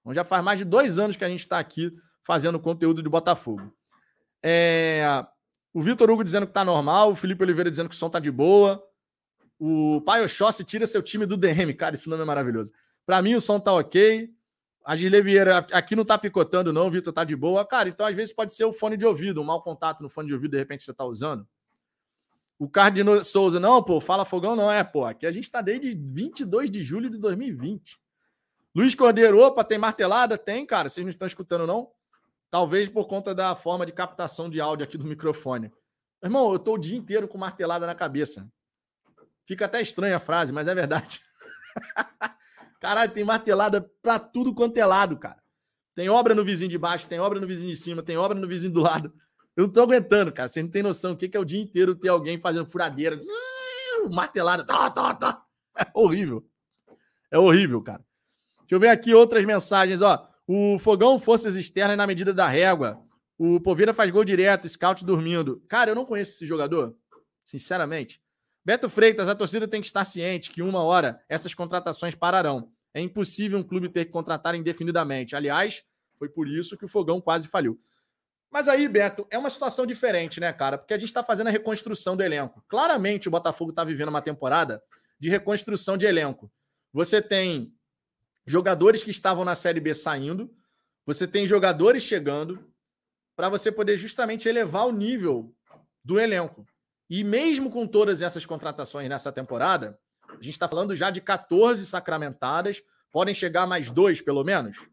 [0.00, 1.92] Então já faz mais de dois anos que a gente está aqui
[2.22, 3.72] fazendo conteúdo de Botafogo.
[4.42, 5.26] É...
[5.72, 8.18] O Vitor Hugo dizendo que tá normal, o Felipe Oliveira dizendo que o som tá
[8.18, 8.82] de boa.
[9.58, 11.74] O Pai Oxóssi tira seu time do DM.
[11.74, 12.72] Cara, esse nome é maravilhoso.
[13.04, 14.30] Para mim, o som tá ok.
[14.86, 17.66] A Gile Vieira aqui não tá picotando, não, Vitor, tá de boa.
[17.66, 20.28] Cara, então às vezes pode ser o fone de ouvido, um mau contato no fone
[20.28, 21.44] de ouvido, de repente você tá usando.
[22.56, 25.04] O Cardino Souza, não, pô, fala fogão, não é, pô.
[25.04, 27.98] Aqui a gente tá desde 22 de julho de 2020.
[28.72, 30.38] Luiz Cordeiro, opa, tem martelada?
[30.38, 30.88] Tem, cara.
[30.88, 31.90] Vocês não estão escutando, não?
[32.48, 35.72] Talvez por conta da forma de captação de áudio aqui do microfone.
[36.22, 38.48] Irmão, eu tô o dia inteiro com martelada na cabeça.
[39.44, 41.20] Fica até estranha a frase, mas é verdade.
[42.86, 45.42] Caralho, tem martelada pra tudo quanto é lado, cara.
[45.96, 48.46] Tem obra no vizinho de baixo, tem obra no vizinho de cima, tem obra no
[48.46, 49.12] vizinho do lado.
[49.56, 50.46] Eu não tô aguentando, cara.
[50.46, 53.18] Você não tem noção o que é o dia inteiro ter alguém fazendo furadeira,
[54.12, 55.42] martelada, tá, tá, tá.
[55.76, 56.48] É horrível.
[57.28, 58.04] É horrível, cara.
[58.70, 60.28] eu ver aqui outras mensagens, ó.
[60.46, 63.02] O Fogão Forças Externas na medida da régua.
[63.36, 65.60] O Povira faz gol direto, scout dormindo.
[65.68, 66.94] Cara, eu não conheço esse jogador,
[67.44, 68.22] sinceramente.
[68.66, 72.72] Beto Freitas, a torcida tem que estar ciente que uma hora essas contratações pararão.
[72.96, 75.36] É impossível um clube ter que contratar indefinidamente.
[75.36, 75.84] Aliás,
[76.18, 77.78] foi por isso que o Fogão quase faliu.
[78.50, 80.78] Mas aí, Beto, é uma situação diferente, né, cara?
[80.78, 82.64] Porque a gente está fazendo a reconstrução do elenco.
[82.66, 84.82] Claramente o Botafogo está vivendo uma temporada
[85.20, 86.50] de reconstrução de elenco.
[86.90, 87.70] Você tem
[88.46, 90.50] jogadores que estavam na Série B saindo,
[91.04, 92.66] você tem jogadores chegando,
[93.36, 95.54] para você poder justamente elevar o nível
[96.02, 96.66] do elenco.
[97.10, 100.00] E mesmo com todas essas contratações nessa temporada,
[100.40, 104.86] a gente está falando já de 14 sacramentadas, podem chegar mais dois, pelo menos.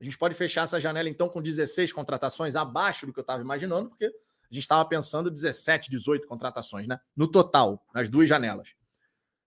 [0.00, 3.42] A gente pode fechar essa janela, então, com 16 contratações abaixo do que eu estava
[3.42, 6.98] imaginando, porque a gente estava pensando 17, 18 contratações, né?
[7.14, 8.74] No total, nas duas janelas.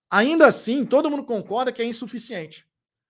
[0.10, 2.68] Ainda assim, todo mundo concorda que é insuficiente.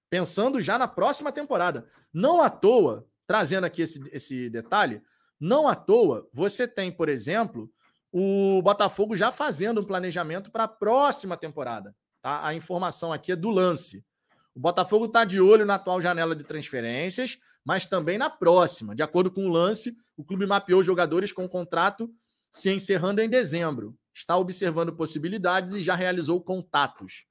[0.10, 1.86] Pensando já na próxima temporada.
[2.14, 5.02] Não à toa, trazendo aqui esse, esse detalhe,
[5.40, 7.70] não à toa, você tem, por exemplo,
[8.12, 11.96] o Botafogo já fazendo um planejamento para a próxima temporada.
[12.24, 12.48] Tá?
[12.48, 14.04] A informação aqui é do lance.
[14.56, 18.96] O Botafogo está de olho na atual janela de transferências, mas também na próxima.
[18.96, 22.10] De acordo com o lance, o clube mapeou jogadores com contrato
[22.50, 23.98] se encerrando em dezembro.
[24.14, 27.26] Está observando possibilidades e já realizou contatos.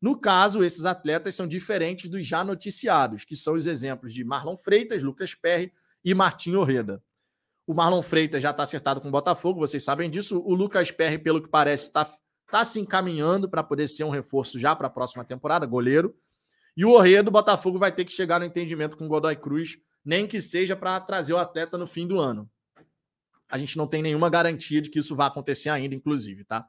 [0.00, 4.56] No caso, esses atletas são diferentes dos já noticiados, que são os exemplos de Marlon
[4.56, 5.72] Freitas, Lucas Perry
[6.02, 7.02] e Martim Orreda.
[7.66, 10.40] O Marlon Freitas já está acertado com o Botafogo, vocês sabem disso.
[10.40, 12.08] O Lucas Perry, pelo que parece, está
[12.50, 16.16] tá se encaminhando para poder ser um reforço já para a próxima temporada, goleiro.
[16.76, 19.78] E o Orreia do Botafogo vai ter que chegar no entendimento com o Godoy Cruz,
[20.04, 22.48] nem que seja para trazer o atleta no fim do ano.
[23.50, 26.66] A gente não tem nenhuma garantia de que isso vai acontecer ainda, inclusive, tá?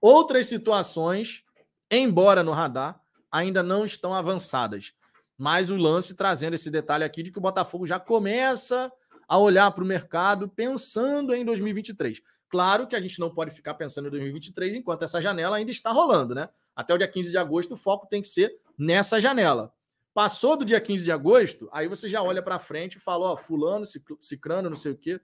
[0.00, 1.44] Outras situações,
[1.90, 3.00] embora no radar,
[3.30, 4.92] ainda não estão avançadas.
[5.36, 8.90] Mas o lance trazendo esse detalhe aqui de que o Botafogo já começa
[9.28, 12.20] a olhar para o mercado pensando em 2023.
[12.50, 15.90] Claro que a gente não pode ficar pensando em 2023 enquanto essa janela ainda está
[15.90, 16.48] rolando, né?
[16.74, 19.72] Até o dia 15 de agosto, o foco tem que ser nessa janela.
[20.12, 23.36] Passou do dia 15 de agosto, aí você já olha para frente e fala: Ó,
[23.36, 23.84] Fulano,
[24.18, 25.20] Cicrano, não sei o quê.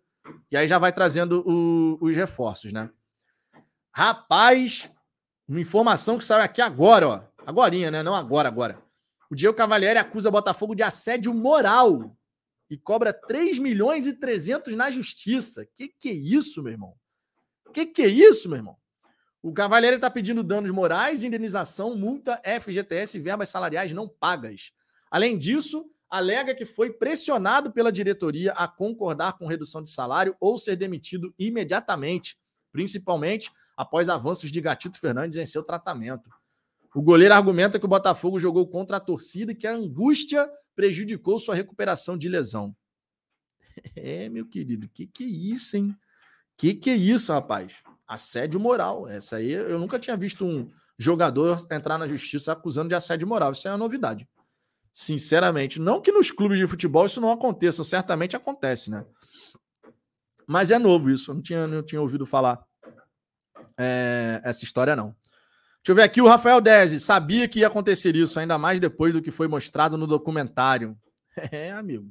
[0.50, 2.88] E aí já vai trazendo o, os reforços, né?
[3.90, 4.88] Rapaz,
[5.48, 7.20] uma informação que saiu aqui agora, ó.
[7.44, 8.04] Agorinha, né?
[8.04, 8.80] Não agora, agora.
[9.28, 12.16] O Diego Cavalieri acusa Botafogo de assédio moral
[12.70, 15.66] e cobra 3 milhões e 300 na justiça.
[15.74, 16.94] Que que é isso, meu irmão?
[17.72, 18.76] Que que é isso, meu irmão?
[19.42, 24.72] O Cavalieri está pedindo danos morais, indenização, multa, FGTS e verbas salariais não pagas.
[25.10, 30.58] Além disso, alega que foi pressionado pela diretoria a concordar com redução de salário ou
[30.58, 32.36] ser demitido imediatamente,
[32.72, 36.28] principalmente após avanços de Gatito Fernandes em seu tratamento.
[36.94, 41.38] O goleiro argumenta que o Botafogo jogou contra a torcida e que a angústia prejudicou
[41.38, 42.74] sua recuperação de lesão.
[43.94, 45.94] É, meu querido, que que é isso, hein?
[46.56, 47.74] Que que é isso, rapaz?
[48.06, 49.08] Assédio moral.
[49.08, 53.52] Essa aí eu nunca tinha visto um jogador entrar na justiça acusando de assédio moral.
[53.52, 54.26] Isso é uma novidade.
[54.92, 59.04] Sinceramente, não que nos clubes de futebol isso não aconteça, certamente acontece, né?
[60.46, 62.64] Mas é novo isso, eu não tinha, não tinha ouvido falar
[63.76, 65.14] é, essa história, não.
[65.86, 66.98] Deixa eu ver aqui o Rafael Dezi.
[66.98, 70.96] Sabia que ia acontecer isso, ainda mais depois do que foi mostrado no documentário.
[71.52, 72.10] É, amigo.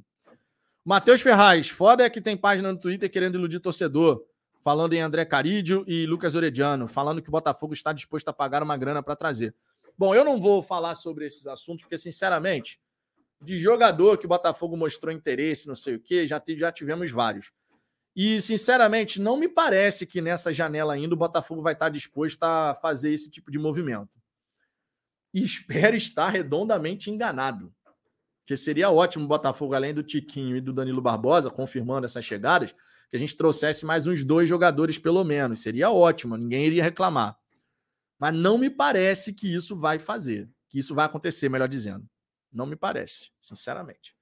[0.84, 1.68] Matheus Ferraz.
[1.68, 4.22] Foda é que tem página no Twitter querendo iludir torcedor.
[4.66, 6.88] Falando em André Carídio e Lucas Orediano.
[6.88, 9.54] Falando que o Botafogo está disposto a pagar uma grana para trazer.
[9.96, 12.80] Bom, eu não vou falar sobre esses assuntos, porque, sinceramente,
[13.40, 17.52] de jogador que o Botafogo mostrou interesse, não sei o quê, já, já tivemos vários.
[18.16, 22.74] E, sinceramente, não me parece que nessa janela ainda o Botafogo vai estar disposto a
[22.74, 24.20] fazer esse tipo de movimento.
[25.32, 27.72] E espero estar redondamente enganado.
[28.40, 32.74] Porque seria ótimo o Botafogo, além do Tiquinho e do Danilo Barbosa, confirmando essas chegadas,
[33.10, 35.60] que a gente trouxesse mais uns dois jogadores, pelo menos.
[35.60, 37.36] Seria ótimo, ninguém iria reclamar.
[38.18, 42.08] Mas não me parece que isso vai fazer, que isso vai acontecer, melhor dizendo.
[42.52, 44.16] Não me parece, sinceramente.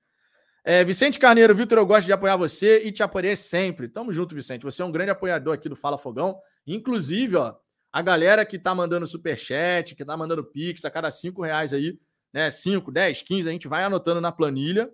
[0.64, 3.86] É, Vicente Carneiro, Vitor, eu gosto de apoiar você e te apoiarei sempre.
[3.86, 4.62] Tamo junto, Vicente.
[4.62, 6.38] Você é um grande apoiador aqui do Fala Fogão.
[6.66, 7.54] Inclusive, ó,
[7.92, 11.98] a galera que tá mandando superchat, que tá mandando pix a cada cinco reais aí,
[12.32, 12.50] né?
[12.50, 14.90] 5, 10, 15, a gente vai anotando na planilha.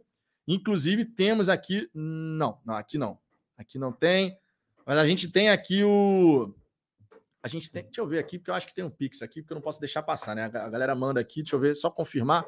[0.47, 1.89] Inclusive, temos aqui.
[1.95, 3.19] Não, não, aqui não.
[3.61, 4.39] Aqui não tem.
[4.87, 6.55] Mas a gente tem aqui o.
[7.43, 7.85] A gente tem.
[7.85, 9.63] Deixa eu ver aqui, porque eu acho que tem um Pix aqui, porque eu não
[9.63, 10.45] posso deixar passar, né?
[10.45, 12.47] A galera manda aqui, deixa eu ver, só confirmar.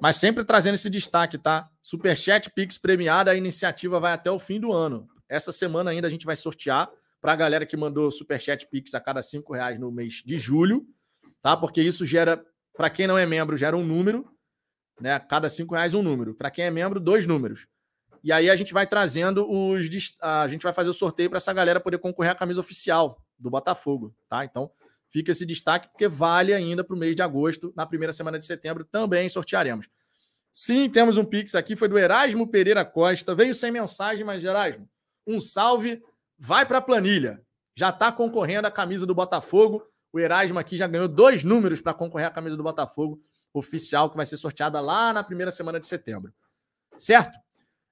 [0.00, 1.70] Mas sempre trazendo esse destaque, tá?
[1.80, 5.08] Superchat Pix premiada, a iniciativa vai até o fim do ano.
[5.28, 6.90] Essa semana ainda a gente vai sortear
[7.20, 10.84] para a galera que mandou Superchat Pix a cada cinco reais no mês de julho,
[11.40, 11.56] tá?
[11.56, 12.44] Porque isso gera,
[12.76, 14.28] para quem não é membro, gera um número.
[15.00, 15.18] Né?
[15.20, 16.34] Cada cinco reais um número.
[16.34, 17.68] Para quem é membro, dois números.
[18.22, 20.16] E aí a gente vai trazendo os.
[20.20, 23.50] A gente vai fazer o sorteio para essa galera poder concorrer à camisa oficial do
[23.50, 24.44] Botafogo, tá?
[24.44, 24.70] Então
[25.10, 27.72] fica esse destaque, porque vale ainda para o mês de agosto.
[27.76, 29.88] Na primeira semana de setembro também sortearemos.
[30.52, 33.34] Sim, temos um Pix aqui, foi do Erasmo Pereira Costa.
[33.34, 34.88] Veio sem mensagem, mas Erasmo,
[35.26, 36.02] um salve,
[36.38, 37.40] vai para a planilha.
[37.76, 39.82] Já está concorrendo à camisa do Botafogo.
[40.12, 43.22] O Erasmo aqui já ganhou dois números para concorrer à camisa do Botafogo
[43.52, 46.32] oficial, que vai ser sorteada lá na primeira semana de setembro.
[46.96, 47.38] Certo?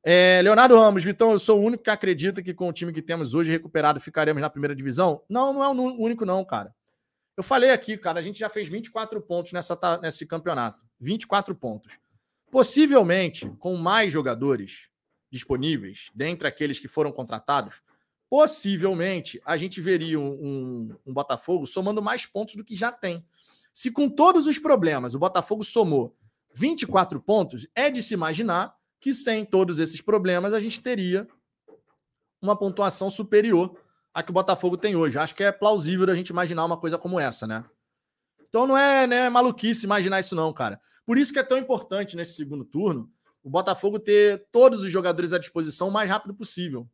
[0.08, 3.02] É, Leonardo Ramos, Vitão, eu sou o único que acredita que com o time que
[3.02, 5.20] temos hoje recuperado ficaremos na primeira divisão?
[5.28, 6.72] Não, não é o único, não, cara.
[7.36, 10.84] Eu falei aqui, cara, a gente já fez 24 pontos nessa, nesse campeonato.
[11.00, 11.98] 24 pontos.
[12.52, 14.88] Possivelmente, com mais jogadores
[15.28, 17.82] disponíveis, dentre aqueles que foram contratados,
[18.30, 23.26] possivelmente a gente veria um, um, um, Botafogo somando mais pontos do que já tem.
[23.74, 26.16] Se com todos os problemas o Botafogo somou
[26.54, 28.76] 24 pontos, é de se imaginar
[29.06, 31.28] que sem todos esses problemas a gente teria
[32.42, 33.78] uma pontuação superior
[34.12, 35.16] à que o Botafogo tem hoje.
[35.16, 37.64] Acho que é plausível a gente imaginar uma coisa como essa, né?
[38.48, 40.80] Então não é né, maluquice imaginar isso, não, cara.
[41.04, 43.08] Por isso que é tão importante nesse segundo turno
[43.44, 46.84] o Botafogo ter todos os jogadores à disposição o mais rápido possível.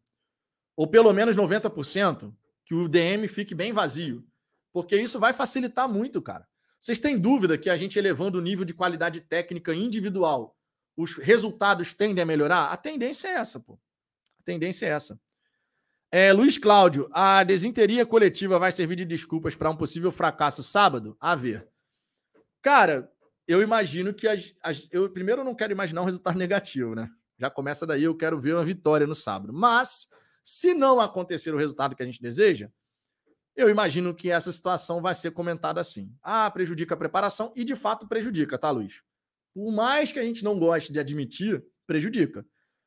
[0.76, 2.30] Ou pelo menos 90%,
[2.66, 4.22] que o DM fique bem vazio.
[4.70, 6.46] Porque isso vai facilitar muito, cara.
[6.78, 10.54] Vocês têm dúvida que a gente elevando o nível de qualidade técnica individual,
[10.96, 12.66] os resultados tendem a melhorar?
[12.66, 13.78] A tendência é essa, pô.
[14.40, 15.18] A tendência é essa.
[16.10, 21.16] É, Luiz Cláudio, a desinteria coletiva vai servir de desculpas para um possível fracasso sábado?
[21.18, 21.66] A ver.
[22.60, 23.10] Cara,
[23.48, 27.08] eu imagino que as, as, eu primeiro não quero imaginar um resultado negativo, né?
[27.38, 29.52] Já começa daí, eu quero ver uma vitória no sábado.
[29.52, 30.06] Mas,
[30.44, 32.70] se não acontecer o resultado que a gente deseja,
[33.56, 36.14] eu imagino que essa situação vai ser comentada assim.
[36.22, 39.02] Ah, prejudica a preparação, e de fato prejudica, tá, Luiz?
[39.54, 42.44] Por mais que a gente não goste de admitir, prejudica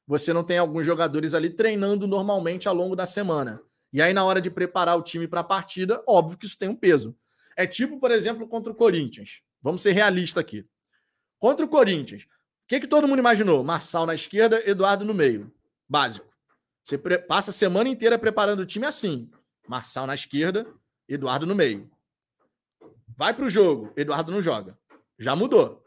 [0.07, 3.61] você não tem alguns jogadores ali treinando normalmente ao longo da semana.
[3.91, 6.69] E aí, na hora de preparar o time para a partida, óbvio que isso tem
[6.69, 7.17] um peso.
[7.55, 9.41] É tipo, por exemplo, contra o Corinthians.
[9.61, 10.65] Vamos ser realistas aqui.
[11.39, 12.27] Contra o Corinthians, o
[12.67, 13.63] que, que todo mundo imaginou?
[13.63, 15.51] Marçal na esquerda, Eduardo no meio.
[15.87, 16.27] Básico.
[16.83, 19.29] Você passa a semana inteira preparando o time assim.
[19.67, 20.67] Marçal na esquerda,
[21.07, 21.89] Eduardo no meio.
[23.17, 24.77] Vai para o jogo, Eduardo não joga.
[25.17, 25.84] Já mudou.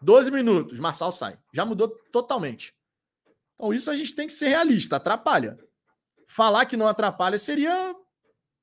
[0.00, 1.38] 12 minutos, Marçal sai.
[1.52, 2.74] Já mudou totalmente.
[3.54, 5.58] Então, isso a gente tem que ser realista, atrapalha.
[6.26, 7.94] Falar que não atrapalha seria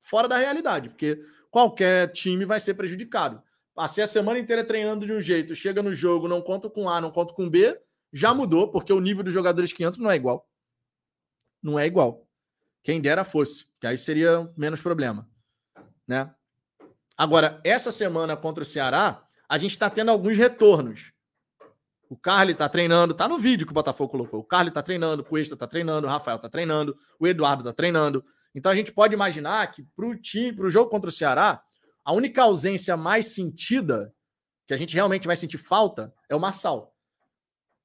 [0.00, 1.20] fora da realidade, porque
[1.50, 3.42] qualquer time vai ser prejudicado.
[3.74, 7.00] Passei a semana inteira treinando de um jeito, chega no jogo, não conto com A,
[7.00, 7.80] não conto com B,
[8.12, 10.48] já mudou, porque o nível dos jogadores que entram não é igual.
[11.60, 12.28] Não é igual.
[12.84, 15.28] Quem dera fosse, que aí seria menos problema,
[16.06, 16.32] né?
[17.16, 21.13] Agora, essa semana contra o Ceará, a gente está tendo alguns retornos.
[22.08, 24.40] O Carly tá treinando, tá no vídeo que o Botafogo colocou.
[24.40, 27.72] O Carly tá treinando, o Cuesta tá treinando, o Rafael tá treinando, o Eduardo tá
[27.72, 28.24] treinando.
[28.54, 31.62] Então a gente pode imaginar que pro time, pro jogo contra o Ceará,
[32.04, 34.14] a única ausência mais sentida,
[34.66, 36.94] que a gente realmente vai sentir falta, é o Marçal.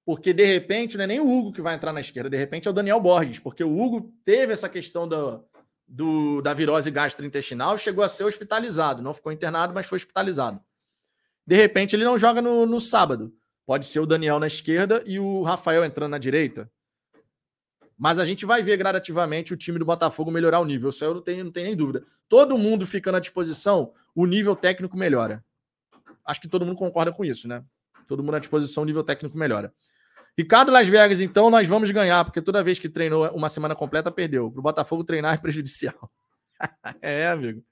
[0.06, 2.68] Porque de repente não é nem o Hugo que vai entrar na esquerda, de repente
[2.68, 5.44] é o Daniel Borges, porque o Hugo teve essa questão do,
[5.90, 9.02] do, da virose gastrointestinal chegou a ser hospitalizado.
[9.02, 10.62] Não ficou internado, mas foi hospitalizado.
[11.46, 13.34] De repente ele não joga no, no sábado.
[13.70, 16.68] Pode ser o Daniel na esquerda e o Rafael entrando na direita.
[17.96, 20.90] Mas a gente vai ver gradativamente o time do Botafogo melhorar o nível.
[20.90, 22.04] Isso eu não tenho, não tenho nem dúvida.
[22.28, 25.46] Todo mundo ficando à disposição, o nível técnico melhora.
[26.26, 27.64] Acho que todo mundo concorda com isso, né?
[28.08, 29.72] Todo mundo à disposição, o nível técnico melhora.
[30.36, 34.10] Ricardo Las Vegas, então nós vamos ganhar, porque toda vez que treinou uma semana completa,
[34.10, 34.50] perdeu.
[34.50, 36.12] Para o Botafogo treinar é prejudicial.
[37.04, 37.64] é, amigo.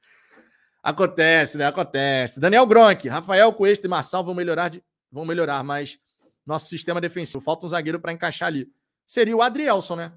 [0.83, 1.65] Acontece, né?
[1.65, 2.39] Acontece.
[2.39, 5.99] Daniel Gronk, Rafael Coelho e Marçal vão melhorar de vão melhorar, mas
[6.45, 8.71] nosso sistema defensivo falta um zagueiro para encaixar ali.
[9.05, 10.13] Seria o Adrielson, né?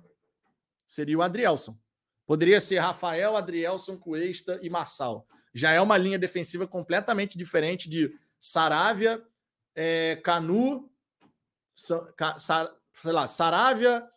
[0.87, 1.77] Seria o Adrielson.
[2.27, 5.27] Poderia ser Rafael, Adrielson, Cuesta e Massal.
[5.53, 9.21] Já é uma linha defensiva completamente diferente de Saravia,
[9.75, 10.89] é, Canu,
[11.75, 14.09] sa, sei lá, Saravia,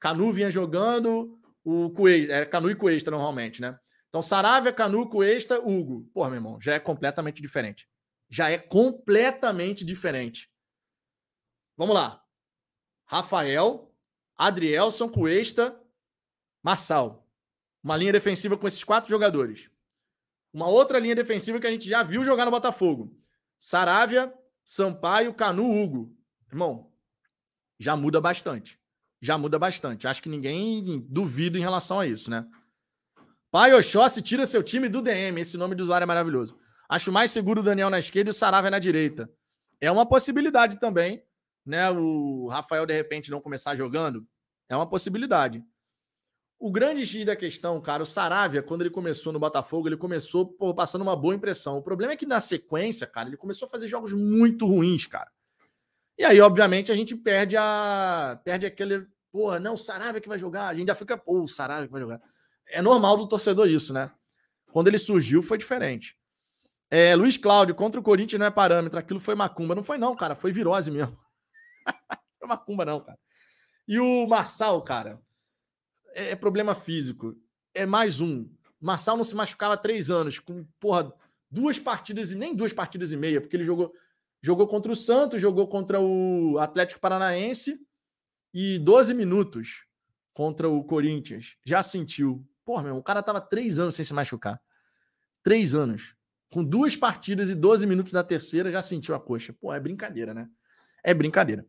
[0.00, 3.78] Canu vinha jogando, o Cuesta, é Canu e Cuesta normalmente, né?
[4.08, 6.08] Então, Saravia, Canu, Cuesta, Hugo.
[6.14, 7.86] Porra, meu irmão, já é completamente diferente
[8.28, 10.50] já é completamente diferente.
[11.76, 12.22] Vamos lá.
[13.06, 13.94] Rafael,
[14.36, 15.80] Adrielson, Cuesta,
[16.62, 17.26] Marçal.
[17.82, 19.70] Uma linha defensiva com esses quatro jogadores.
[20.52, 23.16] Uma outra linha defensiva que a gente já viu jogar no Botafogo.
[23.58, 24.32] Saravia,
[24.64, 26.16] Sampaio, Canu, Hugo.
[26.50, 26.92] Irmão,
[27.78, 28.78] já muda bastante.
[29.20, 30.06] Já muda bastante.
[30.06, 32.46] Acho que ninguém duvida em relação a isso, né?
[33.50, 35.40] Pai Oxóssi tira seu time do DM.
[35.40, 36.58] Esse nome do usuário é maravilhoso.
[36.88, 39.30] Acho mais seguro o Daniel na esquerda e o Saravia na direita.
[39.80, 41.22] É uma possibilidade também,
[41.64, 44.26] né, o Rafael de repente não começar jogando,
[44.68, 45.62] é uma possibilidade.
[46.58, 50.44] O grande X da questão, cara, o Saravia, quando ele começou no Botafogo, ele começou
[50.44, 51.78] pô, passando uma boa impressão.
[51.78, 55.30] O problema é que na sequência, cara, ele começou a fazer jogos muito ruins, cara.
[56.18, 60.38] E aí, obviamente, a gente perde a perde aquele, porra, não, o Saravia que vai
[60.38, 60.66] jogar.
[60.66, 62.20] A gente já fica, pô, o Saravia que vai jogar.
[62.66, 64.10] É normal do torcedor isso, né?
[64.72, 66.17] Quando ele surgiu foi diferente.
[66.90, 69.74] É, Luiz Cláudio, contra o Corinthians não é parâmetro, aquilo foi macumba.
[69.74, 71.18] Não foi não, cara, foi virose mesmo.
[72.38, 73.18] foi macumba não, cara.
[73.86, 75.20] E o Marçal, cara,
[76.14, 77.36] é, é problema físico.
[77.74, 78.48] É mais um.
[78.80, 81.12] Marçal não se machucava há três anos, com, porra,
[81.50, 83.92] duas partidas e nem duas partidas e meia, porque ele jogou,
[84.40, 87.78] jogou contra o Santos, jogou contra o Atlético Paranaense
[88.52, 89.86] e 12 minutos
[90.32, 91.56] contra o Corinthians.
[91.64, 92.46] Já sentiu.
[92.64, 94.60] Porra, meu, o cara tava três anos sem se machucar.
[95.42, 96.14] Três anos.
[96.50, 99.54] Com duas partidas e 12 minutos da terceira, já sentiu a coxa.
[99.60, 100.48] Pô, é brincadeira, né?
[101.04, 101.64] É brincadeira.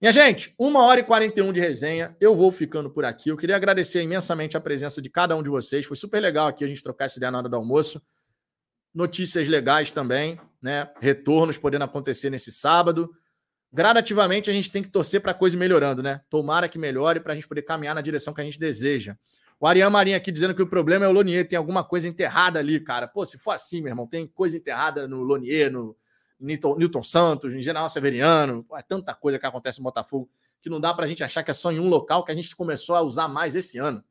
[0.00, 2.16] Minha gente, uma hora e 41 de resenha.
[2.20, 3.30] Eu vou ficando por aqui.
[3.30, 5.84] Eu queria agradecer imensamente a presença de cada um de vocês.
[5.86, 8.00] Foi super legal aqui a gente trocar essa ideia na hora do almoço.
[8.94, 10.88] Notícias legais também, né?
[11.00, 13.10] Retornos podendo acontecer nesse sábado.
[13.72, 16.20] Gradativamente a gente tem que torcer para a coisa melhorando, né?
[16.30, 19.16] Tomara que melhore para a gente poder caminhar na direção que a gente deseja.
[19.60, 22.58] O Ariane Marinho aqui dizendo que o problema é o Lonier, tem alguma coisa enterrada
[22.58, 23.08] ali, cara.
[23.08, 25.96] Pô, se for assim, meu irmão, tem coisa enterrada no Lonier, no,
[26.38, 30.30] Newton, Newton Santos, em General Severiano, é tanta coisa que acontece no Botafogo
[30.60, 32.34] que não dá para a gente achar que é só em um local que a
[32.34, 34.04] gente começou a usar mais esse ano.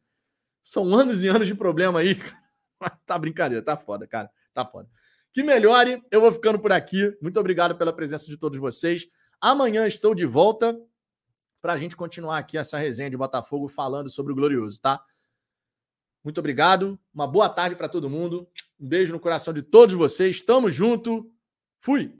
[0.61, 2.19] São anos e anos de problema aí.
[3.05, 4.29] tá brincadeira, tá foda, cara.
[4.53, 4.89] Tá foda.
[5.31, 6.01] Que melhore.
[6.11, 7.15] Eu vou ficando por aqui.
[7.21, 9.07] Muito obrigado pela presença de todos vocês.
[9.39, 10.77] Amanhã estou de volta
[11.61, 15.01] para a gente continuar aqui essa resenha de Botafogo falando sobre o Glorioso, tá?
[16.27, 16.99] Muito obrigado.
[17.13, 18.45] Uma boa tarde para todo mundo.
[18.77, 20.41] Um beijo no coração de todos vocês.
[20.41, 21.31] Tamo junto.
[21.79, 22.13] Fui!